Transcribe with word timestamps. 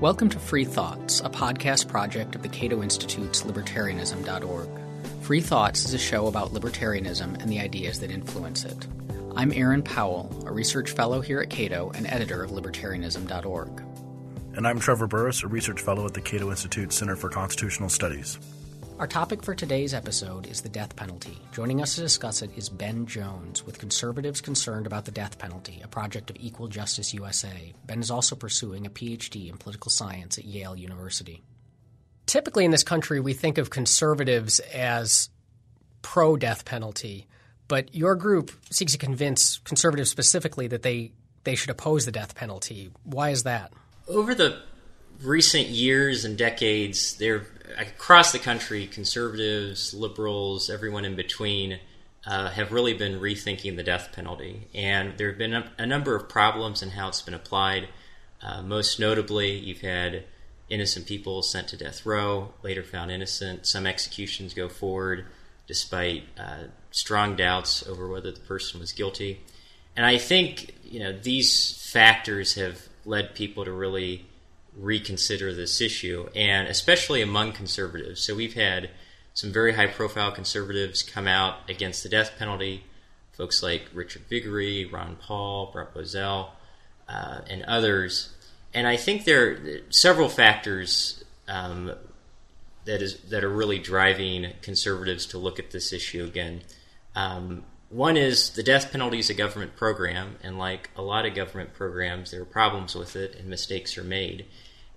Welcome 0.00 0.28
to 0.30 0.40
Free 0.40 0.64
Thoughts, 0.64 1.20
a 1.20 1.30
podcast 1.30 1.86
project 1.86 2.34
of 2.34 2.42
the 2.42 2.48
Cato 2.48 2.82
Institute's 2.82 3.42
libertarianism.org. 3.42 4.68
Free 5.22 5.40
Thoughts 5.40 5.84
is 5.84 5.94
a 5.94 5.98
show 5.98 6.26
about 6.26 6.52
libertarianism 6.52 7.40
and 7.40 7.48
the 7.48 7.60
ideas 7.60 8.00
that 8.00 8.10
influence 8.10 8.64
it. 8.64 8.88
I'm 9.36 9.52
Aaron 9.52 9.82
Powell, 9.82 10.44
a 10.46 10.52
research 10.52 10.90
fellow 10.90 11.20
here 11.20 11.40
at 11.40 11.48
Cato 11.48 11.92
and 11.94 12.08
editor 12.08 12.42
of 12.42 12.50
libertarianism.org. 12.50 13.82
And 14.56 14.66
I'm 14.66 14.80
Trevor 14.80 15.06
Burrus, 15.06 15.44
a 15.44 15.48
research 15.48 15.80
fellow 15.80 16.04
at 16.06 16.12
the 16.12 16.20
Cato 16.20 16.50
Institute 16.50 16.92
Center 16.92 17.14
for 17.14 17.28
Constitutional 17.28 17.88
Studies. 17.88 18.38
Our 18.96 19.08
topic 19.08 19.42
for 19.42 19.56
today's 19.56 19.92
episode 19.92 20.46
is 20.46 20.60
the 20.60 20.68
death 20.68 20.94
penalty. 20.94 21.36
Joining 21.50 21.82
us 21.82 21.96
to 21.96 22.00
discuss 22.00 22.42
it 22.42 22.50
is 22.56 22.68
Ben 22.68 23.06
Jones, 23.06 23.66
with 23.66 23.80
conservatives 23.80 24.40
concerned 24.40 24.86
about 24.86 25.04
the 25.04 25.10
death 25.10 25.36
penalty, 25.36 25.80
a 25.82 25.88
project 25.88 26.30
of 26.30 26.36
Equal 26.38 26.68
Justice 26.68 27.12
USA. 27.12 27.74
Ben 27.86 27.98
is 27.98 28.12
also 28.12 28.36
pursuing 28.36 28.86
a 28.86 28.90
PhD 28.90 29.50
in 29.50 29.56
political 29.56 29.90
science 29.90 30.38
at 30.38 30.44
Yale 30.44 30.76
University. 30.76 31.42
Typically 32.26 32.64
in 32.64 32.70
this 32.70 32.84
country, 32.84 33.18
we 33.18 33.34
think 33.34 33.58
of 33.58 33.68
conservatives 33.68 34.60
as 34.60 35.28
pro 36.02 36.36
death 36.36 36.64
penalty, 36.64 37.26
but 37.66 37.92
your 37.92 38.14
group 38.14 38.52
seeks 38.70 38.92
to 38.92 38.98
convince 38.98 39.58
conservatives 39.58 40.08
specifically 40.08 40.68
that 40.68 40.82
they, 40.82 41.10
they 41.42 41.56
should 41.56 41.70
oppose 41.70 42.04
the 42.04 42.12
death 42.12 42.36
penalty. 42.36 42.92
Why 43.02 43.30
is 43.30 43.42
that? 43.42 43.72
Over 44.06 44.36
the 44.36 44.62
recent 45.20 45.66
years 45.66 46.24
and 46.24 46.38
decades, 46.38 47.16
there 47.16 47.46
across 47.78 48.32
the 48.32 48.38
country, 48.38 48.86
conservatives, 48.86 49.94
liberals, 49.94 50.70
everyone 50.70 51.04
in 51.04 51.16
between, 51.16 51.80
uh, 52.26 52.50
have 52.50 52.72
really 52.72 52.94
been 52.94 53.20
rethinking 53.20 53.76
the 53.76 53.82
death 53.82 54.10
penalty. 54.12 54.68
And 54.74 55.16
there 55.18 55.28
have 55.28 55.38
been 55.38 55.54
a, 55.54 55.72
a 55.78 55.86
number 55.86 56.16
of 56.16 56.28
problems 56.28 56.82
in 56.82 56.90
how 56.90 57.08
it's 57.08 57.22
been 57.22 57.34
applied. 57.34 57.88
Uh, 58.42 58.62
most 58.62 58.98
notably, 58.98 59.52
you've 59.52 59.80
had 59.80 60.24
innocent 60.68 61.06
people 61.06 61.42
sent 61.42 61.68
to 61.68 61.76
death 61.76 62.04
row, 62.06 62.52
later 62.62 62.82
found 62.82 63.10
innocent. 63.10 63.66
Some 63.66 63.86
executions 63.86 64.54
go 64.54 64.68
forward 64.68 65.26
despite 65.66 66.24
uh, 66.38 66.64
strong 66.90 67.36
doubts 67.36 67.86
over 67.86 68.08
whether 68.08 68.30
the 68.30 68.40
person 68.40 68.80
was 68.80 68.92
guilty. 68.92 69.40
And 69.96 70.04
I 70.04 70.18
think 70.18 70.74
you 70.84 71.00
know 71.00 71.12
these 71.12 71.72
factors 71.92 72.54
have 72.54 72.88
led 73.04 73.34
people 73.34 73.64
to 73.64 73.72
really 73.72 74.26
reconsider 74.76 75.52
this 75.52 75.80
issue, 75.80 76.28
and 76.34 76.68
especially 76.68 77.22
among 77.22 77.52
conservatives. 77.52 78.22
So 78.22 78.34
we've 78.34 78.54
had 78.54 78.90
some 79.34 79.52
very 79.52 79.74
high 79.74 79.86
profile 79.86 80.32
conservatives 80.32 81.02
come 81.02 81.26
out 81.26 81.68
against 81.68 82.02
the 82.02 82.08
death 82.08 82.32
penalty, 82.38 82.84
folks 83.32 83.62
like 83.62 83.88
Richard 83.92 84.22
Viguerie, 84.28 84.84
Ron 84.84 85.16
Paul, 85.16 85.70
Brent 85.72 85.92
Bozell, 85.92 86.50
uh, 87.08 87.40
and 87.48 87.62
others. 87.64 88.32
And 88.72 88.86
I 88.86 88.96
think 88.96 89.24
there 89.24 89.50
are 89.50 89.80
several 89.90 90.28
factors 90.28 91.22
um, 91.48 91.92
that 92.84 93.02
is 93.02 93.18
that 93.30 93.44
are 93.44 93.50
really 93.50 93.78
driving 93.78 94.52
conservatives 94.62 95.26
to 95.26 95.38
look 95.38 95.58
at 95.58 95.70
this 95.70 95.92
issue 95.92 96.24
again. 96.24 96.62
Um, 97.14 97.64
one 97.88 98.16
is 98.16 98.50
the 98.50 98.62
death 98.62 98.90
penalty 98.90 99.20
is 99.20 99.30
a 99.30 99.34
government 99.34 99.76
program, 99.76 100.36
and 100.42 100.58
like 100.58 100.90
a 100.96 101.02
lot 101.02 101.26
of 101.26 101.34
government 101.34 101.74
programs, 101.74 102.30
there 102.30 102.42
are 102.42 102.46
problems 102.46 102.94
with 102.94 103.14
it 103.14 103.36
and 103.36 103.48
mistakes 103.48 103.96
are 103.96 104.04
made. 104.04 104.46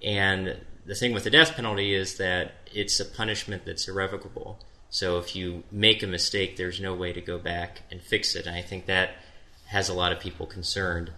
And 0.04 0.58
the 0.86 0.96
thing 0.96 1.14
with 1.14 1.24
the 1.24 1.30
death 1.30 1.56
penalty 1.56 1.94
is 1.94 2.18
that 2.18 2.54
it's 2.74 3.00
a 3.00 3.06
punishment 3.06 3.66
that's 3.66 3.88
irrevocable. 3.88 4.60
So 4.90 5.18
if 5.18 5.36
you 5.36 5.64
make 5.72 6.02
a 6.02 6.08
mistake, 6.08 6.56
there's 6.56 6.80
no 6.80 6.94
way 6.94 7.12
to 7.14 7.22
go 7.22 7.38
back 7.38 7.82
and 7.92 8.02
fix 8.02 8.36
it. 8.36 8.46
And 8.46 8.56
I 8.56 8.62
think 8.62 8.86
that 8.86 9.12
has 9.68 9.90
a 9.90 9.94
lot 9.94 10.12
of 10.12 10.20
people 10.20 10.46
concerned. 10.46 11.12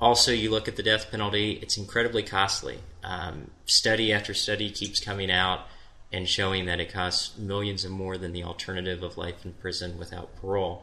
Also, 0.00 0.32
you 0.32 0.50
look 0.50 0.68
at 0.68 0.76
the 0.76 0.82
death 0.82 1.10
penalty, 1.10 1.58
it's 1.60 1.76
incredibly 1.76 2.22
costly. 2.22 2.78
Um, 3.04 3.50
study 3.66 4.12
after 4.12 4.32
study 4.32 4.70
keeps 4.70 5.00
coming 5.00 5.30
out 5.30 5.66
and 6.12 6.28
showing 6.28 6.64
that 6.66 6.80
it 6.80 6.92
costs 6.92 7.36
millions 7.36 7.84
and 7.84 7.92
more 7.92 8.16
than 8.16 8.32
the 8.32 8.42
alternative 8.42 9.02
of 9.02 9.18
life 9.18 9.44
in 9.44 9.52
prison 9.52 9.98
without 9.98 10.34
parole. 10.36 10.82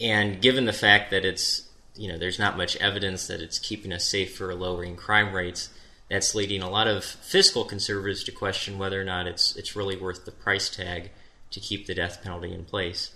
And 0.00 0.42
given 0.42 0.64
the 0.64 0.72
fact 0.72 1.12
that 1.12 1.24
it's, 1.24 1.68
you 1.94 2.08
know, 2.08 2.18
there's 2.18 2.38
not 2.38 2.56
much 2.56 2.76
evidence 2.76 3.28
that 3.28 3.40
it's 3.40 3.60
keeping 3.60 3.92
us 3.92 4.04
safe 4.04 4.40
or 4.40 4.52
lowering 4.54 4.96
crime 4.96 5.32
rates, 5.32 5.70
that's 6.12 6.34
leading 6.34 6.60
a 6.60 6.68
lot 6.68 6.86
of 6.86 7.02
fiscal 7.02 7.64
conservatives 7.64 8.22
to 8.24 8.32
question 8.32 8.78
whether 8.78 9.00
or 9.00 9.04
not 9.04 9.26
it's 9.26 9.56
it's 9.56 9.74
really 9.74 9.96
worth 9.96 10.26
the 10.26 10.30
price 10.30 10.68
tag 10.68 11.10
to 11.50 11.58
keep 11.58 11.86
the 11.86 11.94
death 11.94 12.22
penalty 12.22 12.52
in 12.52 12.64
place. 12.64 13.12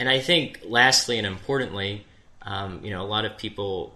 And 0.00 0.08
I 0.08 0.18
think, 0.18 0.60
lastly 0.64 1.16
and 1.16 1.26
importantly, 1.26 2.04
um, 2.42 2.84
you 2.84 2.90
know, 2.90 3.02
a 3.02 3.06
lot 3.06 3.24
of 3.24 3.38
people 3.38 3.94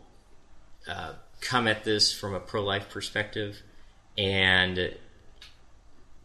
uh, 0.89 1.15
come 1.41 1.67
at 1.67 1.83
this 1.83 2.13
from 2.13 2.33
a 2.33 2.39
pro-life 2.39 2.89
perspective, 2.91 3.61
and 4.17 4.95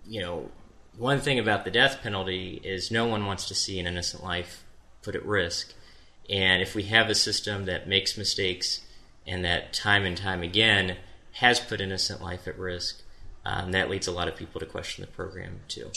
you 0.05 0.21
know, 0.21 0.51
one 0.95 1.19
thing 1.19 1.39
about 1.39 1.65
the 1.65 1.71
death 1.71 2.01
penalty 2.03 2.61
is 2.63 2.91
no 2.91 3.07
one 3.07 3.25
wants 3.25 3.47
to 3.47 3.55
see 3.55 3.79
an 3.79 3.87
innocent 3.87 4.23
life 4.23 4.63
put 5.01 5.15
at 5.15 5.25
risk. 5.25 5.73
And 6.29 6.61
if 6.61 6.75
we 6.75 6.83
have 6.83 7.09
a 7.09 7.15
system 7.15 7.65
that 7.65 7.87
makes 7.87 8.17
mistakes 8.17 8.81
and 9.25 9.43
that 9.43 9.73
time 9.73 10.05
and 10.05 10.15
time 10.15 10.43
again 10.43 10.97
has 11.33 11.59
put 11.59 11.81
innocent 11.81 12.21
life 12.21 12.47
at 12.47 12.57
risk. 12.57 13.01
Um, 13.45 13.71
that 13.71 13.89
leads 13.89 14.07
a 14.07 14.11
lot 14.11 14.27
of 14.27 14.35
people 14.35 14.59
to 14.59 14.65
question 14.65 15.03
the 15.03 15.11
program 15.11 15.59
too. 15.67 15.91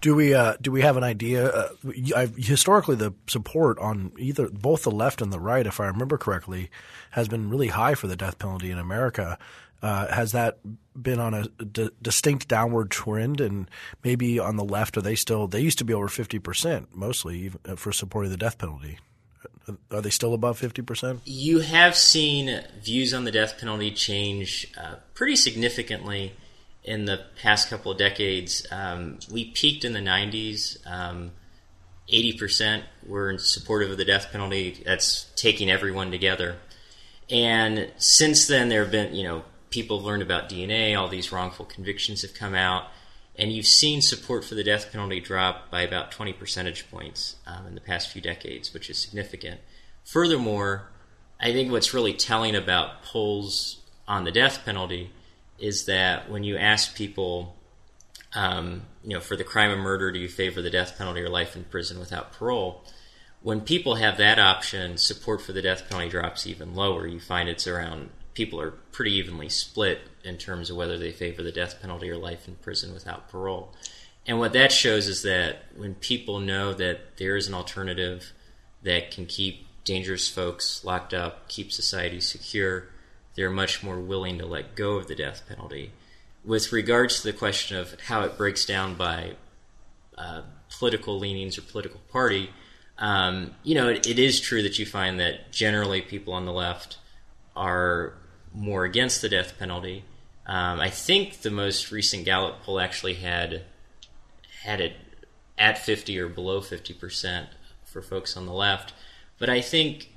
Do 0.00 0.16
we 0.16 0.34
uh, 0.34 0.56
do 0.60 0.72
we 0.72 0.80
have 0.80 0.96
an 0.96 1.04
idea? 1.04 1.46
Uh, 1.46 2.26
historically, 2.36 2.96
the 2.96 3.14
support 3.28 3.78
on 3.78 4.10
either 4.18 4.48
both 4.48 4.82
the 4.82 4.90
left 4.90 5.22
and 5.22 5.32
the 5.32 5.38
right, 5.38 5.64
if 5.64 5.78
I 5.78 5.86
remember 5.86 6.18
correctly, 6.18 6.70
has 7.12 7.28
been 7.28 7.48
really 7.48 7.68
high 7.68 7.94
for 7.94 8.08
the 8.08 8.16
death 8.16 8.38
penalty 8.38 8.72
in 8.72 8.78
America. 8.78 9.38
Uh, 9.80 10.12
has 10.12 10.32
that 10.32 10.58
been 11.00 11.20
on 11.20 11.34
a 11.34 11.44
d- 11.64 11.90
distinct 12.00 12.48
downward 12.48 12.90
trend? 12.90 13.40
And 13.40 13.70
maybe 14.02 14.40
on 14.40 14.56
the 14.56 14.64
left, 14.64 14.96
are 14.96 15.02
they 15.02 15.14
still? 15.14 15.46
They 15.46 15.60
used 15.60 15.78
to 15.78 15.84
be 15.84 15.94
over 15.94 16.08
fifty 16.08 16.40
percent, 16.40 16.88
mostly 16.96 17.52
uh, 17.68 17.76
for 17.76 17.92
supporting 17.92 18.32
the 18.32 18.36
death 18.36 18.58
penalty. 18.58 18.98
Are 19.90 20.00
they 20.00 20.10
still 20.10 20.34
above 20.34 20.60
50%? 20.60 21.20
You 21.24 21.60
have 21.60 21.96
seen 21.96 22.62
views 22.82 23.14
on 23.14 23.24
the 23.24 23.30
death 23.30 23.58
penalty 23.58 23.90
change 23.90 24.72
uh, 24.76 24.96
pretty 25.14 25.36
significantly 25.36 26.32
in 26.84 27.04
the 27.04 27.24
past 27.40 27.70
couple 27.70 27.92
of 27.92 27.98
decades. 27.98 28.66
Um, 28.70 29.18
we 29.30 29.46
peaked 29.46 29.84
in 29.84 29.92
the 29.92 30.00
90s. 30.00 30.78
Um, 30.86 31.32
80% 32.12 32.82
were 33.06 33.38
supportive 33.38 33.90
of 33.90 33.98
the 33.98 34.04
death 34.04 34.32
penalty. 34.32 34.82
That's 34.84 35.26
taking 35.36 35.70
everyone 35.70 36.10
together. 36.10 36.56
And 37.30 37.90
since 37.96 38.46
then, 38.46 38.68
there 38.68 38.82
have 38.82 38.90
been, 38.90 39.14
you 39.14 39.22
know, 39.22 39.44
people 39.70 39.98
have 39.98 40.04
learned 40.04 40.22
about 40.22 40.50
DNA, 40.50 40.98
all 40.98 41.08
these 41.08 41.32
wrongful 41.32 41.64
convictions 41.64 42.22
have 42.22 42.34
come 42.34 42.54
out 42.54 42.88
and 43.36 43.52
you've 43.52 43.66
seen 43.66 44.02
support 44.02 44.44
for 44.44 44.54
the 44.54 44.64
death 44.64 44.92
penalty 44.92 45.20
drop 45.20 45.70
by 45.70 45.82
about 45.82 46.10
20 46.10 46.32
percentage 46.34 46.90
points 46.90 47.36
um, 47.46 47.66
in 47.66 47.74
the 47.74 47.80
past 47.80 48.10
few 48.10 48.20
decades, 48.20 48.74
which 48.74 48.90
is 48.90 48.98
significant. 48.98 49.60
Furthermore, 50.04 50.90
I 51.40 51.52
think 51.52 51.70
what's 51.70 51.94
really 51.94 52.12
telling 52.12 52.54
about 52.54 53.02
polls 53.02 53.80
on 54.06 54.24
the 54.24 54.32
death 54.32 54.64
penalty 54.64 55.10
is 55.58 55.86
that 55.86 56.30
when 56.30 56.44
you 56.44 56.56
ask 56.56 56.94
people, 56.94 57.56
um, 58.34 58.82
you 59.02 59.14
know, 59.14 59.20
for 59.20 59.36
the 59.36 59.44
crime 59.44 59.70
of 59.70 59.78
murder, 59.78 60.12
do 60.12 60.18
you 60.18 60.28
favor 60.28 60.60
the 60.60 60.70
death 60.70 60.98
penalty 60.98 61.20
or 61.20 61.28
life 61.28 61.56
in 61.56 61.64
prison 61.64 61.98
without 61.98 62.32
parole? 62.32 62.84
When 63.40 63.60
people 63.60 63.96
have 63.96 64.18
that 64.18 64.38
option, 64.38 64.96
support 64.98 65.40
for 65.40 65.52
the 65.52 65.62
death 65.62 65.88
penalty 65.88 66.10
drops 66.10 66.46
even 66.46 66.74
lower. 66.74 67.06
You 67.06 67.18
find 67.18 67.48
it's 67.48 67.66
around 67.66 68.10
people 68.34 68.60
are 68.60 68.70
pretty 68.70 69.12
evenly 69.12 69.48
split 69.48 70.00
in 70.24 70.38
terms 70.38 70.70
of 70.70 70.76
whether 70.76 70.98
they 70.98 71.12
favor 71.12 71.42
the 71.42 71.52
death 71.52 71.80
penalty 71.80 72.10
or 72.10 72.16
life 72.16 72.48
in 72.48 72.54
prison 72.56 72.94
without 72.94 73.28
parole. 73.28 73.72
And 74.26 74.38
what 74.38 74.52
that 74.52 74.72
shows 74.72 75.08
is 75.08 75.22
that 75.22 75.64
when 75.76 75.94
people 75.94 76.38
know 76.38 76.72
that 76.74 77.16
there 77.16 77.36
is 77.36 77.48
an 77.48 77.54
alternative 77.54 78.32
that 78.82 79.10
can 79.10 79.26
keep 79.26 79.66
dangerous 79.84 80.28
folks 80.28 80.84
locked 80.84 81.12
up, 81.12 81.48
keep 81.48 81.72
society 81.72 82.20
secure, 82.20 82.88
they're 83.34 83.50
much 83.50 83.82
more 83.82 83.98
willing 83.98 84.38
to 84.38 84.46
let 84.46 84.76
go 84.76 84.96
of 84.96 85.08
the 85.08 85.14
death 85.14 85.42
penalty. 85.48 85.90
With 86.44 86.72
regards 86.72 87.20
to 87.20 87.32
the 87.32 87.36
question 87.36 87.76
of 87.76 88.00
how 88.02 88.22
it 88.22 88.36
breaks 88.36 88.64
down 88.64 88.94
by 88.94 89.36
uh, 90.16 90.42
political 90.78 91.18
leanings 91.18 91.58
or 91.58 91.62
political 91.62 92.00
party, 92.10 92.50
um, 92.98 93.52
you 93.62 93.74
know, 93.74 93.88
it, 93.88 94.06
it 94.06 94.18
is 94.18 94.40
true 94.40 94.62
that 94.62 94.78
you 94.78 94.86
find 94.86 95.18
that 95.18 95.50
generally 95.50 96.00
people 96.00 96.34
on 96.34 96.46
the 96.46 96.52
left 96.52 96.98
are 97.56 98.14
more 98.54 98.84
against 98.84 99.22
the 99.22 99.28
death 99.28 99.58
penalty. 99.58 100.04
Um, 100.46 100.80
I 100.80 100.90
think 100.90 101.40
the 101.40 101.50
most 101.50 101.90
recent 101.90 102.24
Gallup 102.24 102.62
poll 102.62 102.80
actually 102.80 103.14
had 103.14 103.62
had 104.62 104.80
it 104.80 104.96
at 105.58 105.78
50 105.78 106.18
or 106.18 106.28
below 106.28 106.60
50 106.60 106.94
percent 106.94 107.48
for 107.84 108.02
folks 108.02 108.36
on 108.36 108.46
the 108.46 108.52
left. 108.52 108.92
But 109.38 109.50
I 109.50 109.60
think 109.60 110.10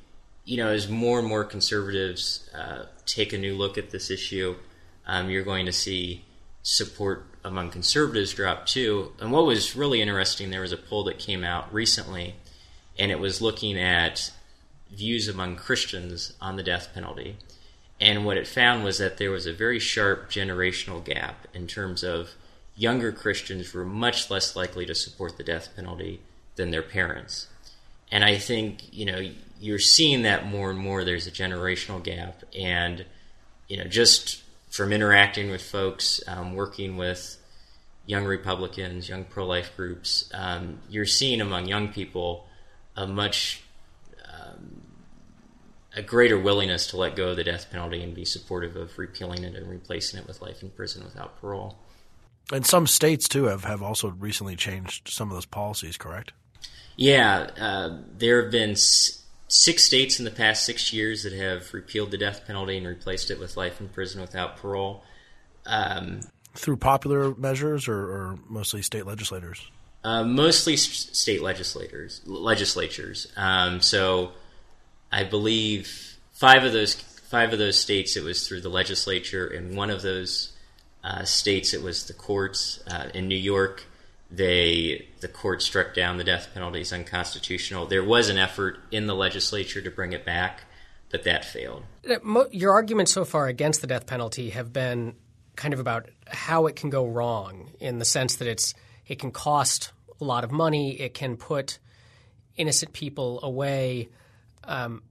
you 0.44 0.58
know 0.58 0.70
as 0.70 0.88
more 0.90 1.20
and 1.20 1.28
more 1.28 1.44
conservatives 1.44 2.50
uh, 2.56 2.86
take 3.06 3.34
a 3.34 3.38
new 3.38 3.56
look 3.56 3.78
at 3.78 3.92
this 3.92 4.10
issue, 4.10 4.56
um, 5.06 5.30
you're 5.30 5.44
going 5.44 5.66
to 5.66 5.74
see 5.74 6.26
support 6.64 7.28
among 7.44 7.70
conservatives 7.70 8.34
drop 8.34 8.66
too. 8.66 9.12
And 9.20 9.32
what 9.32 9.46
was 9.46 9.76
really 9.76 10.02
interesting, 10.02 10.50
there 10.50 10.62
was 10.62 10.72
a 10.72 10.78
poll 10.78 11.04
that 11.04 11.20
came 11.20 11.44
out 11.44 11.72
recently, 11.72 12.36
and 12.98 13.12
it 13.12 13.20
was 13.20 13.42
looking 13.42 13.78
at 13.78 14.32
views 14.92 15.28
among 15.28 15.58
Christians 15.58 16.34
on 16.42 16.56
the 16.56 16.64
death 16.64 16.90
penalty. 16.94 17.38
And 18.00 18.26
what 18.26 18.38
it 18.38 18.48
found 18.48 18.84
was 18.84 18.98
that 18.98 19.18
there 19.18 19.32
was 19.32 19.46
a 19.46 19.54
very 19.54 19.80
sharp 19.80 20.30
generational 20.30 21.04
gap 21.04 21.48
in 21.54 21.68
terms 21.68 22.04
of 22.04 22.32
younger 22.76 23.12
Christians 23.12 23.74
were 23.74 23.86
much 23.86 24.30
less 24.30 24.56
likely 24.56 24.86
to 24.86 24.96
support 24.96 25.38
the 25.38 25.44
death 25.44 25.70
penalty 25.76 26.20
than 26.56 26.72
their 26.72 26.82
parents. 26.82 27.48
And 28.12 28.24
I 28.24 28.38
think, 28.38 28.94
you 28.94 29.06
know, 29.06 29.22
you're 29.60 29.80
seeing 29.80 30.24
that 30.24 30.46
more 30.46 30.70
and 30.70 30.80
more. 30.80 31.04
There's 31.04 31.28
a 31.28 31.32
generational 31.32 32.04
gap. 32.04 32.44
And, 32.58 33.06
you 33.68 33.78
know, 33.78 33.86
just 33.86 34.44
from 34.70 34.92
interacting 34.92 35.50
with 35.50 35.62
folks, 35.62 36.22
um, 36.28 36.54
working 36.54 36.98
with 36.98 37.38
young 38.06 38.26
Republicans, 38.26 39.10
young 39.10 39.24
pro 39.24 39.46
life 39.46 39.72
groups, 39.76 40.30
um, 40.34 40.80
you're 40.90 41.06
seeing 41.06 41.42
among 41.42 41.68
young 41.68 41.88
people 41.88 42.46
a 42.96 43.08
much 43.08 43.64
a 45.96 46.02
greater 46.02 46.38
willingness 46.38 46.88
to 46.88 46.98
let 46.98 47.16
go 47.16 47.30
of 47.30 47.38
the 47.38 47.44
death 47.44 47.72
penalty 47.72 48.04
and 48.04 48.14
be 48.14 48.26
supportive 48.26 48.76
of 48.76 48.98
repealing 48.98 49.44
it 49.44 49.56
and 49.56 49.70
replacing 49.70 50.20
it 50.20 50.28
with 50.28 50.42
life 50.42 50.62
in 50.62 50.70
prison 50.70 51.04
without 51.04 51.40
parole. 51.40 51.78
And 52.52 52.66
some 52.66 52.86
states 52.86 53.28
too 53.28 53.46
have, 53.46 53.64
have 53.64 53.82
also 53.82 54.10
recently 54.10 54.56
changed 54.56 55.08
some 55.10 55.30
of 55.30 55.36
those 55.36 55.46
policies, 55.46 55.98
correct? 55.98 56.34
Yeah, 56.96 57.50
uh, 57.60 57.98
there 58.18 58.44
have 58.44 58.52
been 58.52 58.72
s- 58.72 59.24
six 59.48 59.84
states 59.84 60.20
in 60.20 60.26
the 60.26 60.32
past 60.32 60.64
six 60.64 60.94
years 60.94 61.24
that 61.24 61.34
have 61.34 61.74
repealed 61.74 62.12
the 62.12 62.18
death 62.18 62.46
penalty 62.46 62.78
and 62.78 62.86
replaced 62.86 63.32
it 63.32 63.40
with 63.40 63.58
life 63.58 63.80
in 63.82 63.90
prison 63.90 64.22
without 64.22 64.58
parole. 64.58 65.04
Um, 65.66 66.22
Through 66.54 66.78
popular 66.78 67.34
measures 67.36 67.88
or, 67.88 67.98
or 67.98 68.40
mostly 68.48 68.82
state 68.82 69.06
legislators? 69.06 69.70
Uh, 70.04 70.24
mostly 70.24 70.78
state 70.78 71.42
legislators, 71.42 72.22
legislatures. 72.26 73.32
Um, 73.36 73.82
so 73.82 74.34
I 75.16 75.24
believe 75.24 76.18
five 76.34 76.66
of 76.66 76.74
those 76.74 76.96
five 76.96 77.54
of 77.54 77.60
those 77.60 77.80
states 77.80 78.18
it 78.18 78.24
was 78.24 78.46
through 78.46 78.60
the 78.60 78.70
legislature, 78.70 79.48
and 79.48 79.76
one 79.76 79.90
of 79.90 80.02
those 80.02 80.52
uh, 81.06 81.24
states 81.24 81.74
it 81.74 81.82
was 81.82 82.08
the 82.08 82.14
courts. 82.14 82.84
Uh, 82.86 83.08
in 83.14 83.30
New 83.30 83.38
York, 83.38 83.86
they 84.30 85.08
the 85.22 85.30
court 85.30 85.62
struck 85.62 85.96
down 85.96 86.18
the 86.18 86.26
death 86.26 86.50
penalty 86.54 86.82
as 86.82 86.92
unconstitutional. 86.92 87.86
There 87.86 88.04
was 88.04 88.28
an 88.28 88.38
effort 88.38 88.80
in 88.92 89.08
the 89.08 89.16
legislature 89.16 89.82
to 89.82 89.90
bring 89.90 90.12
it 90.12 90.26
back, 90.26 90.66
but 91.10 91.24
that 91.24 91.46
failed. 91.46 91.84
Your 92.52 92.74
arguments 92.74 93.14
so 93.14 93.24
far 93.24 93.48
against 93.48 93.80
the 93.80 93.88
death 93.88 94.08
penalty 94.08 94.50
have 94.50 94.74
been 94.74 95.16
kind 95.56 95.74
of 95.74 95.80
about 95.80 96.10
how 96.28 96.68
it 96.68 96.76
can 96.76 96.90
go 96.90 97.06
wrong, 97.06 97.72
in 97.80 98.00
the 98.00 98.06
sense 98.06 98.36
that 98.36 98.50
it's 98.50 98.74
it 99.08 99.18
can 99.20 99.32
cost 99.32 99.94
a 100.20 100.26
lot 100.26 100.44
of 100.44 100.52
money, 100.52 101.00
it 101.00 101.14
can 101.14 101.38
put 101.38 101.80
innocent 102.58 102.92
people 102.92 103.40
away. 103.44 104.10
Um, 104.68 105.04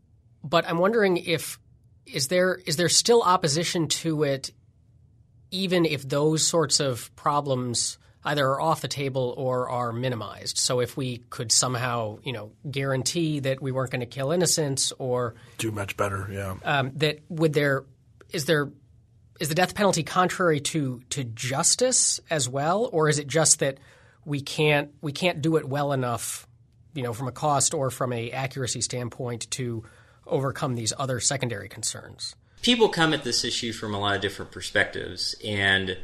but 0.43 0.69
I'm 0.69 0.79
wondering 0.79 1.17
if 1.17 1.59
is 2.07 2.29
there 2.29 2.55
is 2.67 2.77
there 2.77 2.89
still 2.89 3.23
opposition 3.23 3.89
to 3.89 4.25
it, 4.25 4.51
even 5.51 5.85
if 5.85 6.07
those 6.09 6.47
sorts 6.47 6.81
of 6.81 7.15
problems 7.17 7.99
either 8.25 8.47
are 8.47 8.61
off 8.61 8.81
the 8.81 8.89
table 8.89 9.35
or 9.37 9.69
are 9.69 9.93
minimized. 9.93 10.59
So 10.59 10.81
if 10.81 10.97
we 10.97 11.19
could 11.31 11.53
somehow, 11.53 12.19
you 12.23 12.33
know, 12.33 12.53
guarantee 12.71 13.41
that 13.41 13.61
we 13.61 13.71
weren't 13.71 13.91
going 13.91 14.01
to 14.01 14.07
kill 14.07 14.33
innocents 14.33 14.93
or 14.99 15.35
do 15.59 15.71
much 15.71 15.97
better, 15.97 16.29
yeah, 16.31 16.57
um, 16.65 16.93
that 16.97 17.21
would 17.29 17.53
there 17.53 17.85
is 18.31 18.47
there 18.47 18.71
is 19.41 19.49
the 19.49 19.55
death 19.55 19.75
penalty 19.75 20.03
contrary 20.03 20.61
to 20.61 21.03
to 21.11 21.25
justice 21.25 22.21
as 22.31 22.49
well, 22.49 22.89
or 22.93 23.09
is 23.09 23.19
it 23.19 23.27
just 23.27 23.61
that 23.61 23.79
we 24.25 24.41
can't 24.41 24.91
we 25.01 25.13
can't 25.13 25.43
do 25.43 25.57
it 25.57 25.69
well 25.69 25.93
enough, 25.93 26.47
you 26.95 27.03
know, 27.03 27.13
from 27.13 27.29
a 27.29 27.33
cost 27.33 27.75
or 27.75 27.91
from 27.91 28.13
a 28.13 28.31
accuracy 28.31 28.81
standpoint 28.81 29.51
to 29.53 29.85
overcome 30.27 30.75
these 30.75 30.93
other 30.99 31.21
secondary 31.21 31.69
concerns? 31.69 32.35
People 32.63 32.89
come 32.89 33.13
at 33.13 33.25
this 33.25 33.45
issue 33.45 33.73
from 33.73 33.95
a 33.95 34.01
lot 34.01 34.17
of 34.17 34.23
different 34.23 34.51
perspectives, 34.51 35.35
and 35.45 35.99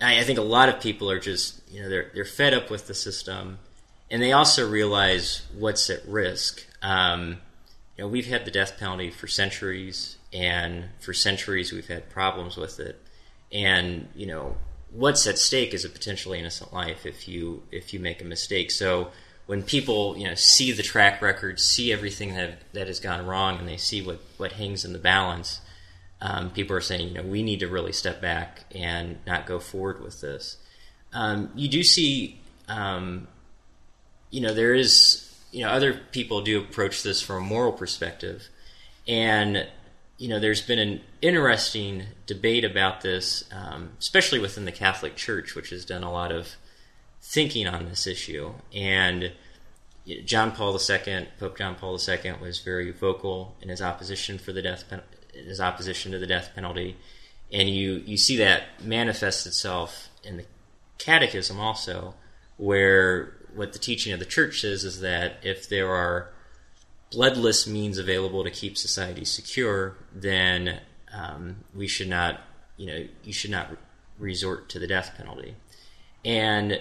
I, 0.00 0.22
think 0.22 0.38
a 0.38 0.42
lot 0.42 0.68
of 0.68 0.80
people 0.80 1.10
are 1.10 1.18
just 1.18 1.60
you 1.70 1.82
know 1.82 1.88
they're 1.88 2.10
they're 2.14 2.24
fed 2.24 2.54
up 2.54 2.70
with 2.70 2.86
the 2.86 2.94
system, 2.94 3.58
and 4.10 4.22
they 4.22 4.32
also 4.32 4.68
realize 4.68 5.42
what's 5.56 5.90
at 5.90 6.06
risk. 6.06 6.66
Um, 6.80 7.38
you 7.96 8.04
know, 8.04 8.08
we've 8.08 8.26
had 8.26 8.44
the 8.44 8.50
death 8.50 8.78
penalty 8.78 9.10
for 9.10 9.26
centuries, 9.26 10.16
and 10.32 10.84
for 11.00 11.12
centuries 11.12 11.72
we've 11.72 11.88
had 11.88 12.08
problems 12.08 12.56
with 12.56 12.80
it, 12.80 12.98
and 13.52 14.08
you 14.14 14.26
know 14.26 14.56
what's 14.90 15.26
at 15.26 15.38
stake 15.38 15.74
is 15.74 15.84
a 15.84 15.90
potentially 15.90 16.38
innocent 16.38 16.72
life 16.72 17.04
if 17.04 17.28
you 17.28 17.62
if 17.70 17.92
you 17.92 18.00
make 18.00 18.22
a 18.22 18.24
mistake. 18.24 18.70
So 18.70 19.10
when 19.48 19.62
people 19.62 20.14
you 20.18 20.28
know 20.28 20.34
see 20.34 20.72
the 20.72 20.82
track 20.82 21.22
record, 21.22 21.58
see 21.58 21.90
everything 21.90 22.34
that 22.34 22.58
that 22.74 22.86
has 22.86 23.00
gone 23.00 23.24
wrong, 23.26 23.58
and 23.58 23.66
they 23.66 23.78
see 23.78 24.02
what 24.02 24.20
what 24.36 24.52
hangs 24.52 24.84
in 24.84 24.92
the 24.92 24.98
balance, 24.98 25.62
um, 26.20 26.50
people 26.50 26.76
are 26.76 26.82
saying 26.82 27.08
you 27.08 27.14
know 27.14 27.22
we 27.22 27.42
need 27.42 27.60
to 27.60 27.66
really 27.66 27.92
step 27.92 28.20
back 28.20 28.64
and 28.74 29.16
not 29.26 29.46
go 29.46 29.58
forward 29.58 30.02
with 30.02 30.20
this. 30.20 30.58
Um, 31.14 31.50
you 31.54 31.66
do 31.66 31.82
see, 31.82 32.38
um, 32.68 33.26
you 34.30 34.42
know, 34.42 34.52
there 34.52 34.74
is 34.74 35.34
you 35.50 35.64
know 35.64 35.70
other 35.70 35.98
people 36.12 36.42
do 36.42 36.60
approach 36.60 37.02
this 37.02 37.22
from 37.22 37.36
a 37.36 37.46
moral 37.46 37.72
perspective, 37.72 38.48
and 39.08 39.66
you 40.18 40.28
know, 40.28 40.38
there's 40.38 40.60
been 40.60 40.78
an 40.78 41.00
interesting 41.22 42.02
debate 42.26 42.64
about 42.64 43.00
this, 43.00 43.44
um, 43.50 43.92
especially 43.98 44.40
within 44.40 44.66
the 44.66 44.72
Catholic 44.72 45.16
Church, 45.16 45.54
which 45.54 45.70
has 45.70 45.86
done 45.86 46.02
a 46.02 46.12
lot 46.12 46.32
of 46.32 46.56
thinking 47.28 47.66
on 47.66 47.84
this 47.84 48.06
issue. 48.06 48.54
And 48.74 49.32
John 50.24 50.52
Paul 50.52 50.78
II, 50.78 51.28
Pope 51.38 51.58
John 51.58 51.74
Paul 51.74 51.98
II, 52.00 52.32
was 52.40 52.60
very 52.60 52.90
vocal 52.90 53.54
in 53.60 53.68
his 53.68 53.82
opposition 53.82 54.38
for 54.38 54.52
the 54.52 54.62
death 54.62 54.84
pen- 54.88 55.02
his 55.34 55.60
opposition 55.60 56.12
to 56.12 56.18
the 56.18 56.26
death 56.26 56.50
penalty, 56.54 56.96
and 57.52 57.68
you 57.68 58.02
you 58.06 58.16
see 58.16 58.36
that 58.38 58.82
manifest 58.82 59.46
itself 59.46 60.08
in 60.24 60.38
the 60.38 60.44
Catechism 60.96 61.60
also, 61.60 62.14
where 62.56 63.36
what 63.54 63.74
the 63.74 63.78
teaching 63.78 64.12
of 64.12 64.18
the 64.18 64.24
Church 64.24 64.62
says 64.62 64.82
is 64.82 65.00
that 65.00 65.36
if 65.42 65.68
there 65.68 65.90
are 65.90 66.30
bloodless 67.10 67.66
means 67.66 67.98
available 67.98 68.42
to 68.44 68.50
keep 68.50 68.76
society 68.76 69.24
secure, 69.24 69.96
then 70.12 70.80
um, 71.12 71.56
we 71.74 71.86
should 71.86 72.08
not, 72.08 72.40
you 72.76 72.86
know, 72.86 73.06
you 73.22 73.32
should 73.32 73.50
not 73.50 73.76
resort 74.18 74.68
to 74.70 74.78
the 74.78 74.86
death 74.86 75.12
penalty. 75.16 75.54
And 76.24 76.80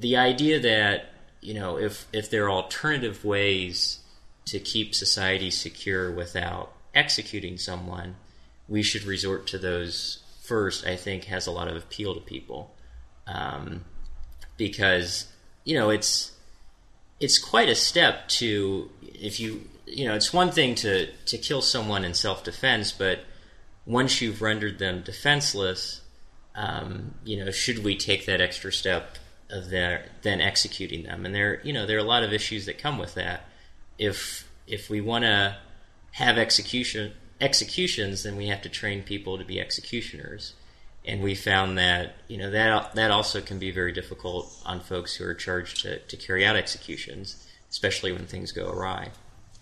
the 0.00 0.16
idea 0.16 0.60
that 0.60 1.06
you 1.40 1.54
know 1.54 1.78
if 1.78 2.06
if 2.12 2.30
there 2.30 2.44
are 2.44 2.50
alternative 2.50 3.24
ways 3.24 4.00
to 4.46 4.58
keep 4.58 4.94
society 4.94 5.50
secure 5.50 6.10
without 6.10 6.72
executing 6.94 7.58
someone, 7.58 8.16
we 8.68 8.82
should 8.82 9.04
resort 9.04 9.46
to 9.48 9.58
those 9.58 10.22
first. 10.42 10.86
I 10.86 10.96
think 10.96 11.24
has 11.24 11.46
a 11.46 11.50
lot 11.50 11.68
of 11.68 11.76
appeal 11.76 12.14
to 12.14 12.20
people 12.20 12.74
um, 13.26 13.84
because 14.56 15.26
you 15.64 15.74
know 15.74 15.90
it's 15.90 16.32
it's 17.20 17.38
quite 17.38 17.68
a 17.68 17.74
step 17.74 18.28
to 18.28 18.90
if 19.02 19.40
you 19.40 19.68
you 19.86 20.06
know 20.06 20.14
it's 20.14 20.32
one 20.32 20.50
thing 20.50 20.74
to 20.76 21.10
to 21.26 21.38
kill 21.38 21.62
someone 21.62 22.04
in 22.04 22.14
self 22.14 22.44
defense, 22.44 22.92
but 22.92 23.20
once 23.86 24.20
you've 24.20 24.42
rendered 24.42 24.78
them 24.78 25.02
defenseless, 25.02 26.02
um, 26.54 27.14
you 27.24 27.42
know, 27.42 27.50
should 27.50 27.82
we 27.82 27.96
take 27.96 28.26
that 28.26 28.40
extra 28.40 28.70
step 28.70 29.16
of 29.50 29.70
their 29.70 30.06
then 30.22 30.40
executing 30.40 31.04
them? 31.04 31.24
And 31.24 31.34
there, 31.34 31.60
you 31.62 31.72
know, 31.72 31.86
there 31.86 31.96
are 31.96 32.00
a 32.00 32.04
lot 32.04 32.22
of 32.22 32.32
issues 32.32 32.66
that 32.66 32.78
come 32.78 32.98
with 32.98 33.14
that. 33.14 33.44
If 33.98 34.48
if 34.66 34.90
we 34.90 35.00
want 35.00 35.24
to 35.24 35.56
have 36.12 36.38
execution 36.38 37.12
executions, 37.40 38.22
then 38.22 38.36
we 38.36 38.48
have 38.48 38.62
to 38.62 38.68
train 38.68 39.02
people 39.02 39.38
to 39.38 39.44
be 39.44 39.60
executioners. 39.60 40.54
And 41.04 41.22
we 41.22 41.34
found 41.34 41.78
that 41.78 42.16
you 42.26 42.36
know 42.36 42.50
that 42.50 42.94
that 42.94 43.10
also 43.10 43.40
can 43.40 43.58
be 43.58 43.70
very 43.70 43.92
difficult 43.92 44.52
on 44.66 44.80
folks 44.80 45.14
who 45.14 45.24
are 45.24 45.34
charged 45.34 45.82
to, 45.82 46.00
to 46.00 46.16
carry 46.16 46.44
out 46.44 46.56
executions, 46.56 47.46
especially 47.70 48.12
when 48.12 48.26
things 48.26 48.52
go 48.52 48.68
awry. 48.68 49.10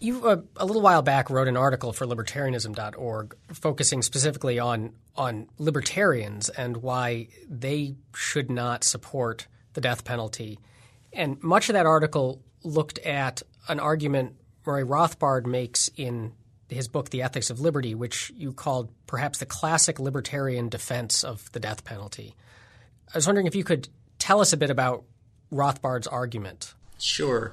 You 0.01 0.27
uh, 0.27 0.43
a 0.57 0.67
little 0.67 0.83
while 0.83 1.03
back 1.03 1.31
wrote 1.31 1.47
an 1.49 1.57
article 1.57 1.93
for 1.93 2.05
libertarianism.org 2.07 3.37
focusing 3.53 4.03
specifically 4.03 4.59
on 4.59 4.93
on 5.15 5.49
libertarians 5.59 6.49
and 6.49 6.79
why 6.79 7.29
they 7.49 7.95
should 8.15 8.51
not 8.51 8.83
support 8.83 9.47
the 9.77 9.81
death 9.81 10.05
penalty. 10.05 10.59
And 11.13 11.41
much 11.43 11.69
of 11.69 11.75
that 11.75 11.87
article 11.87 12.43
looked 12.65 12.99
at 12.99 13.43
an 13.69 13.79
argument 13.79 14.35
Murray 14.67 14.85
Rothbard 14.85 15.47
makes 15.47 15.89
in 15.97 16.33
his 16.69 16.89
book 16.89 17.11
The 17.11 17.23
Ethics 17.23 17.51
of 17.51 17.61
Liberty, 17.61 17.95
which 17.95 18.33
you 18.35 18.53
called 18.53 18.91
perhaps 19.07 19.39
the 19.39 19.47
classic 19.47 20.01
libertarian 20.01 20.69
defense 20.69 21.23
of 21.23 21.51
the 21.53 21.61
death 21.61 21.85
penalty. 21.85 22.35
I 23.15 23.19
was 23.19 23.27
wondering 23.27 23.47
if 23.47 23.55
you 23.55 23.63
could 23.63 23.89
tell 24.19 24.41
us 24.41 24.53
a 24.53 24.57
bit 24.57 24.71
about 24.71 25.05
Rothbard's 25.53 26.09
argument. 26.09 26.75
Sure. 26.99 27.53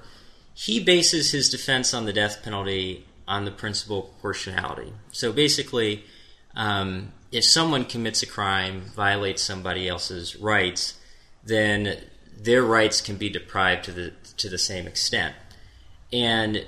He 0.55 0.83
bases 0.83 1.31
his 1.31 1.49
defense 1.49 1.93
on 1.93 2.05
the 2.05 2.13
death 2.13 2.41
penalty 2.43 3.05
on 3.27 3.45
the 3.45 3.51
principle 3.51 4.05
of 4.05 4.11
proportionality. 4.13 4.93
So 5.11 5.31
basically, 5.31 6.03
um, 6.55 7.11
if 7.31 7.43
someone 7.43 7.85
commits 7.85 8.23
a 8.23 8.27
crime, 8.27 8.81
violates 8.95 9.41
somebody 9.41 9.87
else's 9.87 10.35
rights, 10.35 10.95
then 11.43 11.97
their 12.37 12.63
rights 12.63 13.01
can 13.01 13.15
be 13.15 13.29
deprived 13.29 13.85
to 13.85 13.91
the 13.91 14.13
to 14.37 14.49
the 14.49 14.57
same 14.57 14.87
extent. 14.87 15.35
And 16.11 16.65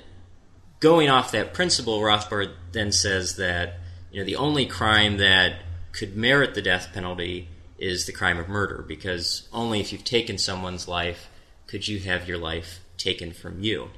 going 0.80 1.08
off 1.08 1.32
that 1.32 1.54
principle, 1.54 2.00
Rothbard 2.00 2.52
then 2.72 2.92
says 2.92 3.36
that 3.36 3.78
you 4.10 4.20
know, 4.20 4.24
the 4.24 4.36
only 4.36 4.66
crime 4.66 5.18
that 5.18 5.56
could 5.92 6.16
merit 6.16 6.54
the 6.54 6.62
death 6.62 6.90
penalty 6.92 7.48
is 7.78 8.06
the 8.06 8.12
crime 8.12 8.38
of 8.38 8.48
murder, 8.48 8.84
because 8.86 9.48
only 9.52 9.80
if 9.80 9.92
you've 9.92 10.04
taken 10.04 10.38
someone's 10.38 10.88
life 10.88 11.28
could 11.66 11.88
you 11.88 11.98
have 12.00 12.28
your 12.28 12.38
life 12.38 12.80
taken 12.96 13.32
from 13.32 13.60
you. 13.60 13.90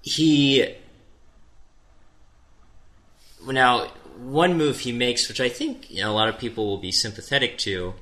He 0.00 0.74
now 3.46 3.88
one 4.16 4.56
move 4.56 4.80
he 4.80 4.92
makes, 4.92 5.28
which 5.28 5.40
I 5.40 5.48
think 5.48 5.90
you 5.90 6.02
know, 6.02 6.10
a 6.10 6.14
lot 6.14 6.28
of 6.28 6.38
people 6.38 6.66
will 6.66 6.78
be 6.78 6.92
sympathetic 6.92 7.58
to, 7.58 7.94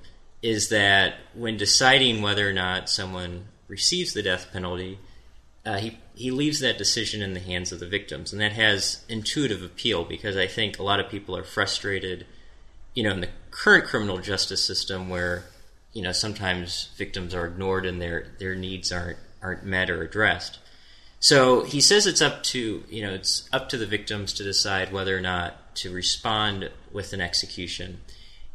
is 0.42 0.68
that 0.68 1.14
when 1.34 1.56
deciding 1.56 2.22
whether 2.22 2.48
or 2.48 2.52
not 2.52 2.88
someone 2.88 3.46
receives 3.68 4.12
the 4.12 4.22
death 4.22 4.52
penalty, 4.52 4.98
uh, 5.64 5.78
he 5.78 5.98
he 6.14 6.30
leaves 6.30 6.60
that 6.60 6.78
decision 6.78 7.20
in 7.20 7.34
the 7.34 7.40
hands 7.40 7.72
of 7.72 7.80
the 7.80 7.86
victims, 7.86 8.32
and 8.32 8.40
that 8.40 8.52
has 8.52 9.04
intuitive 9.08 9.62
appeal 9.62 10.04
because 10.04 10.36
I 10.36 10.46
think 10.46 10.78
a 10.78 10.82
lot 10.82 11.00
of 11.00 11.10
people 11.10 11.36
are 11.36 11.44
frustrated, 11.44 12.26
you 12.94 13.02
know, 13.02 13.10
in 13.10 13.20
the 13.20 13.28
current 13.50 13.84
criminal 13.84 14.18
justice 14.18 14.64
system 14.64 15.08
where 15.08 15.44
you 15.92 16.02
know 16.02 16.12
sometimes 16.12 16.90
victims 16.96 17.34
are 17.34 17.46
ignored 17.46 17.84
and 17.84 18.00
their 18.00 18.28
their 18.38 18.54
needs 18.54 18.92
aren't 18.92 19.18
aren't 19.42 19.64
met 19.64 19.90
or 19.90 20.02
addressed. 20.02 20.58
So 21.18 21.64
he 21.64 21.80
says 21.80 22.06
it's 22.06 22.22
up 22.22 22.42
to 22.44 22.84
you 22.88 23.02
know 23.02 23.12
it's 23.12 23.48
up 23.52 23.68
to 23.70 23.76
the 23.76 23.86
victims 23.86 24.32
to 24.34 24.44
decide 24.44 24.92
whether 24.92 25.16
or 25.16 25.20
not 25.20 25.74
to 25.76 25.92
respond 25.92 26.70
with 26.92 27.12
an 27.12 27.20
execution, 27.20 28.00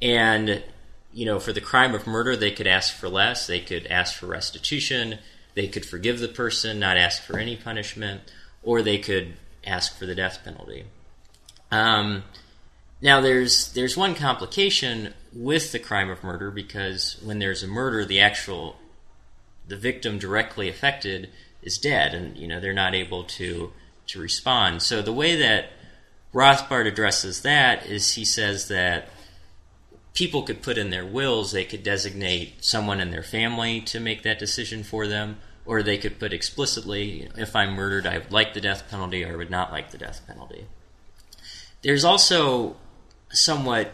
and 0.01 0.63
you 1.13 1.25
know 1.25 1.39
for 1.39 1.53
the 1.53 1.61
crime 1.61 1.93
of 1.93 2.07
murder 2.07 2.35
they 2.35 2.51
could 2.51 2.67
ask 2.67 2.95
for 2.95 3.09
less, 3.09 3.47
they 3.47 3.59
could 3.59 3.87
ask 3.87 4.15
for 4.15 4.27
restitution, 4.27 5.19
they 5.53 5.67
could 5.67 5.85
forgive 5.85 6.19
the 6.19 6.27
person, 6.27 6.79
not 6.79 6.97
ask 6.97 7.21
for 7.21 7.37
any 7.37 7.55
punishment, 7.55 8.21
or 8.63 8.81
they 8.81 8.97
could 8.97 9.33
ask 9.65 9.97
for 9.97 10.05
the 10.05 10.15
death 10.15 10.39
penalty. 10.43 10.85
Um, 11.71 12.23
now 13.01 13.21
there's 13.21 13.73
there's 13.73 13.97
one 13.97 14.15
complication 14.15 15.13
with 15.33 15.71
the 15.71 15.79
crime 15.79 16.09
of 16.09 16.23
murder 16.23 16.51
because 16.51 17.17
when 17.23 17.39
there's 17.39 17.63
a 17.63 17.67
murder, 17.67 18.05
the 18.05 18.21
actual 18.21 18.77
the 19.67 19.77
victim 19.77 20.19
directly 20.19 20.69
affected 20.69 21.29
is 21.61 21.77
dead, 21.77 22.13
and 22.13 22.37
you 22.37 22.47
know 22.47 22.59
they're 22.59 22.73
not 22.73 22.95
able 22.95 23.23
to 23.23 23.71
to 24.07 24.19
respond. 24.19 24.81
So 24.81 25.01
the 25.01 25.13
way 25.13 25.35
that 25.35 25.71
Rothbard 26.33 26.87
addresses 26.87 27.41
that 27.41 27.85
is 27.85 28.13
he 28.13 28.25
says 28.25 28.67
that 28.67 29.09
people 30.13 30.43
could 30.43 30.61
put 30.61 30.77
in 30.77 30.89
their 30.89 31.05
wills, 31.05 31.51
they 31.51 31.63
could 31.63 31.83
designate 31.83 32.63
someone 32.63 32.99
in 32.99 33.11
their 33.11 33.23
family 33.23 33.81
to 33.81 33.99
make 33.99 34.23
that 34.23 34.39
decision 34.39 34.83
for 34.83 35.07
them, 35.07 35.39
or 35.65 35.81
they 35.81 35.97
could 35.97 36.19
put 36.19 36.33
explicitly, 36.33 37.29
if 37.37 37.55
I'm 37.55 37.73
murdered, 37.73 38.05
I 38.05 38.17
would 38.17 38.31
like 38.31 38.53
the 38.53 38.61
death 38.61 38.89
penalty 38.89 39.23
or 39.23 39.33
I 39.33 39.35
would 39.35 39.49
not 39.49 39.71
like 39.71 39.91
the 39.91 39.97
death 39.97 40.21
penalty. 40.27 40.65
There's 41.81 42.03
also 42.03 42.75
somewhat 43.31 43.93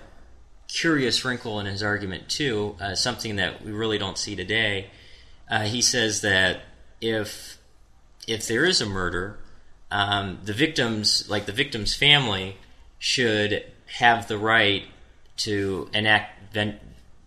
curious 0.67 1.23
wrinkle 1.23 1.59
in 1.59 1.65
his 1.65 1.83
argument, 1.83 2.29
too, 2.29 2.75
uh, 2.81 2.95
something 2.95 3.37
that 3.37 3.63
we 3.63 3.71
really 3.71 3.97
don't 3.97 4.17
see 4.17 4.35
today. 4.35 4.89
Uh, 5.49 5.63
he 5.63 5.81
says 5.81 6.21
that 6.21 6.61
if 6.99 7.57
if 8.27 8.45
there 8.47 8.65
is 8.65 8.81
a 8.81 8.85
murder, 8.85 9.39
um, 9.89 10.39
the 10.43 10.51
victims, 10.51 11.29
like 11.29 11.45
the 11.45 11.53
victim's 11.53 11.95
family, 11.95 12.57
should 12.99 13.63
have 13.99 14.27
the 14.27 14.37
right 14.37 14.83
to 15.37 15.89
enact 15.93 16.53
ven- 16.53 16.79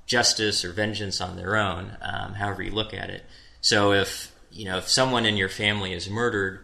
justice 0.06 0.64
or 0.64 0.72
vengeance 0.72 1.20
on 1.20 1.36
their 1.36 1.56
own, 1.56 1.96
um, 2.02 2.34
however 2.34 2.62
you 2.62 2.72
look 2.72 2.92
at 2.92 3.10
it. 3.10 3.24
So 3.60 3.92
if 3.92 4.32
you 4.50 4.64
know 4.64 4.78
if 4.78 4.88
someone 4.88 5.26
in 5.26 5.36
your 5.36 5.48
family 5.48 5.92
is 5.92 6.10
murdered, 6.10 6.60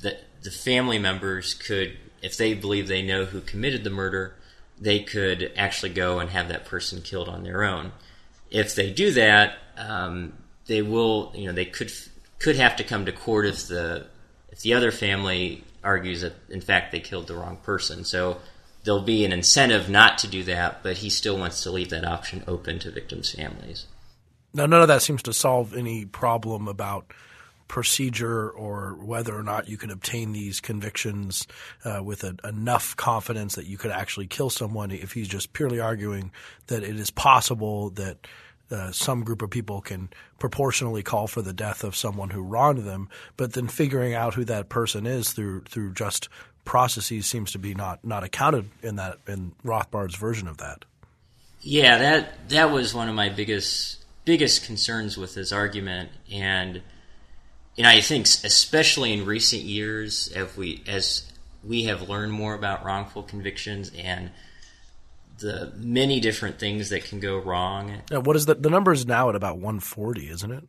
the 0.00 0.18
the 0.42 0.50
family 0.50 0.98
members 0.98 1.54
could, 1.54 1.96
if 2.20 2.36
they 2.36 2.54
believe 2.54 2.88
they 2.88 3.02
know 3.02 3.24
who 3.24 3.40
committed 3.40 3.84
the 3.84 3.90
murder, 3.90 4.34
they 4.80 5.00
could 5.00 5.52
actually 5.56 5.92
go 5.92 6.18
and 6.18 6.30
have 6.30 6.48
that 6.48 6.64
person 6.64 7.00
killed 7.02 7.28
on 7.28 7.44
their 7.44 7.62
own. 7.62 7.92
If 8.50 8.74
they 8.74 8.90
do 8.90 9.12
that, 9.12 9.58
um, 9.76 10.32
they 10.66 10.82
will, 10.82 11.32
you 11.34 11.46
know, 11.46 11.52
they 11.52 11.64
could 11.64 11.92
could 12.38 12.56
have 12.56 12.76
to 12.76 12.84
come 12.84 13.06
to 13.06 13.12
court 13.12 13.46
if 13.46 13.68
the 13.68 14.06
if 14.50 14.60
the 14.60 14.74
other 14.74 14.90
family 14.90 15.64
argues 15.84 16.20
that 16.22 16.34
in 16.48 16.60
fact 16.60 16.92
they 16.92 17.00
killed 17.00 17.28
the 17.28 17.36
wrong 17.36 17.56
person. 17.58 18.04
So 18.04 18.38
there'll 18.84 19.02
be 19.02 19.24
an 19.24 19.32
incentive 19.32 19.88
not 19.88 20.18
to 20.18 20.28
do 20.28 20.42
that, 20.44 20.82
but 20.82 20.98
he 20.98 21.10
still 21.10 21.38
wants 21.38 21.62
to 21.62 21.70
leave 21.70 21.90
that 21.90 22.04
option 22.04 22.42
open 22.46 22.78
to 22.80 22.90
victims' 22.90 23.32
families. 23.32 23.86
Now, 24.54 24.66
none 24.66 24.82
of 24.82 24.88
that 24.88 25.02
seems 25.02 25.22
to 25.22 25.32
solve 25.32 25.74
any 25.74 26.04
problem 26.04 26.68
about 26.68 27.12
procedure 27.68 28.50
or 28.50 28.98
whether 29.02 29.34
or 29.34 29.42
not 29.42 29.66
you 29.66 29.78
can 29.78 29.90
obtain 29.90 30.32
these 30.32 30.60
convictions 30.60 31.46
uh, 31.86 32.02
with 32.04 32.22
a, 32.22 32.36
enough 32.46 32.94
confidence 32.96 33.54
that 33.54 33.64
you 33.64 33.78
could 33.78 33.90
actually 33.90 34.26
kill 34.26 34.50
someone 34.50 34.90
if 34.90 35.12
he's 35.12 35.28
just 35.28 35.54
purely 35.54 35.80
arguing 35.80 36.30
that 36.66 36.82
it 36.82 36.96
is 37.00 37.10
possible 37.10 37.88
that 37.88 38.26
uh, 38.70 38.92
some 38.92 39.22
group 39.22 39.40
of 39.40 39.48
people 39.48 39.80
can 39.80 40.10
proportionally 40.38 41.02
call 41.02 41.26
for 41.26 41.40
the 41.40 41.52
death 41.52 41.82
of 41.82 41.96
someone 41.96 42.30
who 42.30 42.42
wronged 42.42 42.84
them, 42.84 43.08
but 43.36 43.54
then 43.54 43.68
figuring 43.68 44.14
out 44.14 44.34
who 44.34 44.44
that 44.44 44.68
person 44.68 45.06
is 45.06 45.32
through 45.32 45.62
through 45.62 45.92
just 45.92 46.28
processes 46.64 47.26
seems 47.26 47.52
to 47.52 47.58
be 47.58 47.74
not 47.74 48.04
not 48.04 48.24
accounted 48.24 48.70
in 48.82 48.96
that 48.96 49.18
in 49.26 49.52
Rothbard's 49.64 50.16
version 50.16 50.48
of 50.48 50.58
that. 50.58 50.84
Yeah, 51.60 51.98
that 51.98 52.48
that 52.50 52.70
was 52.70 52.94
one 52.94 53.08
of 53.08 53.14
my 53.14 53.28
biggest 53.28 54.04
biggest 54.24 54.64
concerns 54.64 55.16
with 55.16 55.34
his 55.34 55.52
argument, 55.52 56.10
and 56.30 56.82
know 57.78 57.88
I 57.88 58.00
think 58.00 58.26
especially 58.26 59.12
in 59.12 59.26
recent 59.26 59.62
years, 59.62 60.32
as 60.34 60.56
we 60.56 60.82
as 60.86 61.30
we 61.64 61.84
have 61.84 62.08
learned 62.08 62.32
more 62.32 62.54
about 62.54 62.84
wrongful 62.84 63.22
convictions 63.22 63.92
and 63.96 64.30
the 65.38 65.72
many 65.76 66.20
different 66.20 66.58
things 66.58 66.90
that 66.90 67.04
can 67.04 67.20
go 67.20 67.38
wrong. 67.38 68.02
What 68.10 68.36
is 68.36 68.46
the 68.46 68.54
the 68.54 68.70
number 68.70 68.92
is 68.92 69.06
now 69.06 69.28
at 69.28 69.34
about 69.34 69.56
140, 69.56 70.30
isn't 70.30 70.50
it? 70.50 70.68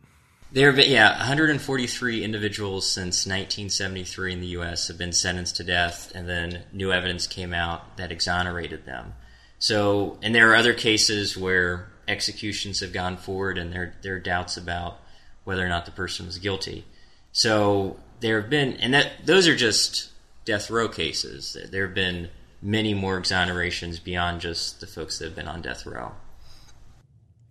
There 0.54 0.68
have 0.68 0.76
been, 0.76 0.92
yeah, 0.92 1.18
143 1.18 2.24
individuals 2.24 2.86
since 2.86 3.26
1973 3.26 4.34
in 4.34 4.40
the 4.40 4.48
U.S. 4.48 4.88
have 4.88 5.00
been 5.00 5.12
sentenced 5.12 5.56
to 5.56 5.64
death, 5.64 6.12
and 6.14 6.30
then 6.30 6.62
new 6.72 6.92
evidence 6.92 7.26
came 7.26 7.56
out 7.56 7.98
that 7.98 8.12
exonerated 8.12 8.86
them. 8.86 9.16
So, 9.58 10.20
and 10.22 10.36
there 10.36 10.52
are 10.52 10.56
other 10.56 10.76
cases 10.76 11.36
where 11.36 11.90
executions 12.08 12.82
have 12.82 12.94
gone 12.94 13.18
forward, 13.18 13.58
and 13.58 13.74
there 13.74 13.96
there 14.04 14.14
are 14.14 14.20
doubts 14.20 14.56
about 14.56 15.00
whether 15.44 15.66
or 15.66 15.70
not 15.70 15.86
the 15.86 15.92
person 15.92 16.28
was 16.28 16.38
guilty. 16.38 16.86
So 17.32 17.98
there 18.20 18.40
have 18.40 18.52
been, 18.52 18.74
and 18.74 18.94
that 18.94 19.26
those 19.26 19.48
are 19.48 19.56
just 19.56 20.12
death 20.46 20.70
row 20.70 20.88
cases. 20.88 21.58
There 21.72 21.88
have 21.88 21.96
been 21.96 22.30
many 22.62 22.94
more 22.94 23.20
exonerations 23.20 24.04
beyond 24.04 24.42
just 24.42 24.82
the 24.82 24.88
folks 24.88 25.18
that 25.18 25.26
have 25.26 25.36
been 25.36 25.48
on 25.48 25.64
death 25.64 25.88
row. 25.88 26.12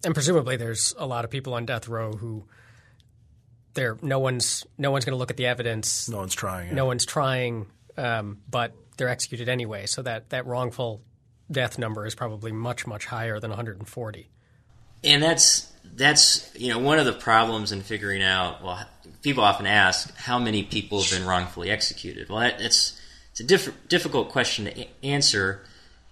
And 0.04 0.14
presumably, 0.14 0.56
there's 0.56 0.94
a 0.96 1.06
lot 1.06 1.24
of 1.24 1.32
people 1.32 1.54
on 1.54 1.66
death 1.66 1.88
row 1.88 2.12
who 2.12 2.44
there 3.74 3.98
no 4.02 4.18
one's 4.18 4.66
no 4.78 4.90
one's 4.90 5.04
going 5.04 5.14
to 5.14 5.18
look 5.18 5.30
at 5.30 5.36
the 5.36 5.46
evidence. 5.46 6.08
No 6.08 6.18
one's 6.18 6.34
trying. 6.34 6.68
Yeah. 6.68 6.74
No 6.74 6.86
one's 6.86 7.06
trying, 7.06 7.66
um, 7.96 8.38
but 8.50 8.72
they're 8.96 9.08
executed 9.08 9.48
anyway. 9.48 9.86
So 9.86 10.02
that 10.02 10.30
that 10.30 10.46
wrongful 10.46 11.02
death 11.50 11.78
number 11.78 12.06
is 12.06 12.14
probably 12.14 12.52
much 12.52 12.86
much 12.86 13.06
higher 13.06 13.38
than 13.40 13.50
140. 13.50 14.28
And 15.04 15.22
that's 15.22 15.72
that's 15.94 16.54
you 16.54 16.68
know 16.68 16.78
one 16.78 16.98
of 16.98 17.06
the 17.06 17.12
problems 17.12 17.72
in 17.72 17.82
figuring 17.82 18.22
out. 18.22 18.62
Well, 18.62 18.86
people 19.22 19.44
often 19.44 19.66
ask 19.66 20.14
how 20.16 20.38
many 20.38 20.62
people 20.62 21.02
have 21.02 21.10
been 21.10 21.26
wrongfully 21.26 21.70
executed. 21.70 22.28
Well, 22.28 22.40
that, 22.40 22.60
it's 22.60 23.00
it's 23.32 23.40
a 23.40 23.44
diff- 23.44 23.88
difficult 23.88 24.28
question 24.28 24.66
to 24.66 24.80
a- 24.80 24.90
answer, 25.02 25.64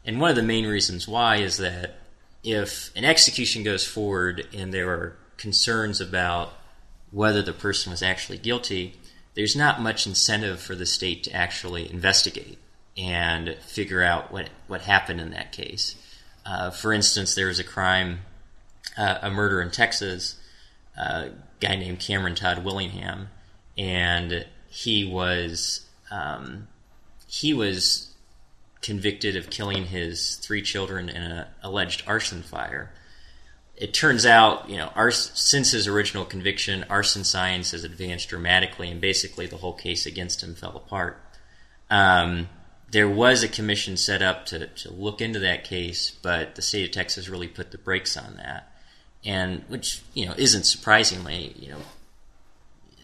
and 0.05 0.21
one 0.21 0.31
of 0.31 0.37
the 0.37 0.43
main 0.43 0.67
reasons 0.67 1.07
why 1.07 1.37
is 1.37 1.59
that 1.59 1.99
if 2.43 2.91
an 2.97 3.05
execution 3.05 3.63
goes 3.63 3.87
forward 3.87 4.47
and 4.55 4.73
there 4.73 4.89
are 4.89 5.17
concerns 5.37 6.01
about 6.01 6.53
whether 7.11 7.43
the 7.43 7.53
person 7.53 7.91
was 7.91 8.03
actually 8.03 8.39
guilty, 8.39 8.95
there's 9.35 9.57
not 9.57 9.81
much 9.81 10.07
incentive 10.07 10.61
for 10.61 10.75
the 10.75 10.87
state 10.87 11.25
to 11.25 11.33
actually 11.33 11.91
investigate 11.91 12.59
and 12.97 13.57
figure 13.67 14.03
out 14.03 14.33
what 14.33 14.51
what 14.67 14.83
happened 14.83 15.21
in 15.21 15.31
that 15.31 15.53
case. 15.53 15.97
Uh, 16.45 16.71
for 16.71 16.93
instance, 16.93 17.35
there 17.35 17.47
was 17.47 17.59
a 17.59 17.65
crime, 17.65 18.21
uh, 18.97 19.19
a 19.23 19.31
murder 19.31 19.61
in 19.61 19.71
Texas, 19.71 20.37
uh, 20.99 21.29
a 21.29 21.31
guy 21.61 21.77
named 21.77 22.01
Cameron 22.01 22.35
Todd 22.35 22.65
Willingham, 22.65 23.29
and 23.79 24.47
he 24.69 25.05
was 25.05 25.87
um, 26.11 26.69
he 27.27 27.55
was 27.55 28.15
convicted 28.83 29.37
of 29.37 29.51
killing 29.51 29.87
his 29.87 30.37
three 30.37 30.63
children 30.63 31.09
in 31.09 31.23
an 31.23 31.47
alleged 31.63 32.03
arson 32.07 32.43
fire. 32.43 32.91
It 33.81 33.95
turns 33.95 34.27
out, 34.27 34.69
you 34.69 34.77
know, 34.77 34.93
arson, 34.95 35.35
since 35.35 35.71
his 35.71 35.89
original 35.89 36.27
conviction, 36.27 36.85
arson 36.91 37.25
science 37.25 37.71
has 37.71 37.83
advanced 37.83 38.29
dramatically, 38.29 38.91
and 38.91 39.01
basically 39.01 39.47
the 39.47 39.57
whole 39.57 39.73
case 39.73 40.05
against 40.05 40.43
him 40.43 40.55
fell 40.55 40.77
apart. 40.77 41.19
Um, 41.89 42.51
there 42.91 43.09
was 43.09 43.43
a 43.43 43.49
commission 43.49 43.97
set 43.97 44.21
up 44.21 44.45
to, 44.47 44.67
to 44.67 44.93
look 44.93 45.23
into 45.23 45.39
that 45.39 45.65
case, 45.65 46.11
but 46.11 46.57
the 46.57 46.63
state 46.63 46.85
of 46.85 46.91
Texas 46.91 47.31
really 47.31 47.49
put 47.49 47.71
the 47.71 47.79
brakes 47.79 48.19
on 48.19 48.37
that, 48.37 48.71
and 49.25 49.65
which 49.69 50.03
you 50.13 50.27
know 50.27 50.35
isn't 50.37 50.65
surprisingly, 50.65 51.55
you 51.59 51.71
know, 51.71 51.81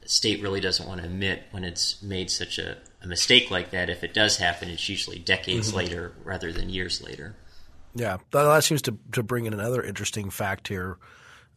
state 0.05 0.43
really 0.43 0.61
doesn't 0.61 0.87
want 0.87 1.01
to 1.01 1.07
admit 1.07 1.45
when 1.53 1.65
it's 1.65 2.03
made 2.03 2.31
such 2.31 2.59
a, 2.59 2.77
a 3.03 3.07
mistake 3.07 3.51
like 3.51 3.71
that. 3.71 3.89
If 3.89 4.05
it 4.05 4.13
does 4.13 4.37
happen, 4.37 4.69
it's 4.69 4.89
usually 4.89 5.19
decades 5.19 5.69
mm-hmm. 5.69 5.79
later 5.79 6.13
rather 6.23 6.53
than 6.53 6.69
years 6.69 7.03
later. 7.03 7.35
Yeah, 7.97 8.19
that 8.31 8.65
seems 8.65 8.83
to 8.83 8.99
to 9.13 9.23
bring 9.23 9.47
in 9.47 9.55
another 9.55 9.83
interesting 9.83 10.29
fact 10.31 10.69
here 10.69 10.99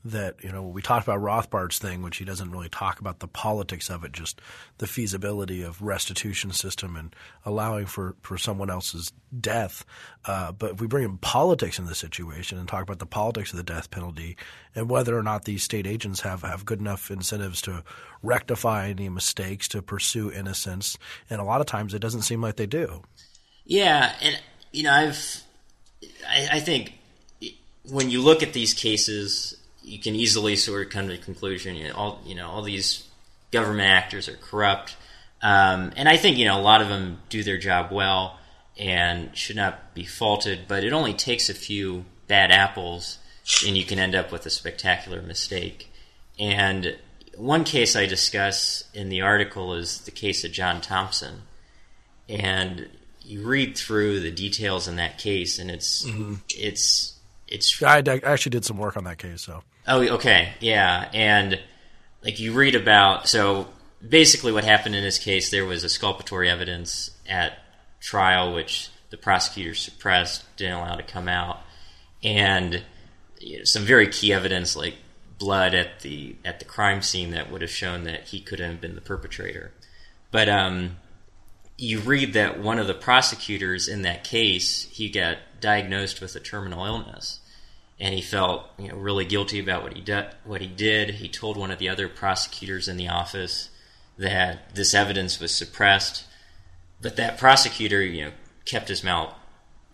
that 0.05 0.41
you 0.41 0.51
know 0.51 0.63
we 0.63 0.81
talked 0.81 1.05
about 1.05 1.19
Rothbard's 1.19 1.79
thing, 1.79 2.01
which 2.01 2.15
he 2.15 2.23
doesn't 2.23 2.51
really 2.51 2.69
talk 2.69 3.01
about 3.01 3.19
the 3.19 3.27
politics 3.27 3.89
of 3.89 4.05
it, 4.05 4.13
just 4.13 4.39
the 4.77 4.87
feasibility 4.87 5.61
of 5.61 5.81
restitution 5.81 6.51
system 6.51 6.95
and 6.95 7.13
allowing 7.45 7.85
for 7.85 8.15
for 8.21 8.37
someone 8.37 8.69
else's 8.69 9.11
death. 9.37 9.83
Uh, 10.23 10.53
but 10.53 10.71
if 10.71 10.81
we 10.81 10.87
bring 10.87 11.03
in 11.03 11.17
politics 11.17 11.77
in 11.77 11.85
the 11.85 11.95
situation 11.95 12.57
and 12.57 12.69
talk 12.69 12.83
about 12.83 12.99
the 12.99 13.05
politics 13.05 13.51
of 13.51 13.57
the 13.57 13.63
death 13.63 13.91
penalty 13.91 14.37
and 14.73 14.89
whether 14.89 15.17
or 15.17 15.23
not 15.23 15.43
these 15.43 15.63
state 15.63 15.85
agents 15.85 16.21
have 16.21 16.43
have 16.43 16.63
good 16.63 16.79
enough 16.79 17.11
incentives 17.11 17.61
to 17.61 17.83
rectify 18.23 18.87
any 18.87 19.09
mistakes 19.09 19.67
to 19.67 19.81
pursue 19.81 20.31
innocence, 20.31 20.97
and 21.29 21.41
a 21.41 21.45
lot 21.45 21.59
of 21.59 21.67
times 21.67 21.93
it 21.93 21.99
doesn't 21.99 22.21
seem 22.21 22.41
like 22.41 22.55
they 22.55 22.65
do. 22.65 23.01
Yeah, 23.65 24.15
and 24.21 24.39
you 24.71 24.83
know 24.83 24.93
I've 24.93 25.43
I, 26.27 26.47
I 26.53 26.59
think 26.59 26.93
when 27.89 28.09
you 28.09 28.21
look 28.21 28.43
at 28.43 28.53
these 28.53 28.73
cases 28.73 29.55
you 29.89 29.99
can 29.99 30.15
easily 30.15 30.55
sort 30.55 30.85
of 30.85 30.91
come 30.91 31.07
to 31.07 31.13
the 31.13 31.21
conclusion, 31.21 31.75
you 31.75 31.87
know, 31.87 31.95
all 31.95 32.21
you 32.25 32.35
know, 32.35 32.47
all 32.47 32.61
these 32.61 33.07
government 33.51 33.87
actors 33.87 34.29
are 34.29 34.35
corrupt, 34.35 34.95
um, 35.41 35.91
and 35.95 36.07
I 36.07 36.17
think 36.17 36.37
you 36.37 36.45
know 36.45 36.59
a 36.59 36.61
lot 36.61 36.81
of 36.81 36.89
them 36.89 37.19
do 37.29 37.43
their 37.43 37.57
job 37.57 37.91
well 37.91 38.37
and 38.77 39.35
should 39.35 39.55
not 39.55 39.93
be 39.93 40.05
faulted. 40.05 40.61
But 40.67 40.83
it 40.83 40.93
only 40.93 41.13
takes 41.13 41.49
a 41.49 41.53
few 41.53 42.05
bad 42.27 42.51
apples, 42.51 43.17
and 43.65 43.75
you 43.75 43.83
can 43.83 43.99
end 43.99 44.15
up 44.15 44.31
with 44.31 44.45
a 44.45 44.49
spectacular 44.49 45.21
mistake. 45.21 45.91
And 46.37 46.97
one 47.35 47.63
case 47.63 47.95
I 47.95 48.05
discuss 48.05 48.83
in 48.93 49.09
the 49.09 49.21
article 49.21 49.73
is 49.73 50.01
the 50.01 50.11
case 50.11 50.43
of 50.43 50.51
John 50.51 50.81
Thompson, 50.81 51.43
and 52.27 52.89
you 53.29 53.45
read 53.45 53.77
through 53.77 54.21
the 54.21 54.31
details 54.31 54.87
in 54.87 54.95
that 54.95 55.19
case, 55.19 55.59
and 55.59 55.69
it's 55.69 56.05
mm-hmm. 56.05 56.35
it's 56.49 57.15
it's. 57.47 57.81
I, 57.83 57.99
I 57.99 58.19
actually 58.23 58.49
did 58.49 58.65
some 58.65 58.77
work 58.77 58.97
on 58.97 59.03
that 59.03 59.19
case, 59.19 59.41
so 59.43 59.61
Oh, 59.87 60.01
okay, 60.01 60.53
yeah, 60.59 61.09
and 61.13 61.59
like 62.23 62.39
you 62.39 62.53
read 62.53 62.75
about 62.75 63.29
so 63.29 63.67
basically 64.07 64.51
what 64.51 64.63
happened 64.63 64.95
in 64.95 65.03
this 65.03 65.19
case, 65.19 65.51
there 65.51 65.65
was 65.65 65.83
exculpatory 65.83 66.49
evidence 66.49 67.11
at 67.27 67.59
trial 67.99 68.53
which 68.53 68.89
the 69.11 69.17
prosecutor 69.17 69.75
suppressed, 69.75 70.43
didn't 70.57 70.73
allow 70.73 70.95
to 70.95 71.03
come 71.03 71.27
out, 71.27 71.59
and 72.23 72.83
you 73.39 73.59
know, 73.59 73.63
some 73.63 73.83
very 73.83 74.07
key 74.07 74.33
evidence 74.33 74.75
like 74.75 74.95
blood 75.37 75.75
at 75.75 75.99
the 75.99 76.35
at 76.43 76.57
the 76.57 76.65
crime 76.65 77.03
scene 77.03 77.29
that 77.31 77.51
would 77.51 77.61
have 77.61 77.71
shown 77.71 78.05
that 78.05 78.29
he 78.29 78.41
could 78.41 78.59
have 78.59 78.81
been 78.81 78.95
the 78.95 79.01
perpetrator. 79.01 79.71
But 80.31 80.49
um, 80.49 80.97
you 81.79 81.99
read 81.99 82.33
that 82.33 82.59
one 82.59 82.77
of 82.77 82.87
the 82.87 82.93
prosecutors 82.93 83.87
in 83.87 84.01
that 84.01 84.23
case 84.23 84.83
he 84.91 85.09
got 85.09 85.37
diagnosed 85.61 86.19
with 86.19 86.35
a 86.35 86.39
terminal 86.39 86.85
illness, 86.85 87.39
and 87.99 88.13
he 88.13 88.21
felt 88.21 88.69
you 88.77 88.89
know 88.89 88.95
really 88.95 89.25
guilty 89.25 89.59
about 89.59 89.83
what 89.83 89.93
he 89.93 90.01
did. 90.01 90.25
What 90.43 90.61
he 90.61 90.67
did, 90.67 91.15
he 91.15 91.29
told 91.29 91.57
one 91.57 91.71
of 91.71 91.79
the 91.79 91.89
other 91.89 92.09
prosecutors 92.09 92.87
in 92.87 92.97
the 92.97 93.07
office 93.07 93.69
that 94.17 94.75
this 94.75 94.93
evidence 94.93 95.39
was 95.39 95.55
suppressed, 95.55 96.25
but 97.01 97.15
that 97.15 97.37
prosecutor 97.37 98.03
you 98.03 98.25
know 98.25 98.31
kept 98.65 98.89
his 98.89 99.03
mouth, 99.03 99.33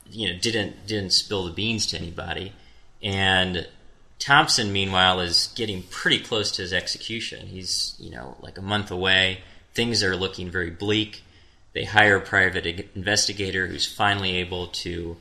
you 0.10 0.32
know 0.32 0.40
didn't 0.40 0.88
didn't 0.88 1.14
spill 1.14 1.46
the 1.46 1.52
beans 1.52 1.86
to 1.88 1.98
anybody, 1.98 2.54
and 3.04 3.68
Thompson 4.18 4.72
meanwhile 4.72 5.20
is 5.20 5.54
getting 5.56 5.84
pretty 5.84 6.20
close 6.20 6.52
to 6.54 6.64
his 6.64 6.74
execution. 6.74 7.46
He's 7.48 7.96
you 8.00 8.10
know 8.10 8.38
like 8.42 8.58
a 8.58 8.64
month 8.64 8.90
away. 8.90 9.42
Things 9.76 10.04
are 10.04 10.16
looking 10.16 10.50
very 10.50 10.72
bleak. 10.72 11.22
They 11.76 11.84
hire 11.84 12.16
a 12.16 12.22
private 12.22 12.66
investigator 12.96 13.68
who's 13.68 13.86
finally 13.86 14.38
able 14.38 14.68
to 14.68 15.18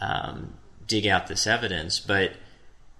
um, 0.00 0.54
dig 0.88 1.06
out 1.06 1.28
this 1.28 1.46
evidence, 1.46 2.00
but 2.00 2.32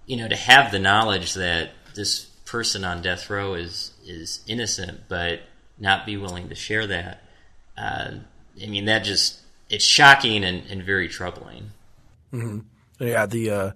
you 0.05 0.15
know, 0.15 0.29
to 0.29 0.35
have 0.35 0.71
the 0.71 0.79
knowledge 0.79 1.33
that 1.33 1.71
this 1.93 2.25
person 2.45 2.85
on 2.85 3.01
death 3.01 3.29
row 3.29 3.53
is 3.53 3.91
is 4.07 4.41
innocent, 4.47 5.01
but 5.09 5.41
not 5.77 6.05
be 6.05 6.15
willing 6.15 6.47
to 6.47 6.55
share 6.55 6.87
that, 6.87 7.21
uh, 7.77 8.11
I 8.63 8.65
mean, 8.65 8.85
that 8.85 9.03
just 9.03 9.41
it's 9.69 9.83
shocking 9.83 10.45
and, 10.45 10.63
and 10.69 10.81
very 10.81 11.09
troubling. 11.09 11.71
Mm-hmm. 12.31 12.59
Yeah, 13.03 13.25
the 13.25 13.51
uh, 13.51 13.71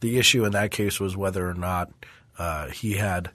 the 0.00 0.18
issue 0.18 0.46
in 0.46 0.52
that 0.52 0.70
case 0.70 0.98
was 0.98 1.18
whether 1.18 1.46
or 1.46 1.54
not 1.54 1.92
uh, 2.38 2.68
he 2.68 2.94
had 2.94 3.30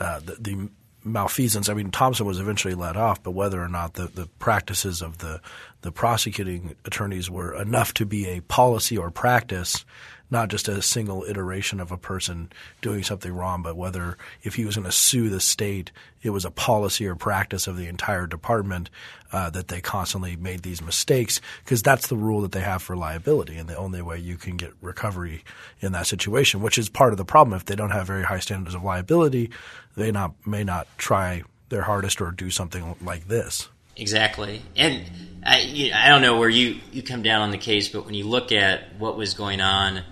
uh, 0.00 0.18
the, 0.18 0.34
the 0.34 0.68
malfeasance. 1.04 1.68
I 1.68 1.74
mean, 1.74 1.90
Thompson 1.90 2.26
was 2.26 2.40
eventually 2.40 2.74
let 2.74 2.96
off, 2.96 3.22
but 3.22 3.32
whether 3.32 3.62
or 3.62 3.68
not 3.68 3.94
the, 3.94 4.06
the 4.06 4.26
practices 4.38 5.02
of 5.02 5.18
the, 5.18 5.40
the 5.82 5.92
prosecuting 5.92 6.74
attorneys 6.84 7.30
were 7.30 7.54
enough 7.54 7.94
to 7.94 8.06
be 8.06 8.26
a 8.26 8.40
policy 8.40 8.96
or 8.96 9.10
practice, 9.10 9.84
not 10.30 10.48
just 10.48 10.68
a 10.68 10.82
single 10.82 11.24
iteration 11.24 11.80
of 11.80 11.92
a 11.92 11.96
person 11.96 12.50
doing 12.80 13.02
something 13.02 13.32
wrong, 13.32 13.62
but 13.62 13.76
whether 13.76 14.16
if 14.42 14.54
he 14.54 14.64
was 14.64 14.74
going 14.74 14.84
to 14.84 14.92
sue 14.92 15.28
the 15.28 15.40
state, 15.40 15.92
it 16.22 16.30
was 16.30 16.44
a 16.44 16.50
policy 16.50 17.06
or 17.06 17.14
practice 17.14 17.66
of 17.66 17.76
the 17.76 17.86
entire 17.86 18.26
department 18.26 18.90
uh, 19.32 19.50
that 19.50 19.68
they 19.68 19.80
constantly 19.80 20.36
made 20.36 20.62
these 20.62 20.80
mistakes, 20.80 21.40
because 21.64 21.82
that's 21.82 22.06
the 22.06 22.16
rule 22.16 22.40
that 22.40 22.52
they 22.52 22.60
have 22.60 22.82
for 22.82 22.96
liability, 22.96 23.56
and 23.56 23.68
the 23.68 23.76
only 23.76 24.00
way 24.00 24.18
you 24.18 24.36
can 24.36 24.56
get 24.56 24.72
recovery 24.80 25.44
in 25.80 25.92
that 25.92 26.06
situation, 26.06 26.62
which 26.62 26.78
is 26.78 26.88
part 26.88 27.12
of 27.12 27.18
the 27.18 27.24
problem. 27.24 27.56
If 27.56 27.66
they 27.66 27.76
don't 27.76 27.90
have 27.90 28.06
very 28.06 28.22
high 28.22 28.38
standards 28.38 28.74
of 28.74 28.82
liability, 28.82 29.50
they 29.96 30.10
not 30.10 30.34
may 30.46 30.64
not 30.64 30.86
try 30.98 31.42
their 31.68 31.82
hardest 31.82 32.20
or 32.20 32.30
do 32.30 32.50
something 32.50 32.96
like 33.02 33.28
this. 33.28 33.68
Exactly, 33.96 34.62
and 34.74 35.04
I, 35.44 35.60
you 35.60 35.92
I 35.94 36.08
don't 36.08 36.22
know 36.22 36.38
where 36.38 36.48
you, 36.48 36.80
you 36.92 37.02
come 37.02 37.22
down 37.22 37.42
on 37.42 37.50
the 37.50 37.58
case, 37.58 37.88
but 37.88 38.04
when 38.04 38.14
you 38.14 38.26
look 38.26 38.52
at 38.52 38.96
what 38.98 39.16
was 39.16 39.34
going 39.34 39.60
on 39.60 40.02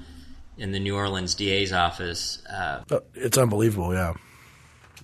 in 0.57 0.73
the 0.73 0.81
New 0.81 0.97
Orleans 0.97 1.35
DA's 1.35 1.73
office, 1.73 2.43
uh, 2.47 2.83
uh, 2.91 3.01
it's 3.15 3.39
unbelievable. 3.39 3.93
Yeah, 3.93 4.15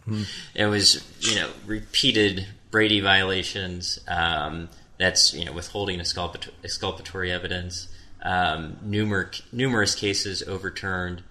mm-hmm. 0.07 0.23
it 0.55 0.67
was 0.67 1.05
you 1.21 1.37
know 1.37 1.49
repeated 1.67 2.47
Brady 2.71 3.01
violations. 3.01 3.99
Um, 4.09 4.69
that's 4.99 5.33
you 5.35 5.45
know 5.45 5.53
withholding 5.53 6.01
exculpatory, 6.01 6.55
exculpatory 6.63 7.33
evidence. 7.33 7.89
Um, 8.23 8.79
numerous 8.83 9.43
numerous 9.53 9.95
cases 9.95 10.43
overturned, 10.43 11.23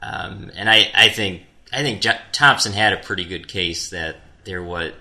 um, 0.00 0.50
and 0.54 0.70
I, 0.70 0.90
I 0.94 1.08
think 1.08 1.42
I 1.72 1.82
think 1.82 2.00
J- 2.00 2.20
Thompson 2.32 2.72
had 2.72 2.92
a 2.92 2.98
pretty 2.98 3.24
good 3.24 3.48
case 3.48 3.90
that 3.90 4.16
there 4.44 4.62
was 4.62 4.92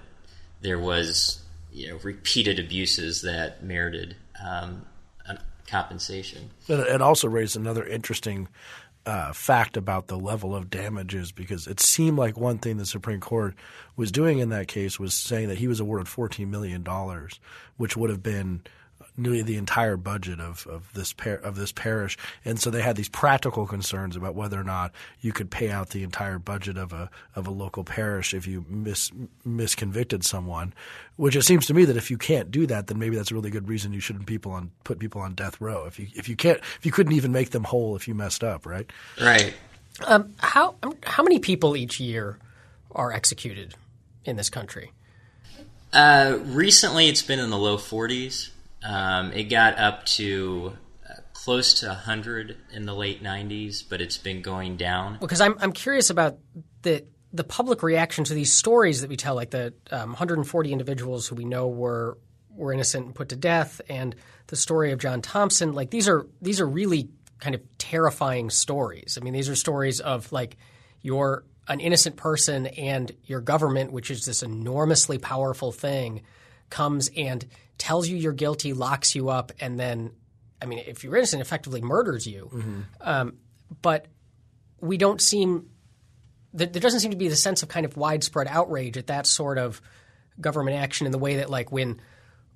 there 0.61 0.79
was 0.79 1.41
you 1.71 1.89
know 1.89 1.99
repeated 2.03 2.59
abuses 2.59 3.21
that 3.21 3.63
merited 3.63 4.15
um, 4.43 4.85
compensation. 5.69 6.49
It 6.67 7.01
also 7.01 7.27
raised 7.27 7.55
another 7.55 7.85
interesting 7.85 8.47
uh, 9.05 9.33
fact 9.33 9.77
about 9.77 10.07
the 10.07 10.17
level 10.17 10.55
of 10.55 10.69
damages 10.69 11.31
because 11.31 11.67
it 11.67 11.79
seemed 11.79 12.17
like 12.17 12.37
one 12.37 12.57
thing 12.57 12.77
the 12.77 12.85
Supreme 12.85 13.19
Court 13.19 13.55
was 13.95 14.11
doing 14.11 14.39
in 14.39 14.49
that 14.49 14.67
case 14.67 14.99
was 14.99 15.13
saying 15.13 15.47
that 15.47 15.57
he 15.57 15.67
was 15.67 15.79
awarded 15.79 16.07
$14 16.07 16.47
million, 16.47 16.85
which 17.77 17.97
would 17.97 18.09
have 18.09 18.21
been 18.21 18.61
nearly 19.19 19.41
the 19.41 19.57
entire 19.57 19.97
budget 19.97 20.39
of, 20.39 20.65
of 20.67 20.91
this 20.93 21.13
par- 21.13 21.35
of 21.35 21.55
this 21.55 21.71
parish, 21.71 22.17
and 22.45 22.59
so 22.59 22.69
they 22.69 22.81
had 22.81 22.95
these 22.95 23.09
practical 23.09 23.67
concerns 23.67 24.15
about 24.15 24.35
whether 24.35 24.59
or 24.59 24.63
not 24.63 24.91
you 25.21 25.31
could 25.31 25.51
pay 25.51 25.69
out 25.69 25.89
the 25.89 26.03
entire 26.03 26.39
budget 26.39 26.77
of 26.77 26.93
a 26.93 27.09
of 27.35 27.45
a 27.47 27.51
local 27.51 27.83
parish 27.83 28.33
if 28.33 28.47
you 28.47 28.65
mis 28.69 29.11
misconvicted 29.45 30.23
someone. 30.23 30.73
Which 31.17 31.35
it 31.35 31.43
seems 31.43 31.65
to 31.65 31.73
me 31.73 31.83
that 31.85 31.97
if 31.97 32.09
you 32.09 32.17
can't 32.17 32.49
do 32.49 32.65
that, 32.67 32.87
then 32.87 32.97
maybe 32.97 33.17
that's 33.17 33.31
a 33.31 33.35
really 33.35 33.49
good 33.49 33.67
reason 33.67 33.91
you 33.91 33.99
shouldn't 33.99 34.25
people 34.25 34.53
on 34.53 34.71
put 34.83 34.99
people 34.99 35.21
on 35.21 35.33
death 35.35 35.59
row. 35.59 35.85
If 35.85 35.99
you 35.99 36.07
if 36.15 36.29
you 36.29 36.35
can't 36.35 36.59
if 36.59 36.85
you 36.85 36.91
couldn't 36.91 37.13
even 37.13 37.31
make 37.31 37.49
them 37.51 37.65
whole 37.65 37.95
if 37.95 38.07
you 38.07 38.15
messed 38.15 38.43
up, 38.43 38.65
right? 38.65 38.89
Right. 39.21 39.53
Um, 40.07 40.33
how 40.37 40.75
how 41.03 41.23
many 41.23 41.39
people 41.39 41.75
each 41.75 41.99
year 41.99 42.37
are 42.91 43.11
executed 43.11 43.75
in 44.23 44.37
this 44.37 44.49
country? 44.49 44.91
Uh, 45.91 46.37
recently, 46.43 47.07
it's 47.07 47.21
been 47.21 47.39
in 47.39 47.49
the 47.49 47.57
low 47.57 47.77
40s. 47.77 48.49
Um, 48.83 49.31
it 49.33 49.45
got 49.45 49.77
up 49.77 50.05
to 50.07 50.73
uh, 51.09 51.15
close 51.33 51.81
to 51.81 51.87
100 51.87 52.57
in 52.71 52.85
the 52.85 52.93
late 52.93 53.23
90s, 53.23 53.83
but 53.87 54.01
it's 54.01 54.17
been 54.17 54.41
going 54.41 54.77
down. 54.77 55.17
Because 55.19 55.41
I'm, 55.41 55.55
I'm 55.59 55.73
curious 55.73 56.09
about 56.09 56.37
the 56.81 57.05
the 57.31 57.43
public 57.43 57.83
reaction 57.83 58.23
to 58.23 58.33
these 58.33 58.51
stories 58.51 59.01
that 59.01 59.09
we 59.09 59.15
tell, 59.15 59.35
like 59.35 59.51
the 59.51 59.71
um, 59.91 60.09
140 60.09 60.71
individuals 60.71 61.27
who 61.27 61.35
we 61.35 61.45
know 61.45 61.67
were 61.67 62.17
were 62.49 62.73
innocent 62.73 63.05
and 63.05 63.15
put 63.15 63.29
to 63.29 63.35
death, 63.35 63.81
and 63.87 64.15
the 64.47 64.55
story 64.55 64.91
of 64.91 64.99
John 64.99 65.21
Thompson. 65.21 65.73
Like 65.73 65.91
these 65.91 66.09
are 66.09 66.25
these 66.41 66.59
are 66.59 66.67
really 66.67 67.09
kind 67.39 67.55
of 67.55 67.61
terrifying 67.77 68.49
stories. 68.49 69.17
I 69.19 69.23
mean, 69.23 69.33
these 69.33 69.49
are 69.49 69.55
stories 69.55 69.99
of 69.99 70.31
like 70.31 70.57
you're 71.01 71.43
an 71.67 71.79
innocent 71.79 72.17
person 72.17 72.65
and 72.67 73.11
your 73.25 73.41
government, 73.41 73.91
which 73.91 74.09
is 74.09 74.25
this 74.25 74.41
enormously 74.41 75.19
powerful 75.19 75.71
thing, 75.71 76.23
comes 76.69 77.09
and 77.15 77.45
tells 77.79 78.07
you 78.07 78.15
you're 78.17 78.33
guilty, 78.33 78.73
locks 78.73 79.15
you 79.15 79.29
up, 79.29 79.51
and 79.59 79.79
then, 79.79 80.11
I 80.61 80.65
mean, 80.65 80.83
if 80.85 81.03
you're 81.03 81.15
innocent, 81.15 81.41
effectively 81.41 81.81
murders 81.81 82.27
you. 82.27 82.49
Mm-hmm. 82.53 82.81
Um, 83.01 83.37
but 83.81 84.05
we 84.79 84.97
don't 84.97 85.21
seem 85.21 85.69
there 86.53 86.67
doesn't 86.67 86.99
seem 86.99 87.11
to 87.11 87.17
be 87.17 87.27
the 87.27 87.35
sense 87.35 87.61
of 87.61 87.69
kind 87.69 87.85
of 87.85 87.95
widespread 87.95 88.47
outrage 88.47 88.97
at 88.97 89.07
that 89.07 89.27
sort 89.27 89.57
of 89.57 89.81
government 90.41 90.77
action 90.77 91.05
in 91.05 91.11
the 91.11 91.17
way 91.17 91.37
that 91.37 91.49
like 91.49 91.71
when 91.71 92.01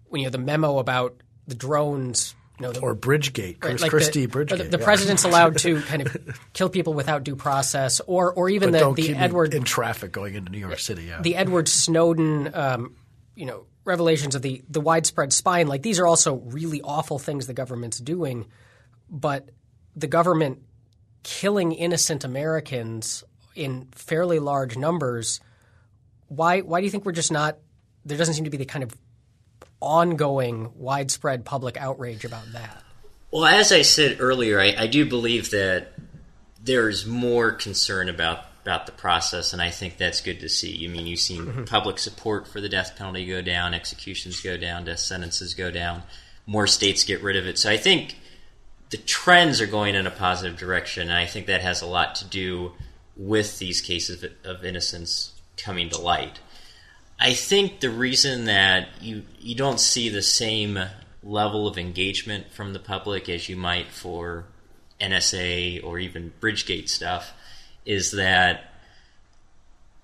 when 0.08 0.22
you 0.22 0.28
know 0.28 0.32
the 0.32 0.38
memo 0.38 0.80
about 0.80 1.22
the 1.48 1.56
drones 1.56 2.36
you 2.60 2.68
know, 2.68 2.72
the, 2.72 2.82
or 2.82 2.96
Bridgegate, 2.96 3.64
right, 3.64 3.82
like 3.82 3.90
Christie 3.90 4.28
the, 4.28 4.32
Bridgegate. 4.32 4.58
The, 4.58 4.64
the 4.66 4.78
yeah. 4.78 4.84
president's 4.84 5.24
allowed 5.24 5.58
to 5.60 5.82
kind 5.82 6.04
of 6.04 6.40
kill 6.54 6.70
people 6.70 6.94
without 6.94 7.24
due 7.24 7.36
process, 7.36 8.00
or 8.06 8.32
or 8.32 8.48
even 8.48 8.72
but 8.72 8.96
the, 8.96 9.08
the 9.08 9.16
Edward 9.16 9.56
in 9.56 9.64
traffic 9.64 10.12
going 10.12 10.36
into 10.36 10.52
New 10.52 10.60
York 10.60 10.80
City. 10.80 11.06
Yeah, 11.06 11.22
the 11.22 11.36
Edward 11.36 11.68
Snowden, 11.68 12.54
um, 12.54 12.96
you 13.36 13.48
know, 13.48 13.66
revelations 13.86 14.36
of 14.36 14.42
the 14.42 14.64
the 14.70 14.82
widespread 14.82 15.34
spying. 15.34 15.68
Like 15.68 15.82
these 15.82 16.00
are 16.00 16.08
also 16.08 16.36
really 16.36 16.82
awful 16.82 17.20
things 17.20 17.48
the 17.48 17.54
government's 17.54 18.00
doing, 18.00 18.46
but 19.10 19.50
the 19.96 20.08
government 20.08 20.64
killing 21.24 21.72
innocent 21.72 22.24
Americans 22.24 23.24
in 23.56 23.88
fairly 23.92 24.40
large 24.40 24.78
numbers. 24.78 25.40
Why 26.28 26.62
why 26.62 26.80
do 26.80 26.86
you 26.86 26.92
think 26.92 27.06
we're 27.06 27.12
just 27.12 27.32
not? 27.32 27.58
There 28.06 28.18
doesn't 28.18 28.34
seem 28.34 28.46
to 28.46 28.50
be 28.50 28.58
the 28.58 28.66
kind 28.66 28.84
of 28.84 28.96
ongoing 29.80 30.72
widespread 30.76 31.46
public 31.46 31.78
outrage 31.78 32.26
about 32.26 32.46
that. 32.54 32.84
Well, 33.32 33.46
as 33.46 33.72
I 33.72 33.82
said 33.82 34.18
earlier, 34.20 34.60
I, 34.60 34.76
I 34.78 34.88
do 34.88 35.06
believe 35.06 35.52
that 35.52 35.94
there's 36.62 37.06
more 37.06 37.52
concern 37.52 38.08
about 38.08 38.46
about 38.64 38.86
the 38.86 38.94
process, 38.94 39.52
and 39.52 39.62
I 39.62 39.70
think 39.70 39.98
that's 39.98 40.22
good 40.22 40.40
to 40.40 40.48
see. 40.48 40.86
I 40.86 40.88
mean, 40.88 41.06
you've 41.06 41.20
seen 41.20 41.46
mm-hmm. 41.46 41.64
public 41.66 42.00
support 42.00 42.48
for 42.48 42.62
the 42.62 42.70
death 42.70 42.96
penalty 42.98 43.26
go 43.26 43.42
down, 43.42 43.74
executions 43.74 44.40
go 44.40 44.56
down, 44.56 44.86
death 44.86 45.00
sentences 45.00 45.54
go 45.54 45.70
down, 45.70 46.04
more 46.46 46.66
states 46.66 47.04
get 47.04 47.22
rid 47.22 47.36
of 47.36 47.46
it. 47.46 47.60
So 47.60 47.70
I 47.70 47.76
think 47.76 48.18
the 48.90 48.98
trends 48.98 49.60
are 49.60 49.68
going 49.68 49.96
in 49.96 50.08
a 50.08 50.12
positive 50.12 50.58
direction, 50.58 51.10
and 51.10 51.18
I 51.18 51.26
think 51.26 51.48
that 51.48 51.60
has 51.60 51.82
a 51.82 51.86
lot 51.86 52.16
to 52.16 52.26
do 52.26 52.72
with 53.18 53.60
these 53.60 53.82
cases 53.82 54.26
of 54.46 54.64
innocence 54.64 55.34
coming 55.58 55.90
to 55.90 56.00
light. 56.00 56.40
I 57.20 57.34
think 57.34 57.82
the 57.82 57.90
reason 57.90 58.46
that 58.46 58.88
you 59.02 59.24
you 59.40 59.56
don't 59.56 59.80
see 59.80 60.08
the 60.08 60.22
same 60.22 60.80
level 61.22 61.68
of 61.68 61.78
engagement 61.78 62.52
from 62.54 62.72
the 62.72 62.80
public 62.80 63.28
as 63.28 63.50
you 63.50 63.58
might 63.58 63.92
for 63.92 64.46
NSA 65.02 65.84
or 65.84 66.00
even 66.00 66.32
Bridgegate 66.40 66.88
stuff 66.88 67.34
is 67.86 68.12
that 68.12 68.66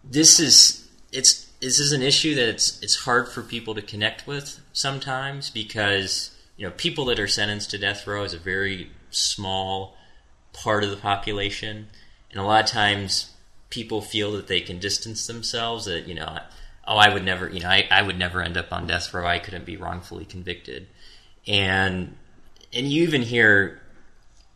this 0.03 0.39
is 0.39 0.87
it's 1.11 1.45
this 1.59 1.79
is 1.79 1.91
an 1.91 2.01
issue 2.01 2.35
that 2.35 2.47
it's 2.47 2.81
it's 2.81 3.03
hard 3.03 3.27
for 3.27 3.41
people 3.41 3.75
to 3.75 3.81
connect 3.81 4.25
with 4.27 4.59
sometimes 4.73 5.49
because 5.49 6.31
you 6.57 6.65
know 6.65 6.73
people 6.77 7.05
that 7.05 7.19
are 7.19 7.27
sentenced 7.27 7.71
to 7.71 7.77
death 7.77 8.07
row 8.07 8.23
is 8.23 8.33
a 8.33 8.39
very 8.39 8.91
small 9.11 9.95
part 10.53 10.83
of 10.83 10.89
the 10.89 10.97
population 10.97 11.87
and 12.31 12.39
a 12.39 12.43
lot 12.43 12.63
of 12.63 12.69
times 12.69 13.31
people 13.69 14.01
feel 14.01 14.31
that 14.31 14.47
they 14.47 14.61
can 14.61 14.79
distance 14.79 15.27
themselves 15.27 15.85
that 15.85 16.07
you 16.07 16.15
know 16.15 16.37
oh, 16.89 16.97
I 16.97 17.13
would 17.13 17.23
never, 17.23 17.47
you 17.47 17.61
know, 17.61 17.69
I, 17.69 17.87
I 17.89 18.01
would 18.01 18.17
never 18.17 18.41
end 18.41 18.57
up 18.57 18.73
on 18.73 18.87
death 18.87 19.13
row. 19.13 19.25
I 19.25 19.37
couldn't 19.37 19.63
be 19.63 19.77
wrongfully 19.77 20.25
convicted. 20.25 20.87
And, 21.47 22.17
and 22.73 22.87
you 22.91 23.03
even 23.03 23.21
hear, 23.21 23.79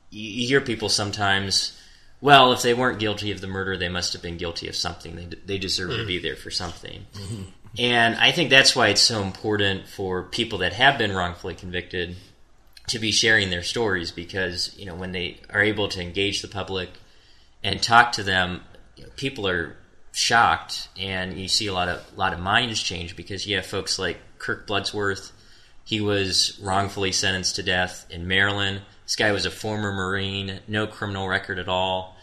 you 0.09 0.47
hear 0.47 0.59
people 0.59 0.89
sometimes, 0.89 1.79
well, 2.23 2.53
if 2.53 2.61
they 2.61 2.73
weren't 2.73 2.99
guilty 2.99 3.31
of 3.31 3.41
the 3.41 3.47
murder, 3.47 3.75
they 3.75 3.89
must 3.89 4.13
have 4.13 4.21
been 4.21 4.37
guilty 4.37 4.69
of 4.69 4.77
something. 4.77 5.13
They, 5.17 5.25
they 5.45 5.57
deserve 5.57 5.89
mm-hmm. 5.89 5.99
to 5.99 6.07
be 6.07 6.19
there 6.19 6.37
for 6.37 6.51
something. 6.51 7.05
Mm-hmm. 7.13 7.41
And 7.77 8.15
I 8.15 8.31
think 8.31 8.49
that's 8.49 8.73
why 8.73 8.87
it's 8.87 9.01
so 9.01 9.21
important 9.21 9.89
for 9.89 10.23
people 10.23 10.59
that 10.59 10.71
have 10.71 10.97
been 10.97 11.11
wrongfully 11.11 11.53
convicted 11.53 12.15
to 12.87 12.97
be 12.97 13.11
sharing 13.11 13.49
their 13.49 13.61
stories 13.61 14.11
because, 14.11 14.73
you 14.77 14.85
know, 14.85 14.95
when 14.95 15.11
they 15.11 15.41
are 15.49 15.61
able 15.61 15.89
to 15.89 16.01
engage 16.01 16.41
the 16.41 16.47
public 16.47 16.91
and 17.61 17.83
talk 17.83 18.13
to 18.13 18.23
them, 18.23 18.61
you 18.95 19.03
know, 19.03 19.09
people 19.17 19.45
are 19.45 19.75
shocked, 20.13 20.87
and 20.97 21.37
you 21.37 21.49
see 21.49 21.67
a 21.67 21.73
lot 21.73 21.89
of 21.89 21.99
a 22.15 22.17
lot 22.17 22.31
of 22.31 22.39
minds 22.39 22.81
change 22.81 23.17
because 23.17 23.45
you 23.45 23.57
have 23.57 23.65
folks 23.65 23.99
like 23.99 24.17
Kirk 24.37 24.65
Bloodsworth. 24.65 25.33
He 25.83 25.99
was 25.99 26.57
wrongfully 26.63 27.11
sentenced 27.11 27.57
to 27.57 27.63
death 27.63 28.05
in 28.09 28.29
Maryland. 28.29 28.81
This 29.03 29.15
guy 29.15 29.31
was 29.31 29.45
a 29.45 29.51
former 29.51 29.91
Marine, 29.91 30.59
no 30.67 30.87
criminal 30.87 31.27
record 31.27 31.59
at 31.59 31.67
all. 31.67 32.15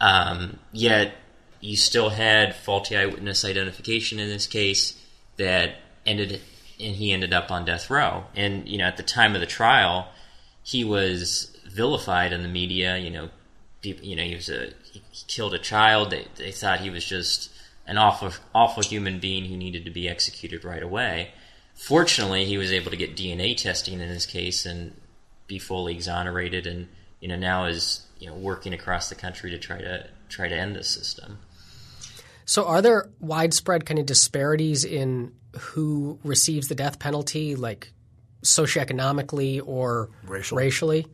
Um, 0.00 0.58
yet 0.72 1.14
you 1.60 1.76
still 1.76 2.10
had 2.10 2.54
faulty 2.54 2.96
eyewitness 2.96 3.44
identification 3.44 4.18
in 4.18 4.28
this 4.28 4.46
case 4.46 5.02
that 5.36 5.76
ended, 6.04 6.40
and 6.78 6.96
he 6.96 7.12
ended 7.12 7.32
up 7.32 7.50
on 7.50 7.64
death 7.64 7.90
row. 7.90 8.24
And 8.34 8.68
you 8.68 8.78
know, 8.78 8.84
at 8.84 8.96
the 8.96 9.02
time 9.02 9.34
of 9.34 9.40
the 9.40 9.46
trial, 9.46 10.08
he 10.62 10.84
was 10.84 11.56
vilified 11.66 12.32
in 12.32 12.42
the 12.42 12.48
media. 12.48 12.98
You 12.98 13.10
know, 13.10 13.30
people, 13.80 14.04
you 14.04 14.16
know, 14.16 14.22
he 14.22 14.34
was 14.34 14.48
a 14.48 14.72
he 14.82 15.02
killed 15.26 15.54
a 15.54 15.58
child. 15.58 16.10
They 16.10 16.26
they 16.36 16.52
thought 16.52 16.80
he 16.80 16.90
was 16.90 17.04
just 17.04 17.50
an 17.86 17.96
awful 17.98 18.32
awful 18.54 18.82
human 18.82 19.18
being 19.18 19.46
who 19.46 19.56
needed 19.56 19.84
to 19.84 19.90
be 19.90 20.08
executed 20.08 20.64
right 20.64 20.82
away. 20.82 21.30
Fortunately, 21.74 22.44
he 22.44 22.58
was 22.58 22.72
able 22.72 22.90
to 22.90 22.96
get 22.96 23.16
DNA 23.16 23.56
testing 23.56 24.00
in 24.00 24.08
his 24.08 24.26
case 24.26 24.64
and 24.64 24.94
be 25.46 25.58
fully 25.58 25.94
exonerated, 25.94 26.66
and 26.66 26.88
you 27.20 27.28
know 27.28 27.36
now 27.36 27.66
is 27.66 28.06
you 28.18 28.28
know 28.28 28.34
working 28.34 28.72
across 28.72 29.08
the 29.08 29.14
country 29.14 29.50
to 29.50 29.58
try 29.58 29.78
to 29.78 30.08
try 30.28 30.48
to 30.48 30.54
end 30.54 30.76
this 30.76 30.88
system. 30.88 31.38
So, 32.44 32.64
are 32.64 32.80
there 32.80 33.10
widespread 33.20 33.86
kind 33.86 33.98
of 33.98 34.06
disparities 34.06 34.84
in 34.84 35.32
who 35.58 36.18
receives 36.22 36.68
the 36.68 36.74
death 36.74 36.98
penalty, 36.98 37.56
like 37.56 37.92
socioeconomically 38.42 39.60
or 39.64 40.10
Racial. 40.24 40.56
racially? 40.56 41.06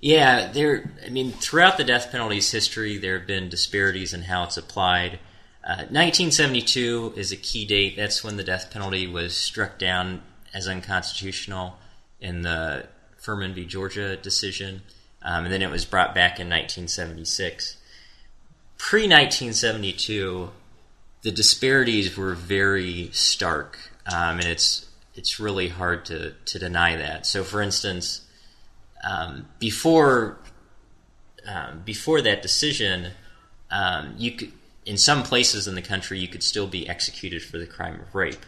Yeah, 0.00 0.50
there. 0.52 0.90
I 1.04 1.10
mean, 1.10 1.32
throughout 1.32 1.76
the 1.76 1.84
death 1.84 2.10
penalty's 2.10 2.50
history, 2.50 2.96
there 2.96 3.18
have 3.18 3.26
been 3.26 3.48
disparities 3.48 4.14
in 4.14 4.22
how 4.22 4.44
it's 4.44 4.56
applied. 4.56 5.18
Uh, 5.62 5.84
1972 5.90 7.14
is 7.16 7.32
a 7.32 7.36
key 7.36 7.66
date. 7.66 7.96
That's 7.96 8.24
when 8.24 8.38
the 8.38 8.44
death 8.44 8.70
penalty 8.70 9.06
was 9.06 9.36
struck 9.36 9.78
down 9.78 10.22
as 10.54 10.66
unconstitutional 10.66 11.76
in 12.20 12.42
the 12.42 12.86
Furman 13.20 13.54
v. 13.54 13.64
Georgia 13.64 14.16
decision, 14.16 14.82
um, 15.22 15.44
and 15.44 15.52
then 15.52 15.62
it 15.62 15.70
was 15.70 15.84
brought 15.84 16.14
back 16.14 16.40
in 16.40 16.48
1976. 16.48 17.76
Pre 18.78 19.02
1972, 19.02 20.50
the 21.22 21.30
disparities 21.30 22.16
were 22.16 22.34
very 22.34 23.10
stark, 23.12 23.78
um, 24.06 24.40
and 24.40 24.46
it's 24.46 24.88
it's 25.14 25.38
really 25.38 25.68
hard 25.68 26.04
to 26.06 26.34
to 26.46 26.58
deny 26.58 26.96
that. 26.96 27.26
So, 27.26 27.44
for 27.44 27.60
instance 27.60 28.26
um, 29.02 29.46
before 29.58 30.38
um, 31.46 31.82
before 31.84 32.20
that 32.20 32.42
decision, 32.42 33.12
um, 33.70 34.14
you 34.18 34.32
could 34.32 34.52
in 34.84 34.98
some 34.98 35.22
places 35.22 35.68
in 35.68 35.74
the 35.74 35.82
country 35.82 36.18
you 36.18 36.28
could 36.28 36.42
still 36.42 36.66
be 36.66 36.88
executed 36.88 37.42
for 37.42 37.58
the 37.58 37.66
crime 37.66 38.00
of 38.00 38.14
rape, 38.14 38.44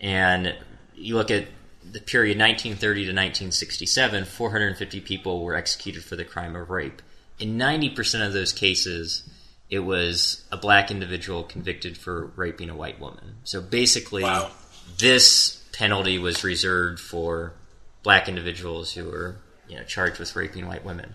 and 0.00 0.54
you 0.94 1.16
look 1.16 1.30
at 1.30 1.46
the 1.84 2.00
period 2.00 2.38
1930 2.38 3.00
to 3.02 3.10
1967, 3.10 4.24
450 4.24 5.00
people 5.00 5.44
were 5.44 5.54
executed 5.54 6.04
for 6.04 6.16
the 6.16 6.24
crime 6.24 6.56
of 6.56 6.70
rape. 6.70 7.02
In 7.38 7.58
90% 7.58 8.26
of 8.26 8.32
those 8.32 8.52
cases, 8.52 9.28
it 9.68 9.80
was 9.80 10.44
a 10.52 10.56
black 10.56 10.90
individual 10.90 11.42
convicted 11.42 11.96
for 11.96 12.26
raping 12.36 12.70
a 12.70 12.76
white 12.76 13.00
woman. 13.00 13.36
So 13.44 13.60
basically, 13.60 14.22
wow. 14.22 14.50
this 14.98 15.62
penalty 15.72 16.18
was 16.18 16.44
reserved 16.44 17.00
for 17.00 17.54
black 18.02 18.28
individuals 18.28 18.92
who 18.92 19.08
were 19.08 19.36
you 19.68 19.76
know 19.76 19.84
charged 19.84 20.18
with 20.18 20.34
raping 20.36 20.66
white 20.66 20.84
women. 20.84 21.14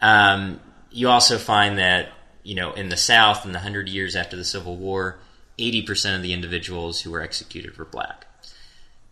Um, 0.00 0.60
you 0.90 1.08
also 1.08 1.38
find 1.38 1.78
that 1.78 2.08
you 2.42 2.54
know 2.54 2.72
in 2.72 2.88
the 2.88 2.96
South, 2.96 3.44
in 3.44 3.52
the 3.52 3.58
hundred 3.58 3.88
years 3.88 4.16
after 4.16 4.36
the 4.36 4.44
Civil 4.44 4.76
War, 4.76 5.18
eighty 5.58 5.82
percent 5.82 6.16
of 6.16 6.22
the 6.22 6.32
individuals 6.32 7.02
who 7.02 7.10
were 7.10 7.20
executed 7.20 7.76
were 7.76 7.84
black. 7.84 8.26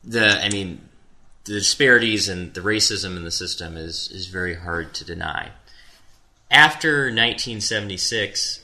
The 0.05 0.43
I 0.43 0.49
mean, 0.49 0.88
the 1.49 1.55
disparities 1.55 2.29
and 2.29 2.53
the 2.53 2.61
racism 2.61 3.17
in 3.17 3.25
the 3.25 3.31
system 3.31 3.77
is 3.77 4.11
is 4.13 4.27
very 4.27 4.55
hard 4.55 4.95
to 4.95 5.05
deny. 5.05 5.51
After 6.51 7.07
1976, 7.07 8.61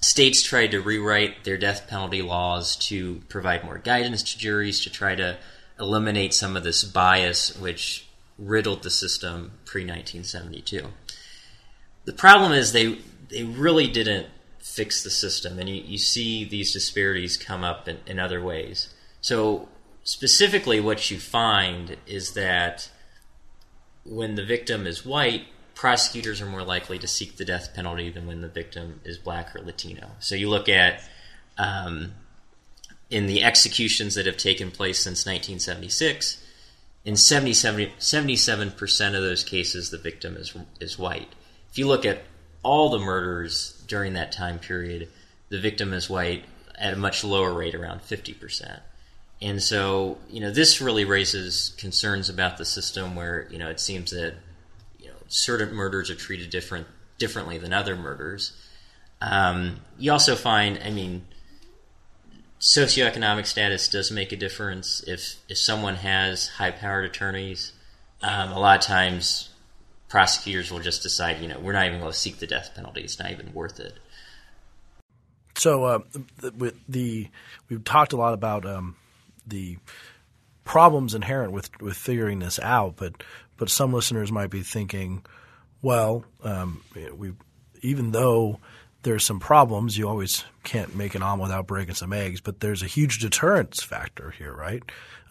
states 0.00 0.42
tried 0.42 0.72
to 0.72 0.80
rewrite 0.80 1.44
their 1.44 1.56
death 1.56 1.88
penalty 1.88 2.22
laws 2.22 2.76
to 2.76 3.22
provide 3.28 3.64
more 3.64 3.78
guidance 3.78 4.22
to 4.22 4.38
juries 4.38 4.80
to 4.82 4.90
try 4.90 5.14
to 5.14 5.38
eliminate 5.78 6.34
some 6.34 6.56
of 6.56 6.64
this 6.64 6.84
bias 6.84 7.56
which 7.56 8.06
riddled 8.36 8.82
the 8.82 8.90
system 8.90 9.52
pre 9.64 9.82
1972. 9.82 10.88
The 12.04 12.12
problem 12.12 12.52
is 12.52 12.72
they 12.72 12.98
they 13.28 13.44
really 13.44 13.86
didn't 13.86 14.26
fix 14.58 15.04
the 15.04 15.10
system, 15.10 15.58
and 15.58 15.68
you, 15.68 15.82
you 15.82 15.98
see 15.98 16.44
these 16.44 16.72
disparities 16.72 17.36
come 17.36 17.62
up 17.62 17.86
in, 17.86 17.98
in 18.06 18.18
other 18.18 18.42
ways. 18.42 18.92
So 19.20 19.68
specifically, 20.08 20.80
what 20.80 21.10
you 21.10 21.18
find 21.18 21.98
is 22.06 22.32
that 22.32 22.88
when 24.06 24.36
the 24.36 24.44
victim 24.44 24.86
is 24.86 25.04
white, 25.04 25.42
prosecutors 25.74 26.40
are 26.40 26.46
more 26.46 26.62
likely 26.62 26.98
to 26.98 27.06
seek 27.06 27.36
the 27.36 27.44
death 27.44 27.74
penalty 27.74 28.08
than 28.08 28.26
when 28.26 28.40
the 28.40 28.48
victim 28.48 29.00
is 29.04 29.18
black 29.18 29.54
or 29.54 29.60
Latino. 29.60 30.12
So 30.18 30.34
you 30.34 30.48
look 30.48 30.66
at 30.66 31.02
um, 31.58 32.12
in 33.10 33.26
the 33.26 33.44
executions 33.44 34.14
that 34.14 34.24
have 34.24 34.38
taken 34.38 34.70
place 34.70 34.98
since 34.98 35.26
1976 35.26 36.42
in 37.04 37.14
77, 37.14 37.90
77% 37.98 39.06
of 39.08 39.12
those 39.12 39.44
cases, 39.44 39.90
the 39.90 39.98
victim 39.98 40.38
is, 40.38 40.56
is 40.80 40.98
white. 40.98 41.34
If 41.70 41.76
you 41.76 41.86
look 41.86 42.06
at 42.06 42.22
all 42.62 42.88
the 42.88 42.98
murders 42.98 43.82
during 43.86 44.14
that 44.14 44.32
time 44.32 44.58
period, 44.58 45.10
the 45.50 45.60
victim 45.60 45.92
is 45.92 46.08
white 46.08 46.46
at 46.76 46.94
a 46.94 46.96
much 46.96 47.24
lower 47.24 47.52
rate, 47.52 47.74
around 47.74 48.00
50%. 48.00 48.80
And 49.40 49.62
so, 49.62 50.18
you 50.28 50.40
know, 50.40 50.50
this 50.50 50.80
really 50.80 51.04
raises 51.04 51.74
concerns 51.78 52.28
about 52.28 52.58
the 52.58 52.64
system 52.64 53.14
where, 53.14 53.46
you 53.50 53.58
know, 53.58 53.70
it 53.70 53.78
seems 53.78 54.10
that, 54.10 54.34
you 54.98 55.08
know, 55.08 55.14
certain 55.28 55.74
murders 55.74 56.10
are 56.10 56.16
treated 56.16 56.50
different 56.50 56.86
differently 57.18 57.58
than 57.58 57.72
other 57.72 57.96
murders. 57.96 58.52
Um, 59.20 59.80
you 59.98 60.12
also 60.12 60.34
find, 60.34 60.80
I 60.84 60.90
mean, 60.90 61.26
socioeconomic 62.60 63.46
status 63.46 63.88
does 63.88 64.10
make 64.10 64.32
a 64.32 64.36
difference. 64.36 65.02
If 65.06 65.36
if 65.48 65.58
someone 65.58 65.96
has 65.96 66.48
high 66.48 66.72
powered 66.72 67.04
attorneys, 67.04 67.72
um, 68.22 68.50
a 68.50 68.58
lot 68.58 68.80
of 68.80 68.84
times 68.84 69.50
prosecutors 70.08 70.72
will 70.72 70.80
just 70.80 71.02
decide, 71.02 71.40
you 71.40 71.48
know, 71.48 71.58
we're 71.60 71.72
not 71.72 71.86
even 71.86 72.00
going 72.00 72.12
to 72.12 72.18
seek 72.18 72.38
the 72.38 72.46
death 72.46 72.72
penalty. 72.74 73.02
It's 73.02 73.18
not 73.18 73.30
even 73.30 73.52
worth 73.52 73.78
it. 73.78 73.94
So 75.54 75.84
uh, 75.84 75.98
the, 76.38 76.72
the, 76.88 77.28
we've 77.68 77.82
talked 77.82 78.12
a 78.12 78.16
lot 78.16 78.32
about 78.32 78.64
um, 78.64 78.96
the 79.48 79.78
problems 80.64 81.14
inherent 81.14 81.52
with 81.52 81.70
with 81.80 81.96
figuring 81.96 82.38
this 82.40 82.58
out, 82.60 82.96
but 82.96 83.22
but 83.56 83.70
some 83.70 83.92
listeners 83.92 84.30
might 84.30 84.50
be 84.50 84.62
thinking, 84.62 85.24
well, 85.82 86.24
um, 86.42 86.82
we 87.16 87.32
even 87.82 88.12
though 88.12 88.60
there's 89.02 89.24
some 89.24 89.40
problems, 89.40 89.96
you 89.96 90.08
always 90.08 90.44
can't 90.64 90.94
make 90.96 91.14
an 91.14 91.22
omelet 91.22 91.48
without 91.48 91.66
breaking 91.66 91.94
some 91.94 92.12
eggs, 92.12 92.40
but 92.40 92.60
there's 92.60 92.82
a 92.82 92.86
huge 92.86 93.20
deterrence 93.20 93.82
factor 93.82 94.30
here, 94.30 94.52
right? 94.52 94.82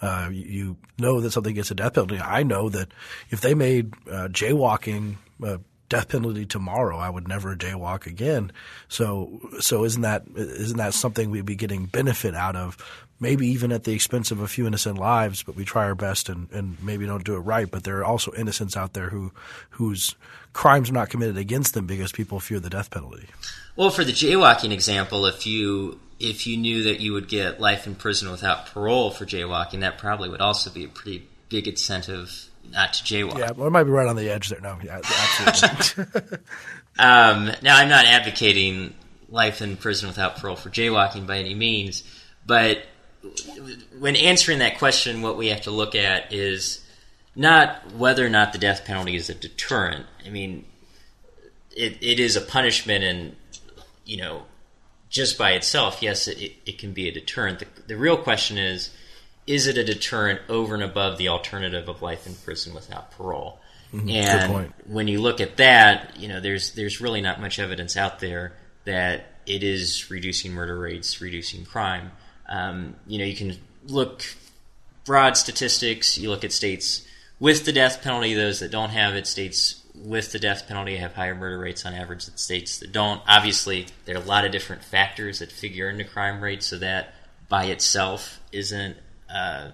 Uh, 0.01 0.29
you 0.31 0.77
know 0.99 1.21
that 1.21 1.31
something 1.31 1.55
gets 1.55 1.71
a 1.71 1.75
death 1.75 1.93
penalty. 1.93 2.19
I 2.19 2.43
know 2.43 2.69
that 2.69 2.89
if 3.29 3.41
they 3.41 3.53
made 3.53 3.93
uh, 4.09 4.29
jaywalking 4.29 5.17
a 5.43 5.59
death 5.89 6.09
penalty 6.09 6.45
tomorrow, 6.45 6.97
I 6.97 7.09
would 7.09 7.27
never 7.27 7.55
jaywalk 7.55 8.05
again. 8.05 8.51
So, 8.87 9.39
so 9.59 9.83
isn't 9.85 10.01
that 10.01 10.23
isn't 10.35 10.77
that 10.77 10.93
something 10.93 11.29
we'd 11.29 11.45
be 11.45 11.55
getting 11.55 11.85
benefit 11.85 12.35
out 12.35 12.55
of? 12.55 12.77
Maybe 13.19 13.47
even 13.47 13.71
at 13.71 13.83
the 13.83 13.93
expense 13.93 14.29
of 14.29 14.39
a 14.39 14.47
few 14.47 14.67
innocent 14.67 14.97
lives, 14.99 15.41
but 15.41 15.55
we 15.55 15.65
try 15.65 15.85
our 15.85 15.95
best 15.95 16.29
and, 16.29 16.51
and 16.51 16.81
maybe 16.83 17.05
don't 17.07 17.23
do 17.23 17.35
it 17.35 17.39
right. 17.39 17.69
But 17.69 17.83
there 17.83 17.97
are 17.99 18.05
also 18.05 18.31
innocents 18.33 18.77
out 18.77 18.93
there 18.93 19.09
who 19.09 19.31
whose 19.71 20.15
crimes 20.53 20.89
are 20.89 20.93
not 20.93 21.09
committed 21.09 21.37
against 21.37 21.73
them 21.73 21.87
because 21.87 22.11
people 22.11 22.39
fear 22.39 22.59
the 22.59 22.69
death 22.69 22.91
penalty. 22.91 23.27
Well, 23.75 23.89
for 23.89 24.03
the 24.03 24.11
jaywalking 24.11 24.71
example, 24.71 25.25
if 25.25 25.47
you 25.47 25.99
if 26.19 26.47
you 26.47 26.57
knew 26.57 26.83
that 26.83 26.99
you 26.99 27.13
would 27.13 27.27
get 27.27 27.59
life 27.59 27.87
in 27.87 27.95
prison 27.95 28.29
without 28.31 28.67
parole 28.67 29.11
for 29.11 29.25
jaywalking, 29.25 29.81
that 29.81 29.97
probably 29.97 30.29
would 30.29 30.41
also 30.41 30.69
be 30.69 30.83
a 30.83 30.87
pretty 30.87 31.27
big 31.49 31.67
incentive 31.67 32.49
not 32.71 32.93
to 32.93 33.03
jaywalk. 33.03 33.37
Yeah, 33.37 33.51
well, 33.51 33.67
it 33.67 33.71
might 33.71 33.83
be 33.83 33.91
right 33.91 34.07
on 34.07 34.15
the 34.15 34.29
edge 34.29 34.49
there. 34.49 34.59
No, 34.59 34.77
yeah, 34.83 34.99
absolutely. 35.45 36.37
um, 36.99 37.51
now, 37.61 37.77
I'm 37.77 37.89
not 37.89 38.05
advocating 38.05 38.93
life 39.29 39.61
in 39.61 39.77
prison 39.77 40.07
without 40.07 40.37
parole 40.37 40.55
for 40.55 40.69
jaywalking 40.69 41.27
by 41.27 41.37
any 41.37 41.53
means, 41.53 42.03
but 42.45 42.79
when 43.99 44.15
answering 44.15 44.59
that 44.59 44.77
question, 44.77 45.21
what 45.21 45.37
we 45.37 45.47
have 45.47 45.61
to 45.61 45.71
look 45.71 45.95
at 45.95 46.33
is 46.33 46.85
not 47.35 47.91
whether 47.93 48.25
or 48.25 48.29
not 48.29 48.53
the 48.53 48.59
death 48.59 48.85
penalty 48.85 49.15
is 49.15 49.29
a 49.29 49.35
deterrent. 49.35 50.05
I 50.25 50.29
mean, 50.29 50.65
it, 51.75 51.97
it 52.01 52.19
is 52.19 52.35
a 52.35 52.41
punishment, 52.41 53.03
and 53.03 53.35
you 54.05 54.17
know, 54.17 54.43
just 55.09 55.37
by 55.37 55.51
itself, 55.51 56.01
yes, 56.01 56.27
it, 56.27 56.53
it 56.65 56.77
can 56.77 56.93
be 56.93 57.07
a 57.07 57.11
deterrent. 57.11 57.59
The, 57.59 57.67
the 57.87 57.97
real 57.97 58.17
question 58.17 58.57
is 58.57 58.89
is 59.45 59.65
it 59.65 59.77
a 59.77 59.83
deterrent 59.83 60.41
over 60.49 60.73
and 60.73 60.83
above 60.83 61.17
the 61.17 61.29
alternative 61.29 61.87
of 61.87 62.01
life 62.01 62.27
in 62.27 62.35
prison 62.35 62.73
without 62.73 63.11
parole? 63.11 63.59
Mm-hmm. 63.93 64.09
And 64.09 64.73
when 64.85 65.07
you 65.07 65.21
look 65.21 65.39
at 65.39 65.57
that, 65.57 66.17
you 66.19 66.27
know, 66.27 66.41
there's 66.41 66.71
there's 66.71 66.99
really 66.99 67.21
not 67.21 67.39
much 67.39 67.57
evidence 67.57 67.95
out 67.95 68.19
there 68.19 68.53
that 68.83 69.25
it 69.45 69.63
is 69.63 70.11
reducing 70.11 70.51
murder 70.51 70.77
rates, 70.77 71.21
reducing 71.21 71.63
crime. 71.63 72.11
Um, 72.47 72.95
you 73.05 73.19
know, 73.19 73.25
you 73.25 73.35
can 73.35 73.57
look 73.87 74.23
broad 75.05 75.37
statistics. 75.37 76.17
You 76.17 76.29
look 76.29 76.43
at 76.43 76.51
states 76.51 77.07
with 77.39 77.65
the 77.65 77.73
death 77.73 78.01
penalty, 78.01 78.33
those 78.33 78.59
that 78.59 78.71
don't 78.71 78.89
have 78.89 79.15
it, 79.15 79.27
states 79.27 79.83
with 79.95 80.31
the 80.31 80.39
death 80.39 80.67
penalty 80.67 80.97
have 80.97 81.13
higher 81.13 81.35
murder 81.35 81.57
rates 81.57 81.85
on 81.85 81.93
average 81.93 82.25
than 82.25 82.37
states 82.37 82.77
that 82.79 82.91
don't. 82.91 83.21
Obviously, 83.27 83.87
there 84.05 84.15
are 84.15 84.21
a 84.21 84.25
lot 84.25 84.45
of 84.45 84.51
different 84.51 84.83
factors 84.83 85.39
that 85.39 85.51
figure 85.51 85.89
into 85.89 86.03
crime 86.03 86.41
rates, 86.41 86.67
so 86.67 86.77
that 86.77 87.13
by 87.49 87.65
itself 87.65 88.39
isn't 88.51 88.97
uh, 89.29 89.69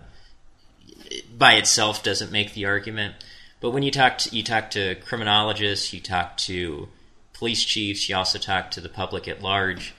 by 1.38 1.53
itself 1.53 2.03
doesn't 2.03 2.31
make 2.31 2.53
the 2.53 2.65
argument. 2.65 3.15
But 3.59 3.71
when 3.71 3.83
you 3.83 3.91
talk 3.91 4.17
to, 4.19 4.36
you 4.36 4.43
talk 4.43 4.71
to 4.71 4.95
criminologists, 4.95 5.93
you 5.93 5.99
talk 5.99 6.38
to 6.38 6.89
police 7.33 7.63
chiefs, 7.63 8.07
you 8.09 8.15
also 8.15 8.39
talk 8.39 8.71
to 8.71 8.81
the 8.81 8.89
public 8.89 9.27
at 9.27 9.41
large. 9.41 9.93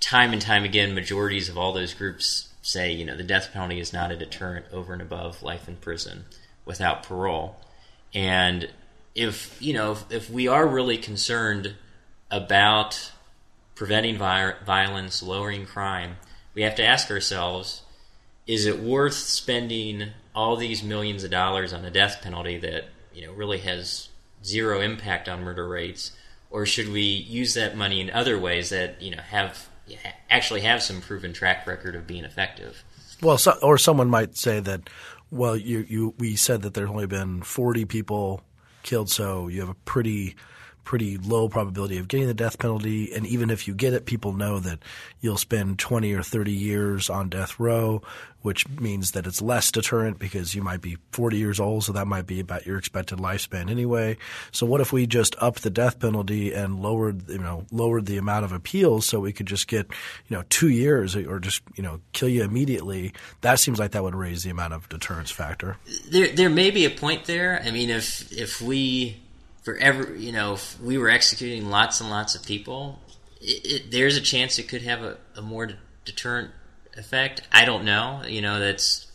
Time 0.00 0.32
and 0.32 0.42
time 0.42 0.64
again, 0.64 0.94
majorities 0.94 1.48
of 1.48 1.56
all 1.56 1.72
those 1.72 1.94
groups 1.94 2.52
say, 2.62 2.92
you 2.92 3.04
know, 3.04 3.16
the 3.16 3.22
death 3.22 3.50
penalty 3.52 3.80
is 3.80 3.92
not 3.92 4.10
a 4.10 4.16
deterrent 4.16 4.66
over 4.72 4.92
and 4.92 5.02
above 5.02 5.42
life 5.42 5.68
in 5.68 5.76
prison 5.76 6.24
without 6.64 7.02
parole. 7.02 7.56
And 8.12 8.68
if 9.14 9.56
you 9.60 9.72
know, 9.72 9.92
if, 9.92 10.04
if 10.10 10.30
we 10.30 10.48
are 10.48 10.66
really 10.66 10.98
concerned 10.98 11.74
about 12.30 13.12
preventing 13.74 14.18
vi- 14.18 14.54
violence, 14.64 15.22
lowering 15.22 15.64
crime, 15.64 16.16
we 16.54 16.62
have 16.62 16.74
to 16.76 16.84
ask 16.84 17.10
ourselves: 17.10 17.82
Is 18.46 18.66
it 18.66 18.80
worth 18.80 19.14
spending 19.14 20.10
all 20.34 20.56
these 20.56 20.82
millions 20.82 21.24
of 21.24 21.30
dollars 21.30 21.72
on 21.72 21.84
a 21.84 21.90
death 21.90 22.20
penalty 22.22 22.58
that 22.58 22.84
you 23.14 23.26
know 23.26 23.32
really 23.32 23.58
has 23.58 24.08
zero 24.44 24.80
impact 24.80 25.28
on 25.28 25.42
murder 25.42 25.66
rates, 25.66 26.12
or 26.50 26.66
should 26.66 26.88
we 26.90 27.00
use 27.00 27.54
that 27.54 27.76
money 27.76 28.00
in 28.00 28.10
other 28.10 28.38
ways 28.38 28.70
that 28.70 29.00
you 29.00 29.10
know 29.10 29.22
have 29.22 29.68
actually 30.30 30.62
have 30.62 30.82
some 30.82 31.00
proven 31.00 31.32
track 31.32 31.66
record 31.66 31.94
of 31.94 32.06
being 32.06 32.24
effective? 32.24 32.84
Well, 33.22 33.38
so, 33.38 33.56
or 33.62 33.78
someone 33.78 34.08
might 34.08 34.36
say 34.36 34.60
that, 34.60 34.88
well, 35.30 35.56
you, 35.56 35.86
you 35.88 36.14
we 36.18 36.36
said 36.36 36.62
that 36.62 36.74
there's 36.74 36.90
only 36.90 37.06
been 37.06 37.42
40 37.42 37.84
people 37.86 38.42
killed, 38.82 39.10
so 39.10 39.48
you 39.48 39.60
have 39.60 39.70
a 39.70 39.74
pretty 39.74 40.36
pretty 40.86 41.18
low 41.18 41.48
probability 41.48 41.98
of 41.98 42.08
getting 42.08 42.28
the 42.28 42.32
death 42.32 42.58
penalty. 42.58 43.12
And 43.12 43.26
even 43.26 43.50
if 43.50 43.68
you 43.68 43.74
get 43.74 43.92
it, 43.92 44.06
people 44.06 44.32
know 44.32 44.60
that 44.60 44.78
you'll 45.20 45.36
spend 45.36 45.78
20 45.78 46.14
or 46.14 46.22
30 46.22 46.52
years 46.52 47.10
on 47.10 47.28
death 47.28 47.58
row, 47.58 48.02
which 48.42 48.68
means 48.68 49.10
that 49.10 49.26
it's 49.26 49.42
less 49.42 49.72
deterrent 49.72 50.20
because 50.20 50.54
you 50.54 50.62
might 50.62 50.80
be 50.80 50.96
40 51.10 51.36
years 51.36 51.58
old. 51.58 51.82
So 51.82 51.92
that 51.92 52.06
might 52.06 52.26
be 52.26 52.38
about 52.38 52.66
your 52.66 52.78
expected 52.78 53.18
lifespan 53.18 53.68
anyway. 53.68 54.16
So 54.52 54.64
what 54.64 54.80
if 54.80 54.92
we 54.92 55.08
just 55.08 55.34
upped 55.40 55.64
the 55.64 55.70
death 55.70 55.98
penalty 55.98 56.52
and 56.52 56.80
lowered, 56.80 57.28
you 57.28 57.38
know, 57.38 57.66
lowered 57.72 58.06
the 58.06 58.18
amount 58.18 58.44
of 58.44 58.52
appeals 58.52 59.06
so 59.06 59.18
we 59.18 59.32
could 59.32 59.46
just 59.46 59.66
get, 59.66 59.88
you 60.28 60.36
know, 60.36 60.44
two 60.48 60.68
years 60.68 61.16
or 61.16 61.40
just, 61.40 61.62
you 61.74 61.82
know, 61.82 62.00
kill 62.12 62.28
you 62.28 62.44
immediately? 62.44 63.12
That 63.40 63.58
seems 63.58 63.80
like 63.80 63.90
that 63.90 64.04
would 64.04 64.14
raise 64.14 64.44
the 64.44 64.50
amount 64.50 64.72
of 64.72 64.88
deterrence 64.88 65.32
factor. 65.32 65.78
There, 66.08 66.28
there 66.28 66.48
may 66.48 66.70
be 66.70 66.84
a 66.84 66.90
point 66.90 67.24
there. 67.24 67.60
I 67.64 67.72
mean, 67.72 67.90
if, 67.90 68.30
if 68.30 68.62
we, 68.62 69.20
for 69.66 69.76
every 69.78 70.22
you 70.22 70.30
know 70.30 70.54
if 70.54 70.80
we 70.80 70.96
were 70.96 71.10
executing 71.10 71.68
lots 71.68 72.00
and 72.00 72.08
lots 72.08 72.36
of 72.36 72.46
people 72.46 73.00
it, 73.40 73.66
it, 73.66 73.90
there's 73.90 74.16
a 74.16 74.20
chance 74.20 74.60
it 74.60 74.68
could 74.68 74.82
have 74.82 75.02
a, 75.02 75.18
a, 75.36 75.42
more 75.42 75.68
deterrent 76.04 76.52
effect. 76.96 77.42
I 77.52 77.64
don't 77.64 77.84
know. 77.84 78.22
You 78.26 78.42
know 78.42 78.60
that's 78.60 79.10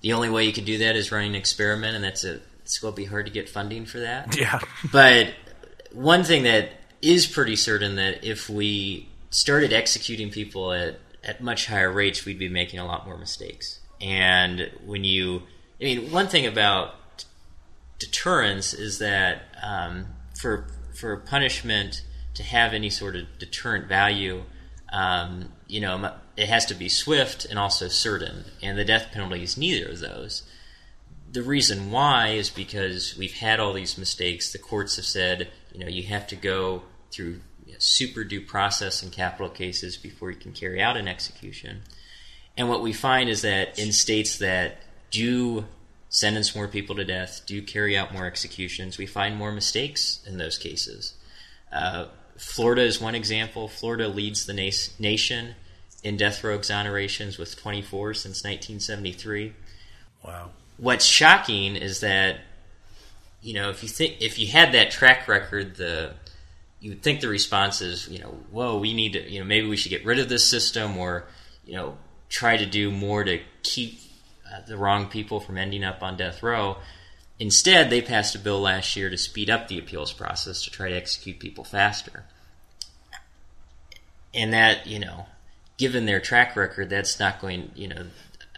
the 0.00 0.12
only 0.12 0.28
way 0.28 0.44
you 0.44 0.52
could 0.52 0.64
do 0.64 0.78
that 0.78 0.96
is 0.96 1.12
running 1.12 1.30
an 1.30 1.36
experiment 1.36 1.94
and 1.94 2.04
that's 2.04 2.24
a 2.24 2.40
it's 2.64 2.78
going 2.78 2.92
to 2.92 2.96
be 2.96 3.04
hard 3.04 3.26
to 3.26 3.32
get 3.32 3.48
funding 3.48 3.86
for 3.86 4.00
that. 4.00 4.36
Yeah. 4.36 4.58
But 4.92 5.32
one 5.92 6.24
thing 6.24 6.42
that 6.42 6.72
is 7.00 7.26
pretty 7.26 7.54
certain 7.54 7.94
that 7.96 8.24
if 8.24 8.50
we 8.50 9.08
started 9.30 9.72
executing 9.72 10.30
people 10.30 10.72
at 10.72 10.98
at 11.22 11.40
much 11.40 11.66
higher 11.66 11.92
rates 11.92 12.24
we'd 12.24 12.38
be 12.38 12.48
making 12.48 12.80
a 12.80 12.86
lot 12.86 13.06
more 13.06 13.16
mistakes. 13.16 13.78
And 14.00 14.72
when 14.84 15.04
you 15.04 15.42
i 15.80 15.84
mean 15.84 16.10
one 16.10 16.26
thing 16.26 16.46
about 16.46 16.96
deterrence 17.98 18.74
is 18.74 18.98
that 18.98 19.42
um, 19.62 20.06
for 20.38 20.66
for 20.94 21.16
punishment 21.16 22.02
to 22.34 22.42
have 22.42 22.72
any 22.72 22.90
sort 22.90 23.16
of 23.16 23.24
deterrent 23.38 23.86
value, 23.86 24.42
um, 24.92 25.52
you 25.66 25.80
know, 25.80 26.12
it 26.36 26.48
has 26.48 26.66
to 26.66 26.74
be 26.74 26.88
swift 26.88 27.44
and 27.44 27.58
also 27.58 27.88
certain, 27.88 28.44
and 28.62 28.78
the 28.78 28.84
death 28.84 29.08
penalty 29.12 29.42
is 29.42 29.56
neither 29.56 29.90
of 29.90 30.00
those. 30.00 30.42
The 31.30 31.42
reason 31.42 31.90
why 31.90 32.28
is 32.28 32.50
because 32.50 33.16
we've 33.16 33.34
had 33.34 33.58
all 33.58 33.72
these 33.72 33.98
mistakes. 33.98 34.52
The 34.52 34.58
courts 34.58 34.96
have 34.96 35.04
said, 35.04 35.48
you 35.72 35.80
know, 35.80 35.88
you 35.88 36.04
have 36.04 36.26
to 36.28 36.36
go 36.36 36.82
through 37.10 37.40
super 37.78 38.24
due 38.24 38.40
process 38.40 39.02
in 39.02 39.10
capital 39.10 39.48
cases 39.48 39.96
before 39.96 40.30
you 40.30 40.36
can 40.36 40.52
carry 40.52 40.80
out 40.80 40.96
an 40.96 41.08
execution. 41.08 41.82
And 42.56 42.68
what 42.68 42.82
we 42.82 42.92
find 42.92 43.28
is 43.28 43.42
that 43.42 43.78
in 43.78 43.92
states 43.92 44.38
that 44.38 44.78
do 45.10 45.64
sentence 46.14 46.54
more 46.54 46.68
people 46.68 46.94
to 46.94 47.04
death, 47.04 47.42
do 47.44 47.60
carry 47.60 47.98
out 47.98 48.12
more 48.12 48.24
executions, 48.24 48.98
we 48.98 49.04
find 49.04 49.34
more 49.34 49.50
mistakes 49.50 50.20
in 50.24 50.38
those 50.38 50.56
cases. 50.56 51.14
Uh, 51.72 52.06
Florida 52.38 52.82
is 52.82 53.00
one 53.00 53.16
example. 53.16 53.66
Florida 53.66 54.06
leads 54.06 54.46
the 54.46 54.52
na- 54.52 54.70
nation 55.00 55.56
in 56.04 56.16
death 56.16 56.44
row 56.44 56.56
exonerations 56.56 57.36
with 57.36 57.56
24 57.60 58.14
since 58.14 58.44
1973. 58.44 59.54
Wow. 60.24 60.50
What's 60.76 61.04
shocking 61.04 61.74
is 61.74 61.98
that 62.00 62.38
you 63.42 63.54
know 63.54 63.70
if 63.70 63.82
you 63.82 63.88
think 63.88 64.20
if 64.20 64.38
you 64.38 64.46
had 64.46 64.72
that 64.72 64.92
track 64.92 65.26
record, 65.26 65.74
the 65.74 66.14
you 66.78 66.90
would 66.90 67.02
think 67.02 67.20
the 67.20 67.28
response 67.28 67.80
is, 67.80 68.08
you 68.08 68.20
know, 68.20 68.38
whoa, 68.52 68.78
we 68.78 68.94
need 68.94 69.14
to, 69.14 69.28
you 69.28 69.40
know, 69.40 69.44
maybe 69.44 69.66
we 69.66 69.76
should 69.76 69.90
get 69.90 70.04
rid 70.04 70.20
of 70.20 70.28
this 70.28 70.48
system 70.48 70.96
or, 70.96 71.24
you 71.64 71.74
know, 71.74 71.96
try 72.28 72.56
to 72.56 72.66
do 72.66 72.90
more 72.90 73.24
to 73.24 73.40
keep 73.62 73.98
the 74.66 74.76
wrong 74.76 75.08
people 75.08 75.40
from 75.40 75.58
ending 75.58 75.84
up 75.84 76.02
on 76.02 76.16
death 76.16 76.42
row. 76.42 76.76
Instead, 77.38 77.90
they 77.90 78.00
passed 78.00 78.34
a 78.34 78.38
bill 78.38 78.60
last 78.60 78.96
year 78.96 79.10
to 79.10 79.16
speed 79.16 79.50
up 79.50 79.68
the 79.68 79.78
appeals 79.78 80.12
process 80.12 80.62
to 80.62 80.70
try 80.70 80.88
to 80.88 80.96
execute 80.96 81.38
people 81.38 81.64
faster. 81.64 82.24
And 84.32 84.52
that, 84.52 84.86
you 84.86 84.98
know, 84.98 85.26
given 85.76 86.06
their 86.06 86.20
track 86.20 86.56
record, 86.56 86.90
that's 86.90 87.18
not 87.18 87.40
going, 87.40 87.70
you 87.74 87.88
know, 87.88 88.06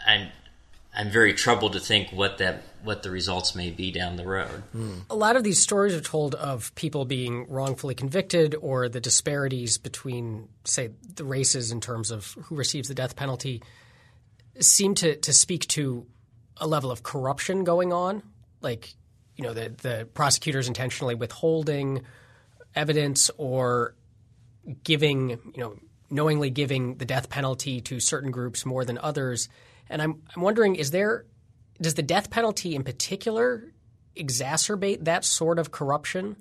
I'm 0.06 0.28
I'm 0.96 1.11
very 1.11 1.35
troubled 1.35 1.74
to 1.74 1.80
think 1.80 2.11
what 2.11 2.38
that 2.38 2.62
what 2.82 3.02
the 3.02 3.11
results 3.11 3.54
may 3.54 3.70
be 3.70 3.90
down 3.90 4.16
the 4.16 4.24
road. 4.24 4.62
Mm. 4.74 5.02
A 5.11 5.16
lot 5.16 5.37
of 5.37 5.44
these 5.44 5.59
stories 5.59 5.94
are 5.94 6.00
told 6.00 6.35
of 6.35 6.74
people 6.74 7.04
being 7.04 7.46
wrongfully 7.48 7.94
convicted 7.94 8.54
or 8.61 8.88
the 8.88 9.00
disparities 9.00 9.76
between, 9.76 10.48
say, 10.64 10.90
the 11.14 11.24
races 11.24 11.72
in 11.72 11.80
terms 11.80 12.11
of 12.11 12.37
who 12.44 12.54
receives 12.54 12.88
the 12.88 12.94
death 12.94 13.16
penalty 13.16 13.62
seem 14.61 14.95
to, 14.97 15.16
to 15.16 15.33
speak 15.33 15.66
to 15.69 16.07
a 16.57 16.66
level 16.66 16.90
of 16.90 17.03
corruption 17.03 17.64
going 17.64 17.92
on. 17.92 18.23
Like, 18.61 18.95
you 19.37 19.45
know, 19.45 19.53
the, 19.53 19.75
the 19.83 20.09
prosecutors 20.14 20.69
intentionally 20.69 21.14
withholding 21.14 22.03
evidence 22.75 23.31
or 23.37 23.95
giving, 24.83 25.31
you 25.31 25.38
know, 25.57 25.77
knowingly 26.11 26.51
giving 26.51 26.97
the 26.97 27.05
death 27.05 27.29
penalty 27.29 27.81
to 27.83 28.01
certain 28.01 28.31
groups 28.31 28.64
more 28.64 28.85
than 28.85 28.99
others. 28.99 29.49
And 29.88 30.01
I'm, 30.01 30.23
I'm 30.35 30.42
wondering, 30.42 30.77
is 30.77 30.90
there 30.90 31.27
does 31.81 31.95
the 31.95 32.03
death 32.03 32.31
penalty 32.31 32.75
in 32.75 32.85
particular 32.85 33.73
exacerbate 34.16 35.05
that 35.05 35.25
sort 35.25 35.59
of 35.59 35.71
corruption? 35.71 36.37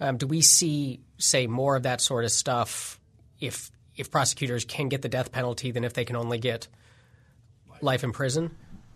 Um, 0.00 0.16
do 0.16 0.26
we 0.26 0.40
see, 0.40 1.00
say, 1.18 1.46
more 1.46 1.76
of 1.76 1.82
that 1.82 2.00
sort 2.00 2.24
of 2.24 2.32
stuff 2.32 2.98
if 3.38 3.70
if 3.94 4.10
prosecutors 4.10 4.64
can 4.64 4.88
get 4.88 5.02
the 5.02 5.08
death 5.08 5.30
penalty 5.32 5.70
than 5.70 5.84
if 5.84 5.92
they 5.92 6.04
can 6.04 6.16
only 6.16 6.38
get 6.38 6.68
life 7.82 8.04
in 8.04 8.12
prison? 8.12 8.50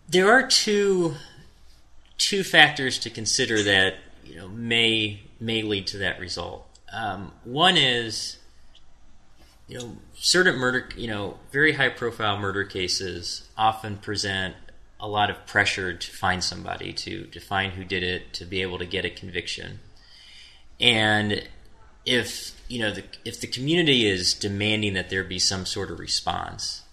There 0.09 0.31
are 0.31 0.47
two 0.47 1.15
two 2.17 2.43
factors 2.43 2.97
to 2.99 3.09
consider 3.09 3.61
that 3.63 3.95
you 4.23 4.35
know 4.35 4.47
may 4.47 5.21
may 5.39 5.61
lead 5.61 5.87
to 5.87 5.97
that 5.99 6.19
result. 6.19 6.65
Um, 6.91 7.31
one 7.43 7.77
is 7.77 8.37
you 9.67 9.77
know 9.77 9.97
certain 10.13 10.55
murder 10.55 10.89
you 10.95 11.07
know 11.07 11.37
very 11.51 11.73
high 11.73 11.89
profile 11.89 12.37
murder 12.37 12.63
cases 12.63 13.47
often 13.57 13.97
present 13.97 14.55
a 14.99 15.07
lot 15.07 15.29
of 15.29 15.45
pressure 15.45 15.93
to 15.93 16.11
find 16.11 16.43
somebody, 16.43 16.91
to, 16.91 17.25
to 17.25 17.39
find 17.39 17.73
who 17.73 17.83
did 17.83 18.03
it, 18.03 18.33
to 18.33 18.45
be 18.45 18.61
able 18.61 18.79
to 18.79 18.85
get 18.85 19.05
a 19.05 19.09
conviction. 19.09 19.79
And 20.79 21.47
if 22.05 22.59
you 22.67 22.79
know 22.79 22.91
the, 22.91 23.03
if 23.25 23.39
the 23.39 23.47
community 23.47 24.07
is 24.07 24.33
demanding 24.33 24.93
that 24.93 25.09
there 25.09 25.23
be 25.23 25.39
some 25.39 25.65
sort 25.65 25.91
of 25.91 25.99
response, 25.99 26.83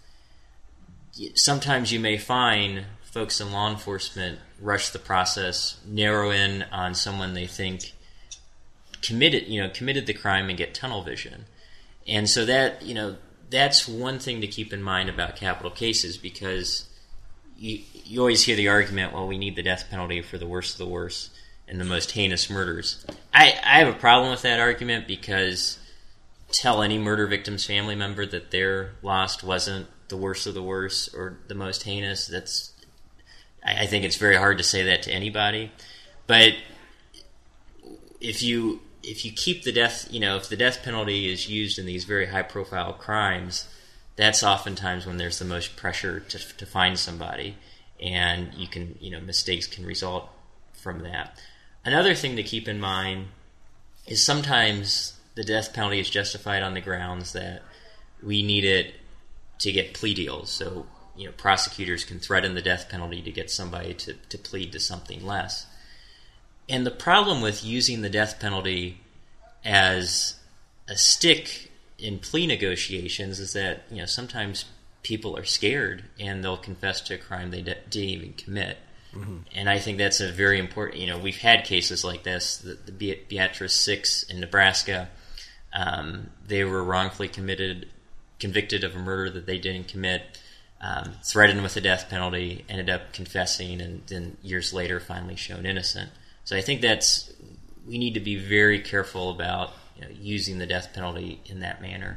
sometimes 1.35 1.93
you 1.93 2.01
may 2.01 2.19
find 2.19 2.85
folks 3.03 3.41
in 3.41 3.53
law 3.53 3.71
enforcement 3.71 4.39
rush 4.61 4.91
the 4.91 4.99
process, 4.99 5.81
narrow 5.87 6.31
in 6.31 6.63
on 6.73 6.95
someone 6.95 7.35
they 7.35 7.47
think 7.47 7.93
committed 9.03 9.47
you 9.49 9.61
know 9.61 9.69
committed 9.69 10.07
the 10.07 10.15
crime 10.15 10.49
and 10.49 10.59
get 10.59 10.75
tunnel 10.75 11.03
vision. 11.03 11.45
And 12.07 12.29
so 12.29 12.45
that 12.45 12.83
you 12.83 12.95
know 12.95 13.17
that's 13.51 13.87
one 13.87 14.19
thing 14.19 14.41
to 14.41 14.47
keep 14.47 14.73
in 14.73 14.83
mind 14.83 15.09
about 15.09 15.37
capital 15.37 15.71
cases 15.71 16.17
because 16.17 16.89
you, 17.57 17.81
you 17.93 18.21
always 18.21 18.43
hear 18.43 18.57
the 18.57 18.69
argument, 18.69 19.13
well, 19.13 19.29
we 19.29 19.39
need 19.39 19.55
the 19.55 19.63
death 19.63 19.89
penalty 19.91 20.21
for 20.23 20.39
the 20.39 20.47
worst 20.47 20.75
of 20.75 20.79
the 20.79 20.93
worst 20.93 21.31
and 21.69 21.81
the 21.81 21.85
most 21.85 22.11
heinous 22.13 22.51
murders. 22.51 23.05
I, 23.33 23.55
I 23.65 23.79
have 23.79 23.89
a 23.89 23.99
problem 23.99 24.31
with 24.31 24.43
that 24.43 24.61
argument 24.61 25.07
because 25.07 25.79
tell 26.51 26.83
any 26.83 26.99
murder 26.99 27.27
victim's 27.27 27.65
family 27.65 27.95
member 27.95 28.27
that 28.27 28.51
their 28.51 28.93
loss 29.03 29.43
wasn't 29.43 29.87
the 30.09 30.17
worst 30.17 30.47
of 30.47 30.55
the 30.55 30.63
worst 30.63 31.15
or 31.15 31.39
the 31.49 31.55
most 31.55 31.83
heinous. 31.83 32.27
That's 32.27 32.73
I, 33.65 33.83
I 33.83 33.87
think 33.87 34.05
it's 34.05 34.17
very 34.17 34.37
hard 34.37 34.59
to 34.59 34.65
say 34.65 34.83
that 34.85 35.03
to 35.03 35.13
anybody. 35.13 35.73
But 36.27 36.55
if 38.21 38.43
you 38.43 38.81
if 39.03 39.25
you 39.25 39.33
keep 39.33 39.63
the 39.65 39.73
death, 39.73 40.09
you 40.11 40.21
know, 40.21 40.37
if 40.37 40.49
the 40.49 40.57
death 40.57 40.83
penalty 40.83 41.31
is 41.31 41.49
used 41.49 41.79
in 41.79 41.87
these 41.87 42.05
very 42.05 42.27
high 42.27 42.43
profile 42.43 42.95
crimes, 42.95 43.69
that's 44.17 44.43
oftentimes 44.43 45.07
when 45.07 45.19
there's 45.19 45.39
the 45.39 45.45
most 45.45 45.77
pressure 45.77 46.21
to, 46.21 46.39
to 46.57 46.67
find 46.67 46.99
somebody, 46.99 47.57
and 48.01 48.55
you 48.55 48.67
can, 48.67 48.97
you 49.01 49.11
know, 49.11 49.21
mistakes 49.21 49.67
can 49.67 49.85
result 49.85 50.29
from 50.73 51.01
that. 51.01 51.39
Another 51.85 52.15
thing 52.15 52.37
to 52.37 52.43
keep 52.43 52.67
in 52.67 52.81
mind 52.81 53.27
is 54.07 54.25
sometimes 54.25 55.19
the 55.35 55.45
death 55.45 55.75
penalty 55.75 56.01
is 56.01 56.09
justified 56.09 56.63
on 56.63 56.75
the 56.75 56.81
grounds 56.81 57.33
that 57.33 57.63
we 58.23 58.43
need 58.43 58.65
it 58.65 58.95
to 59.59 59.73
get 59.73 59.95
plea 59.95 60.15
deals. 60.15 60.51
So, 60.51 60.87
you 61.17 61.27
know, 61.27 61.33
prosecutors 61.37 62.05
can 62.05 62.19
threaten 62.19 62.55
the 62.55 62.63
death 62.63 62.89
penalty 62.89 63.23
to 63.23 63.31
get 63.31 63.51
somebody 63.51 63.95
to, 63.95 64.15
to 64.15 64.39
plead 64.39 64.73
to 64.73 64.81
something 64.81 65.25
less. 65.25 65.67
And 66.69 66.87
the 66.87 66.91
problem 66.91 67.43
with 67.43 67.65
using 67.65 68.03
the 68.03 68.11
death 68.11 68.41
penalty 68.41 69.01
as 69.65 70.37
a 70.89 70.97
stick 70.97 71.71
in 71.99 72.19
plea 72.19 72.47
negotiations 72.47 73.39
is 73.39 73.53
that 73.53 73.85
you 73.91 73.99
know 73.99 74.07
sometimes 74.07 74.67
people 75.03 75.37
are 75.37 75.45
scared 75.45 76.05
and 76.19 76.43
they'll 76.43 76.57
confess 76.57 77.01
to 77.03 77.15
a 77.15 77.19
crime 77.19 77.51
they 77.51 77.63
de- 77.63 77.77
didn't 77.89 78.09
even 78.09 78.33
commit. 78.33 78.79
Mm-hmm. 79.15 79.37
And 79.55 79.71
I 79.71 79.79
think 79.79 79.99
that's 79.99 80.21
a 80.21 80.33
very 80.33 80.59
important. 80.59 80.99
You 80.99 81.07
know, 81.07 81.19
we've 81.19 81.39
had 81.39 81.65
cases 81.65 82.05
like 82.05 82.25
this. 82.25 82.57
The, 82.59 82.75
the 82.91 83.21
Beatrice 83.29 83.75
Six 83.75 84.25
in 84.25 84.41
Nebraska, 84.41 85.09
um, 85.73 86.31
they 86.45 86.65
were 86.65 86.83
wrongfully 86.83 87.29
committed, 87.29 87.89
convicted 88.39 88.85
of 88.85 88.95
a 88.95 88.99
murder 88.99 89.31
that 89.31 89.47
they 89.47 89.59
didn't 89.59 89.89
commit, 89.89 90.39
um, 90.81 91.13
threatened 91.25 91.63
with 91.63 91.77
a 91.77 91.81
death 91.81 92.09
penalty, 92.09 92.65
ended 92.69 92.91
up 92.91 93.13
confessing, 93.13 93.81
and 93.81 94.07
then 94.07 94.37
years 94.43 94.73
later 94.73 95.01
finally 95.01 95.37
shown 95.37 95.67
innocent. 95.67 96.11
So 96.45 96.57
I 96.57 96.61
think 96.61 96.81
that's 96.81 97.33
we 97.87 97.99
need 97.99 98.15
to 98.15 98.21
be 98.21 98.37
very 98.37 98.81
careful 98.81 99.31
about 99.31 99.71
you 99.97 100.03
know, 100.03 100.09
using 100.21 100.59
the 100.59 100.67
death 100.67 100.93
penalty 100.93 101.41
in 101.47 101.61
that 101.61 101.81
manner. 101.81 102.17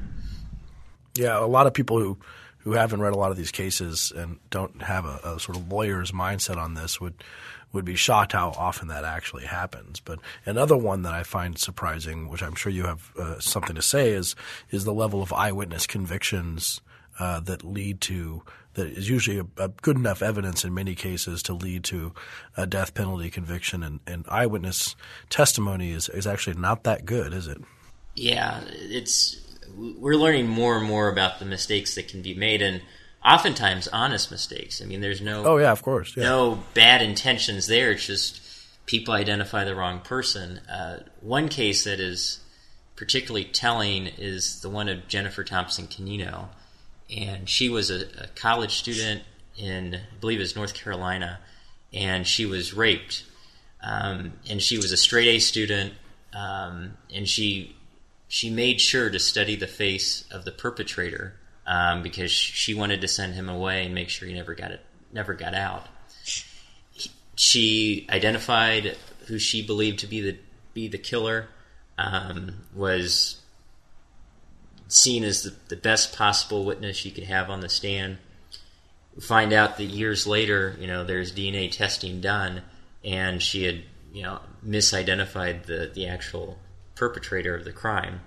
Yeah, 1.15 1.39
a 1.39 1.45
lot 1.45 1.67
of 1.67 1.73
people 1.73 1.99
who 1.99 2.17
who 2.60 2.73
haven't 2.73 2.99
read 2.99 3.13
a 3.13 3.17
lot 3.17 3.32
of 3.32 3.38
these 3.38 3.51
cases 3.51 4.12
and 4.13 4.39
don't 4.49 4.82
have 4.82 5.06
a, 5.06 5.21
a, 5.23 5.39
sort 5.39 5.58
of 5.58 5.71
lawyer's 5.71 6.12
mindset 6.12 6.58
on 6.58 6.73
this 6.73 6.99
would 6.99 7.13
would 7.78 7.86
be 7.86 7.96
shocked 7.96 8.32
how 8.32 8.50
often 8.58 8.88
that 8.88 9.06
actually 9.06 9.46
happens. 9.46 10.00
But 10.00 10.20
another 10.46 10.76
one 10.76 11.04
that 11.04 11.13
I 11.13 11.22
find 11.22 11.58
surprising, 11.58 12.28
which 12.28 12.42
I'm 12.42 12.56
sure 12.56 12.72
you 12.72 12.86
have 12.86 13.12
uh, 13.16 13.40
something 13.40 13.76
to 13.76 13.82
say, 13.82 14.10
is 14.10 14.36
is 14.72 14.84
the 14.84 14.94
level 14.94 15.22
of 15.22 15.32
eyewitness 15.32 15.86
convictions 15.86 16.82
uh, 17.20 17.40
that 17.42 17.63
lead 17.63 18.02
to 18.02 18.42
that 18.74 18.88
is 18.88 19.10
usually 19.10 19.40
a, 19.40 19.46
a, 19.63 19.70
good 19.70 19.98
enough 19.98 20.22
evidence 20.22 20.63
in 20.63 20.74
many 20.74 20.96
cases 20.96 21.42
to 21.44 21.54
lead 21.54 21.84
to 21.84 22.13
a 22.56 22.68
death 22.68 22.94
penalty 22.94 23.30
conviction. 23.30 23.84
And, 23.84 24.00
and 24.06 24.26
eyewitness 24.28 24.96
testimony 25.30 25.92
is, 25.92 26.10
is 26.10 26.28
actually 26.28 26.58
not 26.58 26.84
that 26.84 27.06
good, 27.06 27.34
is 27.34 27.48
it? 27.48 27.60
Yeah, 28.16 28.62
it's 28.68 29.40
we're 29.76 30.16
learning 30.16 30.48
more 30.48 30.78
and 30.78 30.88
more 30.88 31.10
about 31.10 31.40
the 31.40 31.46
mistakes 31.46 31.96
that 31.96 32.08
can 32.08 32.22
be 32.22 32.34
made, 32.34 32.62
and 32.63 32.82
oftentimes 33.28 33.88
honest 33.90 34.32
mistakes. 34.32 34.82
I 34.82 34.86
mean, 34.86 35.02
there's 35.02 35.22
no 35.22 35.46
oh 35.46 35.58
yeah, 35.58 35.72
of 35.72 35.82
course, 35.82 36.16
yeah. 36.16 36.24
no 36.24 36.63
bad 36.74 37.02
intentions 37.02 37.68
there. 37.68 37.92
It's 37.92 38.06
just 38.06 38.42
people 38.86 39.13
identify 39.13 39.63
the 39.63 39.76
wrong 39.76 40.00
person. 40.00 40.60
Uh, 40.70 41.00
one 41.22 41.50
case 41.50 41.84
that 41.84 42.00
is 42.00 42.40
particularly 42.96 43.46
telling 43.46 44.08
is 44.08 44.62
the 44.62 44.70
one 44.70 44.90
of 44.90 45.08
Jennifer 45.08 45.44
Thompson 45.44 45.88
Cannino 45.88 46.48
and 47.16 47.48
she 47.50 47.70
was 47.70 47.90
a, 47.90 48.06
a 48.24 48.28
college 48.36 48.78
student 48.78 49.24
in, 49.58 49.96
I 49.96 50.20
believe 50.20 50.40
was 50.40 50.56
North 50.56 50.74
Carolina, 50.74 51.40
and 51.94 52.28
she 52.28 52.46
was 52.46 52.74
raped. 52.74 53.24
Um, 53.82 54.34
and 54.50 54.62
she 54.62 54.78
was 54.78 54.92
a 54.92 54.98
straight 54.98 55.28
A 55.28 55.40
student, 55.40 55.94
um, 56.34 56.98
and 57.13 57.28
she 57.28 57.76
she 58.28 58.50
made 58.50 58.82
sure 58.82 59.10
to 59.10 59.20
study 59.20 59.56
the 59.56 59.68
face 59.68 60.26
of 60.32 60.43
the 60.43 60.51
perpetrator 60.51 61.39
um, 61.68 62.01
because 62.01 62.32
she 62.32 62.74
wanted 62.74 63.01
to 63.01 63.07
send 63.07 63.36
him 63.36 63.49
away 63.49 63.86
and 63.86 63.93
make 63.93 64.09
sure 64.09 64.28
he 64.28 64.34
never 64.34 64.55
got 64.55 64.72
it 64.72 64.84
never 65.11 65.34
got 65.34 65.53
out. 65.53 65.86
She 67.36 68.07
identified 68.09 68.97
who 69.28 69.38
she 69.38 69.65
believed 69.65 69.99
to 69.99 70.07
be 70.07 70.22
the 70.22 70.38
be 70.74 70.88
the 70.88 70.97
killer. 70.97 71.49
Um, 71.99 72.63
was 72.76 73.41
seen 74.88 75.24
as 75.24 75.43
the, 75.43 75.53
the 75.68 75.76
best 75.76 76.15
possible 76.15 76.63
witness 76.63 77.03
you 77.05 77.11
could 77.11 77.24
have 77.26 77.49
on 77.49 77.59
the 77.59 77.70
stand. 77.70 78.18
Find 79.20 79.51
out 79.51 79.78
that 79.78 79.86
years 79.86 80.28
later, 80.28 80.78
you 80.80 80.86
know, 80.88 81.03
there's 81.03 81.34
DNA 81.34 81.72
testing 81.72 82.22
done, 82.22 82.61
and 83.03 83.41
she 83.41 83.63
had, 83.63 83.82
you 84.13 84.22
know, 84.22 84.39
misidentified 84.65 85.65
the, 85.65 85.91
the 85.93 86.07
actual 86.07 86.59
perpetrator 86.93 87.55
of 87.55 87.65
the 87.65 87.72
crime. 87.72 88.22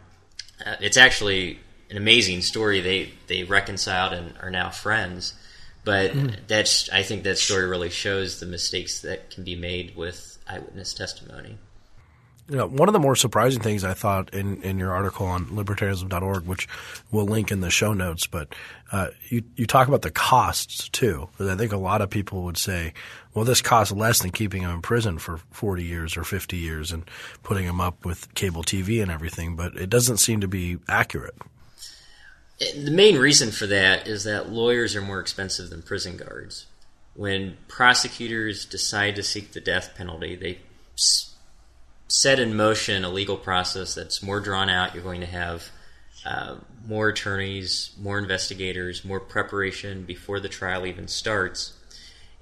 Uh, 0.67 0.75
it's 0.81 0.97
actually 0.97 1.61
an 1.91 1.97
amazing 1.97 2.43
story. 2.43 2.81
They 2.81 3.13
they 3.27 3.45
reconciled 3.45 4.13
and 4.13 4.35
are 4.41 4.51
now 4.51 4.71
friends. 4.71 5.35
But 5.85 6.13
mm. 6.13 6.37
that's 6.47 6.91
I 6.91 7.03
think 7.03 7.25
that 7.25 7.39
story 7.39 7.67
really 7.67 7.91
shows 7.91 8.41
the 8.41 8.47
mistakes 8.47 9.01
that 9.01 9.31
can 9.31 9.45
be 9.45 9.57
made 9.57 9.97
with 9.97 10.39
eyewitness 10.47 10.95
testimony. 10.95 11.57
You 12.49 12.57
know, 12.57 12.67
one 12.67 12.89
of 12.89 12.93
the 12.93 12.99
more 12.99 13.15
surprising 13.15 13.63
things 13.63 13.85
I 13.85 13.95
thought 13.95 14.35
in, 14.35 14.61
in 14.63 14.77
your 14.77 14.93
article 14.93 15.25
on 15.25 15.47
libertarianism.org, 15.47 16.47
which 16.47 16.67
we'll 17.13 17.27
link 17.27 17.53
in 17.53 17.61
the 17.61 17.71
show 17.71 17.93
notes, 17.93 18.27
but 18.27 18.53
uh, 18.91 19.09
you 19.29 19.45
you 19.55 19.67
talk 19.67 19.87
about 19.87 20.03
the 20.03 20.11
costs 20.11 20.89
too. 20.89 21.29
I 21.39 21.55
think 21.55 21.73
a 21.73 21.77
lot 21.77 22.03
of 22.03 22.11
people 22.11 22.43
would 22.43 22.59
say, 22.59 22.93
well, 23.35 23.45
this 23.45 23.63
costs 23.63 23.93
less 23.93 24.21
than 24.21 24.33
keeping 24.33 24.63
him 24.63 24.71
in 24.71 24.83
prison 24.83 25.19
for 25.19 25.39
40 25.53 25.85
years 25.85 26.17
or 26.17 26.25
50 26.25 26.57
years 26.57 26.91
and 26.91 27.09
putting 27.45 27.65
him 27.65 27.81
up 27.81 28.05
with 28.05 28.35
cable 28.35 28.65
TV 28.65 29.01
and 29.01 29.13
everything, 29.13 29.55
but 29.55 29.77
it 29.77 29.89
doesn't 29.89 30.17
seem 30.17 30.41
to 30.41 30.49
be 30.49 30.79
accurate. 30.89 31.37
The 32.61 32.91
main 32.91 33.17
reason 33.17 33.51
for 33.51 33.67
that 33.69 34.07
is 34.07 34.25
that 34.25 34.51
lawyers 34.51 34.95
are 34.95 35.01
more 35.01 35.21
expensive 35.21 35.71
than 35.71 35.83
prison 35.83 36.19
guards. 36.19 36.67
When 37.15 37.57
prosecutors 37.69 38.67
decide 38.67 39.17
to 39.17 39.23
seek 39.23 39.53
the 39.53 39.61
death 39.61 39.95
penalty, 39.97 40.37
they 40.37 40.59
set 42.09 42.39
in 42.39 42.57
motion 42.57 43.05
a 43.05 43.09
legal 43.09 43.37
process 43.37 43.95
that's 43.95 44.23
more 44.23 44.41
drawn 44.41 44.69
out. 44.69 44.95
You're 44.95 45.03
going 45.03 45.21
to 45.21 45.27
have 45.27 45.71
uh, 46.27 46.57
more 46.87 47.09
attorneys, 47.09 47.95
more 47.99 48.19
investigators, 48.19 49.05
more 49.05 49.21
preparation 49.21 50.05
before 50.05 50.39
the 50.39 50.49
trial 50.49 50.87
even 50.87 51.09
starts. 51.09 51.73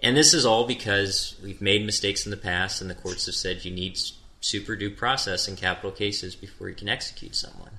And 0.03 0.17
this 0.17 0.35
is 0.35 0.47
all 0.47 0.67
because 0.67 1.37
we've 1.43 1.61
made 1.61 1.85
mistakes 1.85 2.25
in 2.25 2.31
the 2.31 2.37
past, 2.37 2.81
and 2.81 2.91
the 2.91 2.95
courts 2.95 3.27
have 3.27 3.35
said 3.35 3.65
you 3.65 3.71
need 3.71 3.99
super 4.41 4.77
due 4.77 4.91
process 4.91 5.49
in 5.49 5.57
capital 5.57 5.91
cases 5.91 6.35
before 6.35 6.69
you 6.69 6.75
can 6.75 6.89
execute 6.89 7.35
someone. 7.35 7.78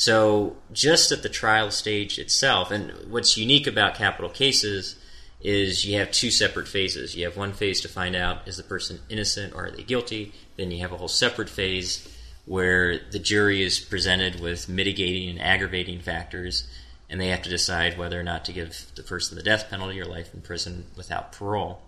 So, 0.00 0.56
just 0.72 1.12
at 1.12 1.22
the 1.22 1.28
trial 1.28 1.70
stage 1.70 2.18
itself, 2.18 2.70
and 2.70 2.90
what's 3.10 3.36
unique 3.36 3.66
about 3.66 3.96
capital 3.96 4.30
cases 4.30 4.96
is 5.42 5.84
you 5.84 5.98
have 5.98 6.10
two 6.10 6.30
separate 6.30 6.68
phases. 6.68 7.14
You 7.14 7.26
have 7.26 7.36
one 7.36 7.52
phase 7.52 7.82
to 7.82 7.88
find 7.88 8.16
out 8.16 8.48
is 8.48 8.56
the 8.56 8.62
person 8.62 9.00
innocent 9.10 9.52
or 9.52 9.66
are 9.66 9.70
they 9.70 9.82
guilty. 9.82 10.32
Then 10.56 10.70
you 10.70 10.80
have 10.80 10.92
a 10.92 10.96
whole 10.96 11.06
separate 11.06 11.50
phase 11.50 12.08
where 12.46 12.98
the 13.10 13.18
jury 13.18 13.62
is 13.62 13.78
presented 13.78 14.40
with 14.40 14.70
mitigating 14.70 15.28
and 15.28 15.38
aggravating 15.38 16.00
factors, 16.00 16.66
and 17.10 17.20
they 17.20 17.28
have 17.28 17.42
to 17.42 17.50
decide 17.50 17.98
whether 17.98 18.18
or 18.18 18.22
not 18.22 18.46
to 18.46 18.54
give 18.54 18.86
the 18.94 19.02
person 19.02 19.36
the 19.36 19.42
death 19.42 19.68
penalty 19.68 20.00
or 20.00 20.06
life 20.06 20.32
in 20.32 20.40
prison 20.40 20.86
without 20.96 21.30
parole. 21.30 21.82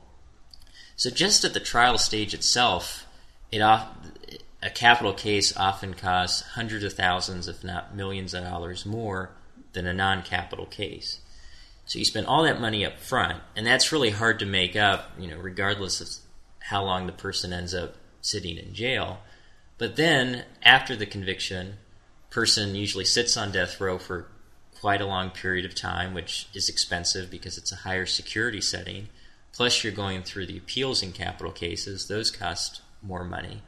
So, 0.96 1.08
just 1.08 1.44
at 1.44 1.54
the 1.54 1.60
trial 1.60 1.96
stage 1.96 2.34
itself, 2.34 3.06
it 3.50 3.62
a 4.62 4.70
capital 4.70 5.12
case 5.12 5.56
often 5.56 5.94
costs 5.94 6.42
hundreds 6.50 6.84
of 6.84 6.92
thousands, 6.92 7.48
if 7.48 7.64
not 7.64 7.96
millions 7.96 8.32
of 8.32 8.44
dollars 8.44 8.86
more 8.86 9.30
than 9.72 9.86
a 9.86 9.92
non 9.92 10.22
capital 10.22 10.66
case. 10.66 11.18
So 11.84 11.98
you 11.98 12.04
spend 12.04 12.26
all 12.26 12.44
that 12.44 12.60
money 12.60 12.86
up 12.86 12.98
front, 12.98 13.42
and 13.56 13.66
that's 13.66 13.90
really 13.90 14.10
hard 14.10 14.38
to 14.38 14.46
make 14.46 14.76
up, 14.76 15.10
you 15.18 15.28
know, 15.28 15.38
regardless 15.38 16.00
of 16.00 16.08
how 16.60 16.84
long 16.84 17.06
the 17.06 17.12
person 17.12 17.52
ends 17.52 17.74
up 17.74 17.96
sitting 18.20 18.56
in 18.56 18.72
jail. 18.72 19.18
But 19.78 19.96
then, 19.96 20.44
after 20.62 20.94
the 20.94 21.06
conviction, 21.06 21.78
person 22.30 22.76
usually 22.76 23.04
sits 23.04 23.36
on 23.36 23.50
death 23.50 23.80
row 23.80 23.98
for 23.98 24.28
quite 24.80 25.00
a 25.00 25.06
long 25.06 25.30
period 25.30 25.64
of 25.64 25.74
time, 25.74 26.14
which 26.14 26.48
is 26.54 26.68
expensive 26.68 27.30
because 27.30 27.58
it's 27.58 27.72
a 27.72 27.76
higher 27.76 28.06
security 28.06 28.60
setting. 28.60 29.08
Plus, 29.52 29.82
you're 29.82 29.92
going 29.92 30.22
through 30.22 30.46
the 30.46 30.58
appeals 30.58 31.02
in 31.02 31.10
capital 31.10 31.52
cases; 31.52 32.06
those 32.06 32.30
cost 32.30 32.80
more 33.02 33.24
money. 33.24 33.62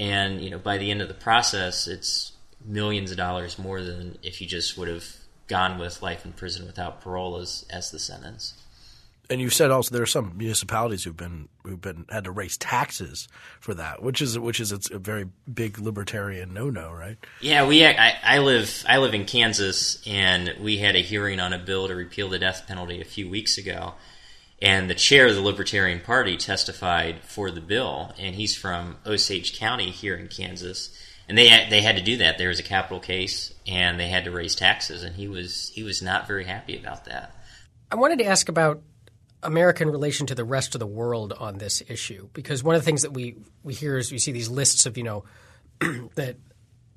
And 0.00 0.42
you 0.42 0.48
know, 0.48 0.58
by 0.58 0.78
the 0.78 0.90
end 0.90 1.02
of 1.02 1.08
the 1.08 1.14
process, 1.14 1.86
it's 1.86 2.32
millions 2.64 3.10
of 3.10 3.18
dollars 3.18 3.58
more 3.58 3.82
than 3.82 4.18
if 4.22 4.40
you 4.40 4.46
just 4.46 4.78
would 4.78 4.88
have 4.88 5.04
gone 5.46 5.78
with 5.78 6.00
life 6.00 6.24
in 6.24 6.32
prison 6.32 6.66
without 6.66 7.02
parole 7.02 7.36
as 7.36 7.66
as 7.70 7.90
the 7.90 7.98
sentence. 7.98 8.54
And 9.28 9.40
you 9.40 9.50
said 9.50 9.70
also 9.70 9.94
there 9.94 10.02
are 10.02 10.06
some 10.06 10.32
municipalities 10.38 11.04
who've 11.04 11.16
been 11.16 11.50
who've 11.64 11.80
been 11.80 12.06
had 12.08 12.24
to 12.24 12.30
raise 12.30 12.56
taxes 12.56 13.28
for 13.60 13.74
that, 13.74 14.02
which 14.02 14.22
is 14.22 14.38
which 14.38 14.58
is 14.58 14.72
a 14.90 14.98
very 14.98 15.28
big 15.52 15.78
libertarian 15.78 16.54
no 16.54 16.70
no, 16.70 16.90
right? 16.90 17.18
Yeah, 17.42 17.66
we 17.66 17.84
I, 17.84 18.16
I 18.24 18.38
live 18.38 18.82
I 18.88 18.96
live 18.98 19.12
in 19.12 19.26
Kansas, 19.26 20.02
and 20.06 20.54
we 20.60 20.78
had 20.78 20.96
a 20.96 21.00
hearing 21.00 21.40
on 21.40 21.52
a 21.52 21.58
bill 21.58 21.88
to 21.88 21.94
repeal 21.94 22.30
the 22.30 22.38
death 22.38 22.64
penalty 22.66 23.02
a 23.02 23.04
few 23.04 23.28
weeks 23.28 23.58
ago, 23.58 23.94
and 24.62 24.90
the 24.90 24.94
chair 24.94 25.26
of 25.26 25.34
the 25.34 25.40
Libertarian 25.40 26.00
Party 26.00 26.36
testified 26.36 27.20
for 27.22 27.50
the 27.50 27.60
bill, 27.60 28.12
and 28.18 28.34
he's 28.34 28.56
from 28.56 28.96
Osage 29.06 29.58
County 29.58 29.90
here 29.90 30.16
in 30.16 30.28
Kansas 30.28 30.90
and 31.30 31.38
they 31.38 31.46
had, 31.46 31.70
they 31.70 31.80
had 31.80 31.96
to 31.96 32.02
do 32.02 32.16
that. 32.16 32.38
There 32.38 32.48
was 32.48 32.58
a 32.58 32.64
capital 32.64 32.98
case, 32.98 33.54
and 33.64 34.00
they 34.00 34.08
had 34.08 34.24
to 34.24 34.32
raise 34.32 34.56
taxes, 34.56 35.04
and 35.04 35.14
he 35.14 35.28
was 35.28 35.70
he 35.72 35.84
was 35.84 36.02
not 36.02 36.26
very 36.26 36.42
happy 36.42 36.76
about 36.76 37.04
that. 37.04 37.32
I 37.88 37.94
wanted 37.94 38.18
to 38.18 38.24
ask 38.24 38.48
about 38.48 38.82
American 39.40 39.90
relation 39.90 40.26
to 40.26 40.34
the 40.34 40.42
rest 40.42 40.74
of 40.74 40.80
the 40.80 40.88
world 40.88 41.32
on 41.32 41.58
this 41.58 41.84
issue 41.86 42.28
because 42.32 42.64
one 42.64 42.74
of 42.74 42.82
the 42.82 42.84
things 42.84 43.02
that 43.02 43.12
we 43.12 43.36
we 43.62 43.74
hear 43.74 43.96
is 43.96 44.10
we 44.10 44.18
see 44.18 44.32
these 44.32 44.48
lists 44.48 44.86
of 44.86 44.98
you 44.98 45.04
know 45.04 45.24
that 46.16 46.36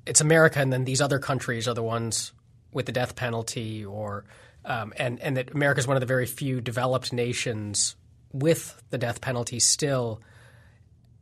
it's 0.04 0.20
America 0.20 0.58
and 0.58 0.72
then 0.72 0.84
these 0.84 1.00
other 1.00 1.20
countries 1.20 1.68
are 1.68 1.74
the 1.74 1.82
ones 1.84 2.32
with 2.72 2.86
the 2.86 2.92
death 2.92 3.14
penalty 3.14 3.84
or 3.84 4.24
um, 4.64 4.92
and 4.96 5.20
and 5.20 5.36
that 5.36 5.52
America 5.52 5.78
is 5.80 5.86
one 5.86 5.96
of 5.96 6.00
the 6.00 6.06
very 6.06 6.26
few 6.26 6.60
developed 6.60 7.12
nations 7.12 7.96
with 8.32 8.82
the 8.90 8.98
death 8.98 9.20
penalty 9.20 9.60
still. 9.60 10.20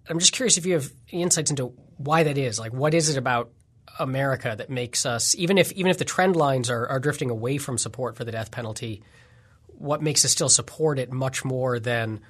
I'm 0.09 0.19
just 0.19 0.33
curious 0.33 0.57
if 0.57 0.67
you 0.67 0.75
have 0.75 0.93
insights 1.11 1.51
into 1.51 1.67
why 1.97 2.25
that 2.25 2.39
is. 2.39 2.59
Like, 2.59 2.73
what 2.73 2.95
is 2.95 3.09
it 3.09 3.17
about 3.17 3.51
America 3.99 4.55
that 4.57 4.71
makes 4.71 5.07
us, 5.07 5.35
even 5.37 5.59
if 5.59 5.73
even 5.73 5.91
if 5.91 5.99
the 5.99 6.05
trend 6.05 6.37
lines 6.37 6.71
are, 6.71 6.87
are 6.89 7.01
drifting 7.01 7.31
away 7.31 7.59
from 7.59 7.79
support 7.79 8.17
for 8.17 8.25
the 8.25 8.33
death 8.33 8.51
penalty, 8.51 9.03
what 9.69 10.03
makes 10.03 10.25
us 10.25 10.33
still 10.33 10.49
support 10.49 10.99
it 10.99 11.13
much 11.13 11.45
more 11.45 11.79
than 11.79 12.21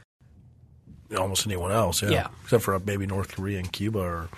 almost 1.16 1.46
anyone 1.46 1.70
else? 1.70 2.02
Yeah, 2.02 2.10
yeah. 2.10 2.28
except 2.44 2.64
for 2.64 2.78
maybe 2.80 3.06
North 3.06 3.34
Korea 3.36 3.58
and 3.58 3.70
Cuba 3.70 4.00
or 4.00 4.28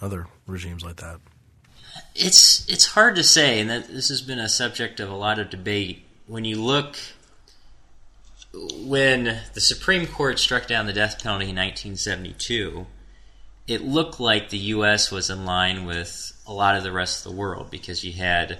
other 0.00 0.26
regimes 0.46 0.84
like 0.84 0.96
that. 0.96 1.20
It's 2.14 2.68
it's 2.68 2.86
hard 2.86 3.16
to 3.16 3.24
say, 3.24 3.60
and 3.60 3.70
that 3.70 3.88
this 3.88 4.08
has 4.08 4.22
been 4.22 4.38
a 4.38 4.48
subject 4.48 5.00
of 5.00 5.10
a 5.10 5.16
lot 5.16 5.38
of 5.38 5.50
debate. 5.50 6.04
When 6.28 6.44
you 6.44 6.62
look 6.62 6.96
when 8.52 9.40
the 9.54 9.60
Supreme 9.60 10.06
Court 10.06 10.38
struck 10.38 10.66
down 10.66 10.86
the 10.86 10.92
death 10.92 11.22
penalty 11.22 11.48
in 11.48 11.56
1972, 11.56 12.86
it 13.66 13.82
looked 13.82 14.20
like 14.20 14.50
the 14.50 14.58
U.S. 14.58 15.10
was 15.10 15.30
in 15.30 15.46
line 15.46 15.86
with 15.86 16.32
a 16.46 16.52
lot 16.52 16.76
of 16.76 16.82
the 16.82 16.92
rest 16.92 17.24
of 17.24 17.32
the 17.32 17.38
world 17.38 17.70
because 17.70 18.04
you 18.04 18.12
had 18.12 18.58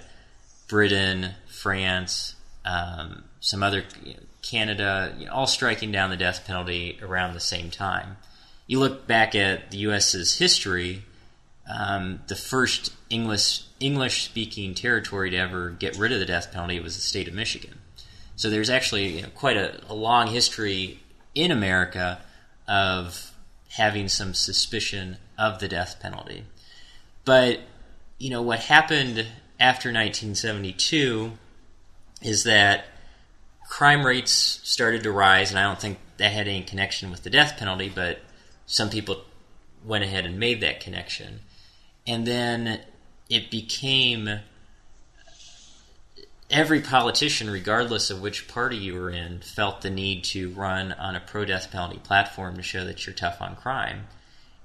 Britain, 0.67 1.35
France, 1.47 2.35
um, 2.65 3.23
some 3.39 3.61
other 3.61 3.83
Canada, 4.41 5.15
you 5.19 5.27
know, 5.27 5.31
all 5.31 5.47
striking 5.47 5.91
down 5.91 6.09
the 6.09 6.17
death 6.17 6.47
penalty 6.47 6.99
around 7.03 7.33
the 7.33 7.39
same 7.39 7.69
time. 7.69 8.17
You 8.65 8.79
look 8.79 9.05
back 9.05 9.35
at 9.35 9.69
the 9.69 9.77
U.S.'s 9.77 10.37
history. 10.37 11.03
Um, 11.69 12.21
the 12.27 12.35
first 12.35 12.93
English 13.09 13.63
English 13.79 14.23
speaking 14.23 14.73
territory 14.73 15.29
to 15.29 15.37
ever 15.37 15.69
get 15.69 15.97
rid 15.97 16.11
of 16.11 16.19
the 16.19 16.25
death 16.25 16.51
penalty 16.51 16.79
was 16.79 16.95
the 16.95 17.01
state 17.01 17.27
of 17.27 17.33
Michigan. 17.33 17.79
So 18.35 18.49
there's 18.49 18.69
actually 18.69 19.17
you 19.17 19.21
know, 19.21 19.29
quite 19.35 19.57
a, 19.57 19.79
a 19.87 19.93
long 19.93 20.27
history 20.27 20.99
in 21.35 21.51
America 21.51 22.19
of 22.67 23.31
having 23.71 24.07
some 24.07 24.33
suspicion 24.33 25.17
of 25.37 25.59
the 25.59 25.67
death 25.67 25.99
penalty. 26.01 26.43
But, 27.25 27.59
you 28.17 28.29
know, 28.29 28.41
what 28.41 28.59
happened 28.59 29.27
after 29.59 29.89
1972 29.89 31.33
is 32.21 32.43
that 32.43 32.85
crime 33.69 34.05
rates 34.05 34.31
started 34.63 35.03
to 35.03 35.11
rise, 35.11 35.51
and 35.51 35.59
I 35.59 35.63
don't 35.63 35.79
think 35.79 35.99
that 36.17 36.31
had 36.31 36.47
any 36.47 36.63
connection 36.63 37.11
with 37.11 37.23
the 37.23 37.29
death 37.29 37.57
penalty, 37.57 37.91
but 37.93 38.19
some 38.65 38.89
people 38.89 39.21
went 39.85 40.03
ahead 40.03 40.25
and 40.25 40.39
made 40.39 40.61
that 40.61 40.79
connection. 40.79 41.41
And 42.09 42.25
then 42.25 42.79
it 43.29 43.51
became 43.51 44.39
every 46.49 46.81
politician, 46.81 47.51
regardless 47.51 48.09
of 48.09 48.19
which 48.19 48.47
party 48.47 48.77
you 48.77 48.95
were 48.95 49.11
in, 49.11 49.41
felt 49.41 49.81
the 49.81 49.91
need 49.91 50.23
to 50.23 50.49
run 50.49 50.91
on 50.91 51.15
a 51.15 51.19
pro 51.19 51.45
death 51.45 51.71
penalty 51.71 51.99
platform 51.99 52.55
to 52.55 52.63
show 52.63 52.83
that 52.83 53.05
you're 53.05 53.13
tough 53.13 53.39
on 53.39 53.55
crime. 53.55 54.07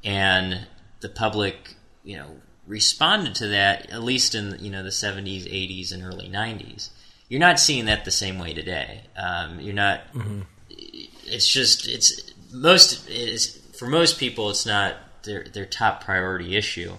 And 0.03 0.67
the 1.01 1.11
public, 1.11 1.75
you 2.03 2.17
know, 2.17 2.29
responded 2.67 3.35
to 3.35 3.49
that 3.49 3.91
at 3.91 4.03
least 4.03 4.35
in 4.35 4.57
you 4.59 4.71
know 4.71 4.83
the 4.83 4.89
70s, 4.89 5.45
80s, 5.45 5.93
and 5.93 6.03
early 6.03 6.31
90s. 6.31 6.89
You're 7.29 7.41
not 7.41 7.61
seeing 7.61 7.85
that 7.85 8.07
the 8.07 8.11
same 8.11 8.39
way 8.39 8.55
today. 8.55 9.03
Um, 9.19 9.61
you're 9.61 9.75
not. 9.75 10.01
Mm-hmm. 10.15 10.41
It's 10.71 11.47
just 11.47 11.87
it's 11.87 12.23
most 12.55 13.07
it's, 13.11 13.59
for 13.79 13.87
most 13.87 14.19
people 14.19 14.49
it's 14.49 14.65
not 14.65 14.97
their 15.25 15.45
their 15.45 15.67
top 15.67 16.05
priority 16.05 16.57
issue, 16.57 16.93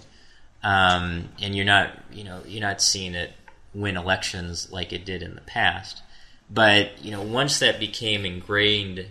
um, 0.66 1.28
and 1.40 1.54
you're 1.54 1.64
not 1.64 1.90
you 2.12 2.24
know 2.24 2.42
you're 2.44 2.60
not 2.60 2.82
seeing 2.82 3.14
it 3.14 3.30
win 3.72 3.96
elections 3.96 4.68
like 4.72 4.92
it 4.92 5.04
did 5.04 5.22
in 5.22 5.36
the 5.36 5.40
past. 5.42 6.02
But 6.50 7.04
you 7.04 7.12
know, 7.12 7.22
once 7.22 7.60
that 7.60 7.78
became 7.78 8.24
ingrained 8.24 9.06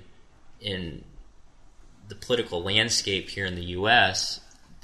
in 0.59 1.05
the 2.09 2.15
political 2.15 2.61
landscape 2.61 3.29
here 3.29 3.45
in 3.45 3.55
the 3.55 3.63
U.S., 3.65 4.41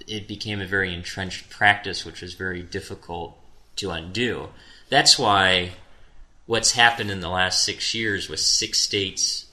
it 0.08 0.30
became 0.30 0.62
a 0.62 0.66
very 0.66 0.94
entrenched 0.94 1.50
practice, 1.50 2.06
which 2.06 2.22
was 2.22 2.36
very 2.36 2.64
difficult 2.64 3.38
to 3.76 3.92
undo. 3.92 4.50
That's 4.90 5.20
why 5.20 5.72
what's 6.46 6.72
happened 6.72 7.12
in 7.12 7.20
the 7.20 7.30
last 7.30 7.66
six 7.66 7.94
years 7.94 8.30
with 8.30 8.40
six 8.40 8.80
states 8.80 9.48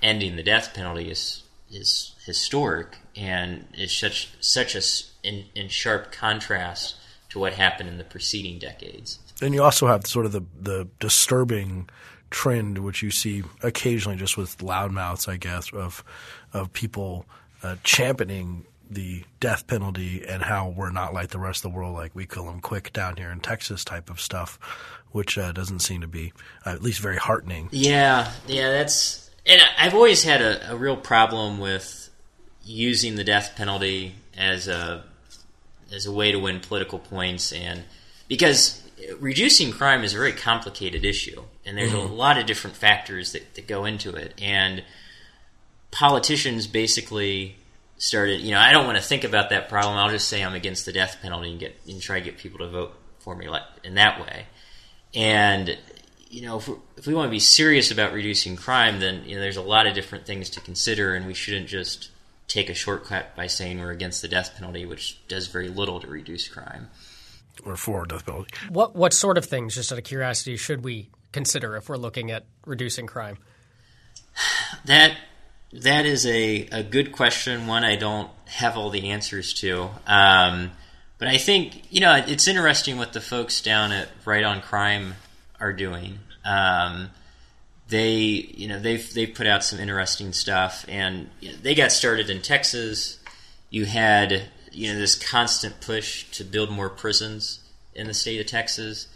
ending 0.00 0.36
the 0.36 0.42
death 0.42 0.72
penalty 0.72 1.10
is 1.10 1.42
is 1.70 2.14
historic 2.26 2.96
and 3.16 3.66
is 3.74 3.94
such 3.94 4.30
such 4.40 4.74
a 4.76 4.80
in, 5.22 5.44
in 5.54 5.68
sharp 5.68 6.12
contrast 6.12 6.96
to 7.30 7.38
what 7.38 7.54
happened 7.54 7.88
in 7.88 7.98
the 7.98 8.04
preceding 8.04 8.58
decades. 8.58 9.18
And 9.40 9.54
you 9.54 9.62
also 9.62 9.86
have 9.86 10.06
sort 10.06 10.26
of 10.26 10.32
the 10.32 10.42
the 10.60 10.88
disturbing 10.98 11.88
trend, 12.30 12.78
which 12.78 13.02
you 13.02 13.10
see 13.10 13.42
occasionally, 13.62 14.16
just 14.16 14.36
with 14.36 14.58
loudmouths, 14.58 15.28
I 15.28 15.36
guess, 15.36 15.72
of 15.72 16.04
of 16.52 16.72
people 16.72 17.26
uh, 17.62 17.76
championing 17.82 18.66
the 18.90 19.24
death 19.38 19.66
penalty 19.66 20.24
and 20.26 20.42
how 20.42 20.68
we're 20.68 20.90
not 20.90 21.14
like 21.14 21.28
the 21.28 21.38
rest 21.38 21.64
of 21.64 21.70
the 21.70 21.76
world, 21.76 21.94
like 21.94 22.14
we 22.14 22.26
kill 22.26 22.46
them 22.46 22.60
quick 22.60 22.92
down 22.92 23.16
here 23.16 23.30
in 23.30 23.38
Texas, 23.38 23.84
type 23.84 24.10
of 24.10 24.20
stuff, 24.20 24.58
which 25.12 25.38
uh, 25.38 25.52
doesn't 25.52 25.78
seem 25.78 26.00
to 26.00 26.08
be 26.08 26.32
uh, 26.66 26.70
at 26.70 26.82
least 26.82 27.00
very 27.00 27.16
heartening. 27.16 27.68
Yeah, 27.70 28.32
yeah, 28.46 28.70
that's 28.70 29.30
and 29.46 29.62
I've 29.78 29.94
always 29.94 30.24
had 30.24 30.42
a, 30.42 30.72
a 30.72 30.76
real 30.76 30.96
problem 30.96 31.58
with 31.58 32.10
using 32.62 33.14
the 33.14 33.24
death 33.24 33.54
penalty 33.56 34.14
as 34.36 34.68
a 34.68 35.04
as 35.92 36.06
a 36.06 36.12
way 36.12 36.32
to 36.32 36.38
win 36.38 36.60
political 36.60 36.98
points, 36.98 37.52
and 37.52 37.82
because 38.28 38.82
reducing 39.18 39.72
crime 39.72 40.04
is 40.04 40.14
a 40.14 40.16
very 40.16 40.32
complicated 40.32 41.04
issue, 41.04 41.42
and 41.64 41.76
there's 41.76 41.92
mm-hmm. 41.92 42.12
a 42.12 42.14
lot 42.14 42.38
of 42.38 42.46
different 42.46 42.76
factors 42.76 43.32
that, 43.32 43.54
that 43.54 43.66
go 43.66 43.84
into 43.84 44.14
it, 44.14 44.34
and 44.40 44.82
politicians 45.90 46.66
basically 46.66 47.56
started. 47.98 48.40
You 48.40 48.52
know, 48.52 48.60
I 48.60 48.72
don't 48.72 48.86
want 48.86 48.98
to 48.98 49.04
think 49.04 49.24
about 49.24 49.50
that 49.50 49.68
problem. 49.68 49.96
I'll 49.96 50.10
just 50.10 50.28
say 50.28 50.42
I'm 50.42 50.54
against 50.54 50.86
the 50.86 50.92
death 50.92 51.18
penalty 51.22 51.50
and 51.50 51.60
get 51.60 51.80
and 51.88 52.00
try 52.00 52.18
to 52.18 52.24
get 52.24 52.38
people 52.38 52.58
to 52.60 52.68
vote 52.68 52.94
for 53.18 53.34
me 53.36 53.48
like, 53.48 53.62
in 53.84 53.94
that 53.94 54.20
way. 54.20 54.46
And 55.14 55.76
you 56.28 56.42
know, 56.42 56.58
if, 56.58 56.70
if 56.96 57.06
we 57.06 57.14
want 57.14 57.26
to 57.26 57.30
be 57.30 57.40
serious 57.40 57.90
about 57.90 58.12
reducing 58.12 58.56
crime, 58.56 59.00
then 59.00 59.24
you 59.24 59.34
know, 59.34 59.40
there's 59.40 59.56
a 59.56 59.62
lot 59.62 59.86
of 59.86 59.94
different 59.94 60.26
things 60.26 60.50
to 60.50 60.60
consider, 60.60 61.14
and 61.14 61.26
we 61.26 61.34
shouldn't 61.34 61.66
just 61.66 62.10
take 62.50 62.68
a 62.68 62.74
shortcut 62.74 63.36
by 63.36 63.46
saying 63.46 63.78
we're 63.78 63.92
against 63.92 64.22
the 64.22 64.28
death 64.28 64.56
penalty, 64.56 64.84
which 64.84 65.26
does 65.28 65.46
very 65.46 65.68
little 65.68 66.00
to 66.00 66.08
reduce 66.08 66.48
crime. 66.48 66.88
Or 67.64 67.76
for 67.76 68.04
death 68.04 68.26
penalty. 68.26 68.50
What 68.68 68.96
what 68.96 69.12
sort 69.12 69.38
of 69.38 69.44
things, 69.44 69.74
just 69.74 69.92
out 69.92 69.98
of 69.98 70.04
curiosity, 70.04 70.56
should 70.56 70.84
we 70.84 71.10
consider 71.32 71.76
if 71.76 71.88
we're 71.88 71.96
looking 71.96 72.30
at 72.30 72.44
reducing 72.66 73.06
crime? 73.06 73.38
That 74.84 75.16
that 75.72 76.06
is 76.06 76.26
a, 76.26 76.66
a 76.72 76.82
good 76.82 77.12
question. 77.12 77.66
One 77.66 77.84
I 77.84 77.96
don't 77.96 78.30
have 78.46 78.76
all 78.76 78.90
the 78.90 79.10
answers 79.10 79.54
to. 79.54 79.90
Um, 80.06 80.72
but 81.18 81.28
I 81.28 81.36
think 81.36 81.92
you 81.92 82.00
know 82.00 82.16
it's 82.26 82.48
interesting 82.48 82.98
what 82.98 83.12
the 83.12 83.20
folks 83.20 83.60
down 83.60 83.92
at 83.92 84.08
Right 84.24 84.44
on 84.44 84.60
Crime 84.60 85.14
are 85.60 85.72
doing. 85.72 86.18
Um, 86.44 87.10
they 87.90 88.14
you 88.14 88.68
know 88.68 88.78
they've 88.78 89.12
they've 89.12 89.34
put 89.34 89.46
out 89.46 89.64
some 89.64 89.80
interesting 89.80 90.32
stuff, 90.32 90.84
and 90.88 91.28
you 91.40 91.50
know, 91.50 91.58
they 91.60 91.74
got 91.74 91.92
started 91.92 92.30
in 92.30 92.40
Texas. 92.40 93.18
You 93.68 93.84
had 93.84 94.44
you 94.72 94.92
know 94.92 94.98
this 94.98 95.16
constant 95.16 95.80
push 95.80 96.30
to 96.30 96.44
build 96.44 96.70
more 96.70 96.88
prisons 96.88 97.60
in 97.94 98.06
the 98.06 98.14
state 98.14 98.40
of 98.40 98.46
Texas, 98.46 99.08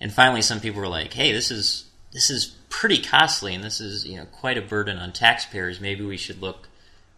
and 0.00 0.12
finally 0.12 0.42
some 0.42 0.60
people 0.60 0.80
were 0.80 0.88
like, 0.88 1.12
"Hey, 1.12 1.32
this 1.32 1.50
is 1.50 1.84
this 2.12 2.30
is 2.30 2.56
pretty 2.70 3.00
costly, 3.00 3.54
and 3.54 3.62
this 3.62 3.80
is 3.80 4.06
you 4.06 4.16
know 4.16 4.24
quite 4.24 4.58
a 4.58 4.62
burden 4.62 4.98
on 4.98 5.12
taxpayers. 5.12 5.80
Maybe 5.80 6.04
we 6.04 6.16
should 6.16 6.40
look 6.40 6.68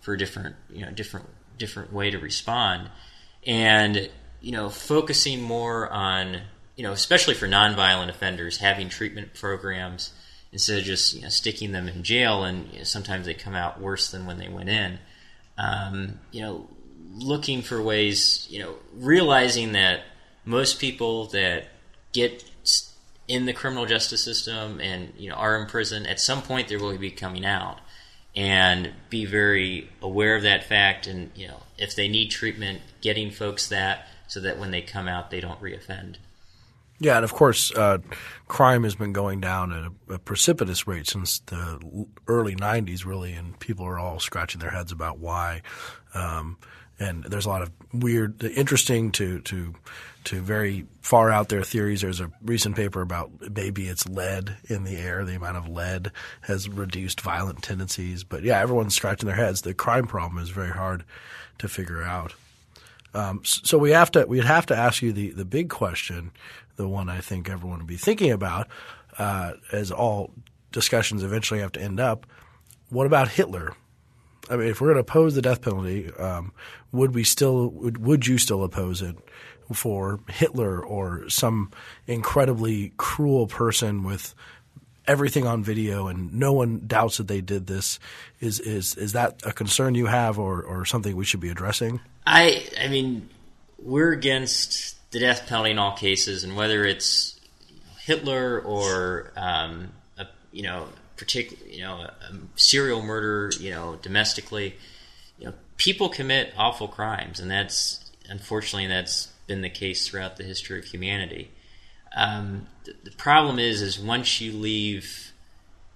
for 0.01 0.15
a 0.15 0.19
different 0.19 0.57
you 0.71 0.85
know 0.85 0.91
different 0.91 1.27
different 1.57 1.93
way 1.93 2.11
to 2.11 2.19
respond." 2.19 2.91
And 3.47 4.11
you 4.41 4.53
know, 4.53 4.69
focusing 4.69 5.41
more 5.43 5.89
on 5.91 6.43
you 6.77 6.83
know, 6.83 6.93
especially 6.93 7.35
for 7.35 7.47
nonviolent 7.47 8.09
offenders, 8.09 8.59
having 8.59 8.89
treatment 8.89 9.33
programs 9.35 10.13
instead 10.55 10.79
of 10.79 10.85
just 10.85 11.13
you 11.13 11.23
know, 11.23 11.29
sticking 11.29 11.73
them 11.73 11.89
in 11.89 12.03
jail, 12.03 12.45
and 12.45 12.73
you 12.73 12.79
know, 12.79 12.85
sometimes 12.85 13.27
they 13.27 13.35
come 13.35 13.55
out 13.55 13.81
worse 13.81 14.11
than 14.11 14.25
when 14.25 14.39
they 14.39 14.49
went 14.49 14.71
in. 14.71 14.99
Um, 15.59 16.21
you 16.31 16.41
know, 16.41 16.71
looking 17.13 17.61
for 17.61 17.83
ways, 17.83 18.47
you 18.49 18.61
know, 18.61 18.77
realizing 18.95 19.73
that 19.73 20.01
most 20.45 20.81
people 20.81 21.27
that 21.27 21.67
get 22.13 22.45
in 23.27 23.47
the 23.47 23.53
criminal 23.53 23.85
justice 23.85 24.23
system 24.23 24.81
and 24.81 25.13
you 25.17 25.29
know 25.29 25.35
are 25.35 25.61
in 25.61 25.67
prison 25.67 26.05
at 26.05 26.21
some 26.21 26.43
point 26.43 26.69
they're 26.69 26.79
going 26.79 26.95
to 26.95 27.01
be 27.01 27.11
coming 27.11 27.45
out 27.45 27.79
and 28.37 28.93
be 29.09 29.25
very 29.25 29.89
aware 30.03 30.37
of 30.37 30.43
that 30.43 30.63
fact 30.63 31.07
and 31.07 31.31
you 31.35 31.49
know 31.49 31.63
if 31.79 31.97
they 31.97 32.07
need 32.07 32.29
treatment 32.29 32.83
getting 33.01 33.31
folks 33.31 33.69
that 33.69 34.07
so 34.29 34.41
that 34.41 34.59
when 34.59 34.71
they 34.71 34.83
come 34.83 35.09
out 35.09 35.31
they 35.31 35.41
don't 35.41 35.59
reoffend 35.63 36.17
yeah, 37.01 37.17
and 37.17 37.25
of 37.25 37.33
course, 37.33 37.73
uh, 37.73 37.99
crime 38.47 38.85
has 38.85 38.95
been 38.95 39.13
going 39.13 39.41
down 39.41 39.73
at 39.73 39.85
a, 39.85 40.15
a, 40.15 40.19
precipitous 40.19 40.87
rate 40.87 41.09
since 41.09 41.41
the 41.41 42.07
early 42.29 42.55
'90s, 42.55 43.05
really, 43.05 43.33
and 43.33 43.59
people 43.59 43.85
are 43.85 43.99
all 43.99 44.21
scratching 44.21 44.61
their 44.61 44.71
heads 44.71 44.93
about 44.93 45.19
why. 45.19 45.63
Um, 46.15 46.57
and 47.01 47.25
there's 47.25 47.47
a 47.47 47.49
lot 47.49 47.63
of 47.63 47.73
weird, 47.93 48.43
interesting 48.45 49.11
to 49.13 49.41
to 49.41 49.75
to 50.25 50.41
very 50.41 50.87
far 51.01 51.31
out 51.31 51.49
there 51.49 51.63
theories. 51.63 52.01
There's 52.01 52.21
a 52.21 52.31
recent 52.43 52.77
paper 52.77 53.03
about 53.03 53.31
maybe 53.55 53.89
it's 53.89 54.09
lead 54.09 54.57
in 54.69 54.85
the 54.85 54.97
air. 54.97 55.25
The 55.25 55.35
amount 55.35 55.57
of 55.57 55.69
lead 55.69 56.13
has 56.43 56.69
reduced 56.69 57.21
violent 57.21 57.63
tendencies. 57.63 58.25
But 58.25 58.43
yeah, 58.43 58.61
everyone's 58.61 58.95
scratching 58.95 59.27
their 59.27 59.37
heads. 59.37 59.63
The 59.63 59.75
crime 59.75 60.07
problem 60.07 60.43
is 60.43 60.51
very 60.51 60.71
hard 60.71 61.05
to 61.59 61.69
figure 61.69 62.03
out. 62.03 62.35
Um, 63.13 63.43
so 63.45 63.79
we 63.79 63.93
have 63.93 64.11
to 64.13 64.25
we'd 64.27 64.45
have 64.45 64.67
to 64.67 64.77
ask 64.77 65.03
you 65.03 65.13
the 65.13 65.31
the 65.31 65.45
big 65.45 65.69
question 65.71 66.33
the 66.77 66.89
one 66.89 67.09
I 67.09 67.21
think 67.21 67.49
everyone 67.49 67.79
would 67.79 67.87
be 67.87 67.97
thinking 67.97 68.31
about, 68.31 68.69
uh, 69.19 69.53
as 69.73 69.91
all 69.91 70.31
discussions 70.73 71.23
eventually 71.23 71.61
have 71.61 71.73
to 71.73 71.81
end 71.81 72.01
up. 72.01 72.27
What 72.91 73.07
about 73.07 73.29
Hitler? 73.29 73.75
I 74.51 74.57
mean, 74.57 74.69
if 74.69 74.81
we're 74.81 74.89
going 74.89 74.97
to 74.97 75.01
oppose 75.01 75.35
the 75.35 75.43
death 75.43 75.63
penalty, 75.63 76.11
um, 76.19 76.53
would 76.93 77.15
we 77.15 77.25
still 77.25 77.69
would, 77.69 77.99
would 77.99 78.27
you 78.27 78.39
still 78.39 78.63
oppose 78.63 79.01
it 79.01 79.17
for 79.73 80.21
Hitler 80.29 80.85
or 80.85 81.29
some 81.29 81.71
incredibly 82.07 82.93
cruel 82.97 83.47
person 83.47 84.03
with 84.03 84.35
everything 85.07 85.47
on 85.47 85.63
video 85.63 86.09
and 86.09 86.33
no 86.35 86.53
one 86.53 86.83
doubts 86.87 87.17
that 87.17 87.29
they 87.29 87.41
did 87.41 87.67
this? 87.67 87.99
Is 88.41 88.61
is 88.61 88.97
is 88.97 89.13
that 89.13 89.41
a 89.45 89.53
concern 89.53 89.95
you 89.95 90.07
have 90.07 90.39
or 90.39 90.63
or 90.63 90.85
something 90.85 91.17
we 91.17 91.25
should 91.25 91.41
be 91.41 91.51
addressing? 91.51 92.01
I 92.27 92.67
I 92.79 92.89
mean, 92.89 93.31
we're 93.79 94.13
against 94.13 94.94
the 95.15 95.21
death 95.21 95.47
penalty 95.47 95.71
in 95.71 95.79
all 95.79 95.97
cases, 95.97 96.43
and 96.43 96.57
whether 96.57 96.85
it's 96.85 97.39
Hitler 98.01 98.61
or 98.61 99.33
um, 99.37 99.93
a, 100.19 100.27
you 100.51 100.65
know, 100.65 100.89
particular, 101.17 101.65
you 101.67 101.83
know, 101.83 101.95
a, 102.01 102.13
a 102.31 102.39
serial 102.57 103.01
murder, 103.01 103.53
you 103.61 103.71
know, 103.71 103.97
domestically, 104.03 104.75
you 105.39 105.47
know, 105.47 105.55
people 105.77 106.09
commit 106.09 106.53
awful 106.59 106.89
crimes, 106.89 107.39
and 107.39 107.49
that's 107.49 108.11
unfortunately 108.29 108.89
that's 108.89 109.29
been 109.47 109.63
the 109.63 109.71
case 109.71 110.09
throughout 110.09 110.37
the 110.37 110.43
history 110.43 110.81
of 110.81 110.85
humanity. 110.85 111.49
Um, 112.17 112.67
the, 112.85 112.95
the, 113.05 113.11
problem 113.13 113.61
is, 113.61 113.83
is 113.83 114.01
once 114.01 114.41
you 114.41 114.53
leave, 114.53 115.33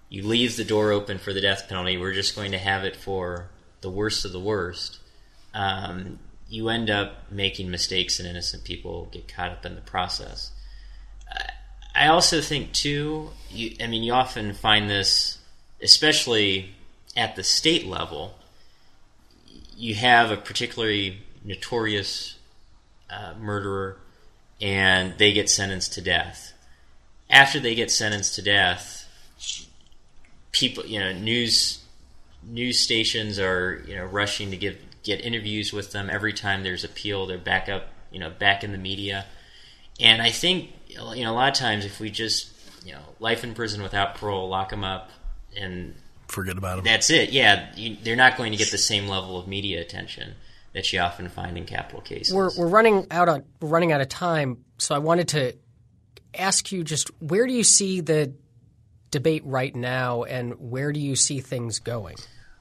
you 0.09 0.25
leave 0.25 0.57
the 0.57 0.65
door 0.65 0.93
open 0.93 1.19
for 1.19 1.33
the 1.33 1.41
death 1.41 1.69
penalty. 1.69 1.97
We're 1.97 2.15
just 2.15 2.37
going 2.37 2.53
to 2.53 2.59
have 2.59 2.85
it 2.85 2.95
for 2.95 3.49
the 3.81 3.91
worst 3.91 4.25
of 4.25 4.31
the 4.31 4.41
worst. 4.41 5.01
Um, 5.55 6.21
you 6.49 6.69
end 6.69 6.91
up 6.91 7.31
making 7.31 7.71
mistakes 7.71 8.19
and 8.19 8.29
innocent 8.29 8.65
people 8.65 9.09
get 9.13 9.29
caught 9.29 9.51
up 9.51 9.67
in 9.67 9.75
the 9.75 9.81
process. 9.81 10.53
I 11.99 12.07
also 12.07 12.41
think 12.41 12.73
too. 12.73 13.31
You, 13.51 13.75
I 13.83 13.89
mean, 13.89 14.05
you 14.05 14.13
often 14.13 14.55
find 14.55 14.89
this, 14.89 15.39
especially 15.83 16.71
at 17.17 17.35
the 17.35 17.43
state 17.43 17.87
level. 17.87 18.39
You 19.77 19.97
have 19.97 20.31
a 20.31 20.37
particularly 20.37 21.19
notorious 21.45 22.37
uh, 23.11 23.35
murderer, 23.39 23.99
and 24.61 25.19
they 25.19 25.33
get 25.33 25.51
sentenced 25.51 25.95
to 25.95 26.01
death. 26.01 26.53
After 27.29 27.59
they 27.59 27.75
get 27.75 27.91
sentenced 27.91 28.37
to 28.37 28.43
death, 28.43 29.09
people, 30.53 30.87
you 30.87 31.01
know, 31.01 31.13
news 31.13 31.81
news 32.45 32.79
stations 32.79 33.41
are 33.41 33.85
you 33.89 33.97
know 33.97 34.05
rushing 34.05 34.53
to 34.53 34.57
give 34.57 34.79
get 35.03 35.25
interviews 35.25 35.73
with 35.73 35.93
them 35.93 36.09
every 36.11 36.33
time 36.33 36.63
there's 36.63 36.85
appeal. 36.85 37.27
They're 37.27 37.39
back 37.39 37.69
up, 37.69 37.89
you 38.11 38.19
know, 38.19 38.31
back 38.31 38.65
in 38.65 38.73
the 38.73 38.79
media. 38.79 39.27
And 40.01 40.23
I 40.23 40.31
think, 40.31 40.71
you 40.87 40.97
know, 40.97 41.33
a 41.33 41.33
lot 41.33 41.49
of 41.49 41.55
times 41.55 41.85
if 41.85 42.01
we 42.01 42.11
just, 42.11 42.53
you 42.85 42.93
know, 42.93 43.03
life 43.21 43.45
in 43.45 43.55
prison 43.55 43.83
without 43.83 44.15
parole, 44.15 44.49
lock 44.49 44.71
them 44.71 44.85
up, 44.85 45.11
and 45.57 45.95
forget 46.29 46.57
about 46.57 46.77
them. 46.77 46.85
That's 46.85 47.11
it. 47.11 47.31
Yeah, 47.31 47.71
you, 47.75 47.97
they're 48.03 48.17
not 48.17 48.37
going 48.37 48.53
to 48.53 48.59
get 48.59 48.71
the 48.71 48.79
same 48.79 49.09
level 49.09 49.39
of 49.39 49.49
media 49.49 49.81
attention 49.81 50.35
that 50.75 50.93
you 50.93 51.01
often 51.01 51.29
find 51.29 51.57
in 51.57 51.65
capital 51.65 52.01
cases. 52.01 52.35
We're, 52.35 52.51
we're 52.57 52.69
running 52.69 53.07
out 53.11 53.29
on 53.29 53.45
we're 53.61 53.69
running 53.69 53.93
out 53.93 54.01
of 54.01 54.09
time, 54.09 54.65
so 54.79 54.95
I 54.95 54.99
wanted 54.99 55.29
to 55.29 55.55
ask 56.35 56.71
you 56.71 56.85
just 56.85 57.11
where 57.21 57.47
do 57.47 57.53
you 57.53 57.65
see 57.65 58.01
the 58.01 58.33
debate 59.11 59.43
right 59.45 59.75
now, 59.75 60.25
and 60.25 60.55
where 60.71 60.93
do 60.93 61.01
you 61.01 61.17
see 61.17 61.41
things 61.41 61.79
going? 61.79 62.17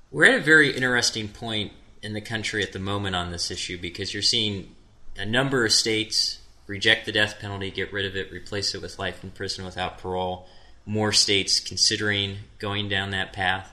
We're 0.09 0.25
at 0.25 0.35
a 0.35 0.43
very 0.43 0.75
interesting 0.75 1.27
point 1.27 1.73
in 2.07 2.13
the 2.13 2.21
country 2.21 2.63
at 2.63 2.71
the 2.71 2.79
moment 2.79 3.17
on 3.17 3.31
this 3.31 3.51
issue 3.51 3.77
because 3.77 4.13
you're 4.13 4.23
seeing 4.23 4.73
a 5.17 5.25
number 5.25 5.65
of 5.65 5.73
states 5.73 6.39
reject 6.65 7.05
the 7.05 7.11
death 7.11 7.37
penalty, 7.37 7.69
get 7.69 7.91
rid 7.91 8.05
of 8.05 8.15
it, 8.15 8.31
replace 8.31 8.73
it 8.73 8.81
with 8.81 8.97
life 8.97 9.25
in 9.25 9.29
prison 9.29 9.65
without 9.65 9.97
parole. 9.97 10.47
More 10.85 11.11
states 11.11 11.59
considering 11.59 12.37
going 12.59 12.87
down 12.87 13.11
that 13.11 13.33
path. 13.33 13.69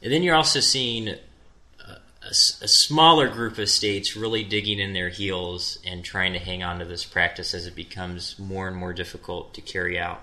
And 0.00 0.12
then 0.12 0.22
you're 0.22 0.36
also 0.36 0.60
seeing 0.60 1.08
a, 1.08 1.18
a, 1.88 2.28
a, 2.28 2.68
smaller 2.68 3.28
group 3.28 3.58
of 3.58 3.68
states 3.68 4.14
really 4.14 4.44
digging 4.44 4.78
in 4.78 4.92
their 4.92 5.08
heels 5.08 5.80
and 5.84 6.04
trying 6.04 6.34
to 6.34 6.38
hang 6.38 6.62
on 6.62 6.78
to 6.78 6.84
this 6.84 7.04
practice 7.04 7.52
as 7.52 7.66
it 7.66 7.74
becomes 7.74 8.38
more 8.38 8.68
and 8.68 8.76
more 8.76 8.92
difficult 8.92 9.54
to 9.54 9.60
carry 9.60 9.98
out. 9.98 10.22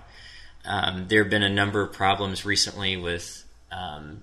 Um, 0.64 1.08
there 1.08 1.22
have 1.22 1.30
been 1.30 1.42
a 1.42 1.50
number 1.50 1.82
of 1.82 1.92
problems 1.92 2.46
recently 2.46 2.96
with 2.96 3.44
um, 3.70 4.22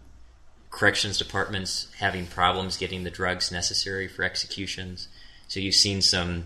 corrections 0.70 1.18
departments 1.18 1.88
having 2.00 2.26
problems 2.28 2.78
getting 2.78 3.04
the 3.04 3.10
drugs 3.10 3.52
necessary 3.52 4.08
for 4.08 4.24
executions. 4.24 5.08
So 5.48 5.60
you've 5.60 5.76
seen 5.76 6.02
some 6.02 6.46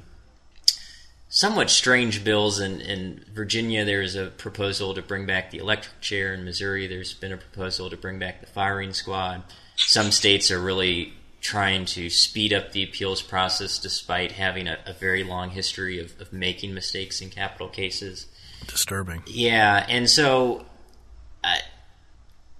somewhat 1.29 1.69
strange 1.69 2.23
bills 2.23 2.59
in, 2.59 2.81
in 2.81 3.25
Virginia. 3.33 3.83
There's 3.85 4.15
a 4.15 4.27
proposal 4.27 4.93
to 4.93 5.01
bring 5.01 5.25
back 5.25 5.49
the 5.49 5.57
electric 5.57 5.99
chair. 6.01 6.33
In 6.33 6.43
Missouri, 6.43 6.87
there's 6.87 7.13
been 7.13 7.31
a 7.31 7.37
proposal 7.37 7.89
to 7.89 7.97
bring 7.97 8.19
back 8.19 8.41
the 8.41 8.47
firing 8.47 8.93
squad. 8.93 9.43
Some 9.77 10.11
states 10.11 10.51
are 10.51 10.59
really 10.59 11.13
trying 11.39 11.85
to 11.85 12.09
speed 12.09 12.53
up 12.53 12.71
the 12.71 12.83
appeals 12.83 13.21
process 13.21 13.79
despite 13.79 14.33
having 14.33 14.67
a, 14.67 14.77
a 14.85 14.93
very 14.93 15.23
long 15.23 15.49
history 15.49 15.99
of, 15.99 16.13
of, 16.21 16.31
making 16.31 16.73
mistakes 16.73 17.19
in 17.19 17.31
capital 17.31 17.67
cases. 17.67 18.27
Disturbing. 18.67 19.23
Yeah, 19.25 19.83
and 19.89 20.07
so 20.07 20.65
uh, 21.43 21.55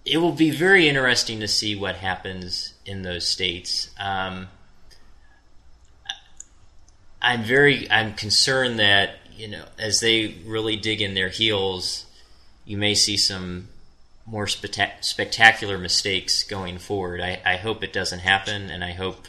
it 0.05 0.17
will 0.17 0.31
be 0.31 0.49
very 0.49 0.87
interesting 0.87 1.39
to 1.39 1.47
see 1.47 1.75
what 1.75 1.95
happens 1.95 2.73
in 2.85 3.03
those 3.03 3.27
states. 3.27 3.89
Um, 3.99 4.47
I'm 7.21 7.43
very 7.43 7.89
I'm 7.91 8.15
concerned 8.15 8.79
that 8.79 9.17
you 9.35 9.47
know 9.47 9.65
as 9.77 9.99
they 9.99 10.35
really 10.45 10.75
dig 10.75 11.01
in 11.01 11.13
their 11.13 11.29
heels, 11.29 12.05
you 12.65 12.77
may 12.77 12.95
see 12.95 13.17
some 13.17 13.67
more 14.25 14.47
spectacular 14.47 15.77
mistakes 15.77 16.43
going 16.43 16.77
forward. 16.77 17.21
I, 17.21 17.41
I 17.45 17.57
hope 17.57 17.83
it 17.83 17.93
doesn't 17.93 18.19
happen, 18.19 18.69
and 18.69 18.83
I 18.83 18.91
hope 18.91 19.27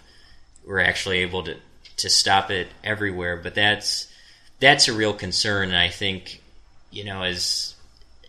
we're 0.64 0.80
actually 0.80 1.18
able 1.18 1.42
to 1.44 1.56
to 1.98 2.08
stop 2.08 2.50
it 2.50 2.68
everywhere. 2.82 3.36
But 3.36 3.54
that's 3.54 4.08
that's 4.58 4.88
a 4.88 4.94
real 4.94 5.12
concern, 5.12 5.68
and 5.68 5.76
I 5.76 5.88
think 5.88 6.40
you 6.90 7.04
know 7.04 7.24
as 7.24 7.74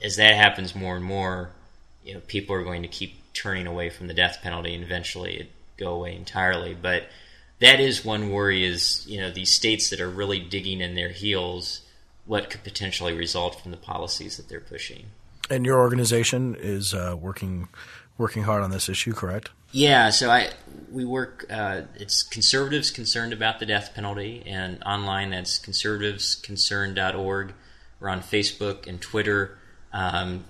as 0.04 0.18
that 0.18 0.36
happens 0.36 0.76
more 0.76 0.98
and 0.98 1.06
more, 1.06 1.52
you 2.04 2.14
know 2.14 2.22
people 2.28 2.56
are 2.56 2.64
going 2.64 2.82
to 2.82 2.88
keep 2.88 3.16
turning 3.34 3.68
away 3.68 3.90
from 3.90 4.08
the 4.08 4.14
death 4.14 4.40
penalty, 4.42 4.74
and 4.74 4.84
eventually 4.84 5.36
it 5.38 5.52
go 5.78 5.94
away 5.94 6.16
entirely. 6.16 6.74
But 6.80 7.04
that 7.60 7.80
is 7.80 8.06
one 8.06 8.32
worry: 8.32 8.64
is 8.64 9.06
you 9.08 9.20
know 9.20 9.32
these 9.32 9.52
states 9.52 9.90
that 9.90 10.00
are 10.00 10.10
really 10.10 10.40
digging 10.40 10.82
in 10.82 10.96
their 10.96 11.10
heels, 11.10 11.82
what 12.26 12.50
could 12.50 12.64
potentially 12.64 13.14
result 13.14 13.62
from 13.62 13.72
the 13.72 13.78
policies 13.78 14.38
that 14.38 14.50
they're 14.50 14.60
pushing. 14.60 15.08
And 15.50 15.66
your 15.66 15.80
organization 15.80 16.56
is 16.56 16.94
uh, 16.94 17.16
working 17.20 17.68
working 18.18 18.44
hard 18.44 18.64
on 18.64 18.72
this 18.72 18.90
issue, 18.90 19.14
correct? 19.14 19.50
Yeah. 19.72 20.10
So 20.10 20.30
I 20.30 20.52
we 20.92 21.06
work. 21.06 21.46
Uh, 21.50 21.82
it's 21.96 22.24
conservatives 22.24 22.92
concerned 22.92 23.34
about 23.34 23.60
the 23.60 23.66
death 23.66 23.94
penalty, 23.96 24.44
and 24.46 24.82
online 24.84 25.32
that's 25.32 25.60
conservativesconcerned.org. 25.60 27.54
We're 28.00 28.10
on 28.10 28.22
Facebook 28.22 28.88
and 28.88 29.02
Twitter. 29.02 29.58
Um, 29.92 30.46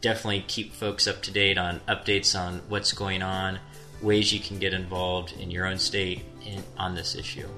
definitely 0.00 0.44
keep 0.46 0.72
folks 0.72 1.06
up 1.06 1.22
to 1.22 1.30
date 1.30 1.58
on 1.58 1.80
updates 1.88 2.38
on 2.38 2.60
what's 2.68 2.92
going 2.92 3.22
on, 3.22 3.58
ways 4.02 4.32
you 4.32 4.40
can 4.40 4.58
get 4.58 4.72
involved 4.72 5.32
in 5.38 5.50
your 5.50 5.66
own 5.66 5.78
state 5.78 6.22
in, 6.44 6.62
on 6.76 6.94
this 6.94 7.14
issue. 7.14 7.48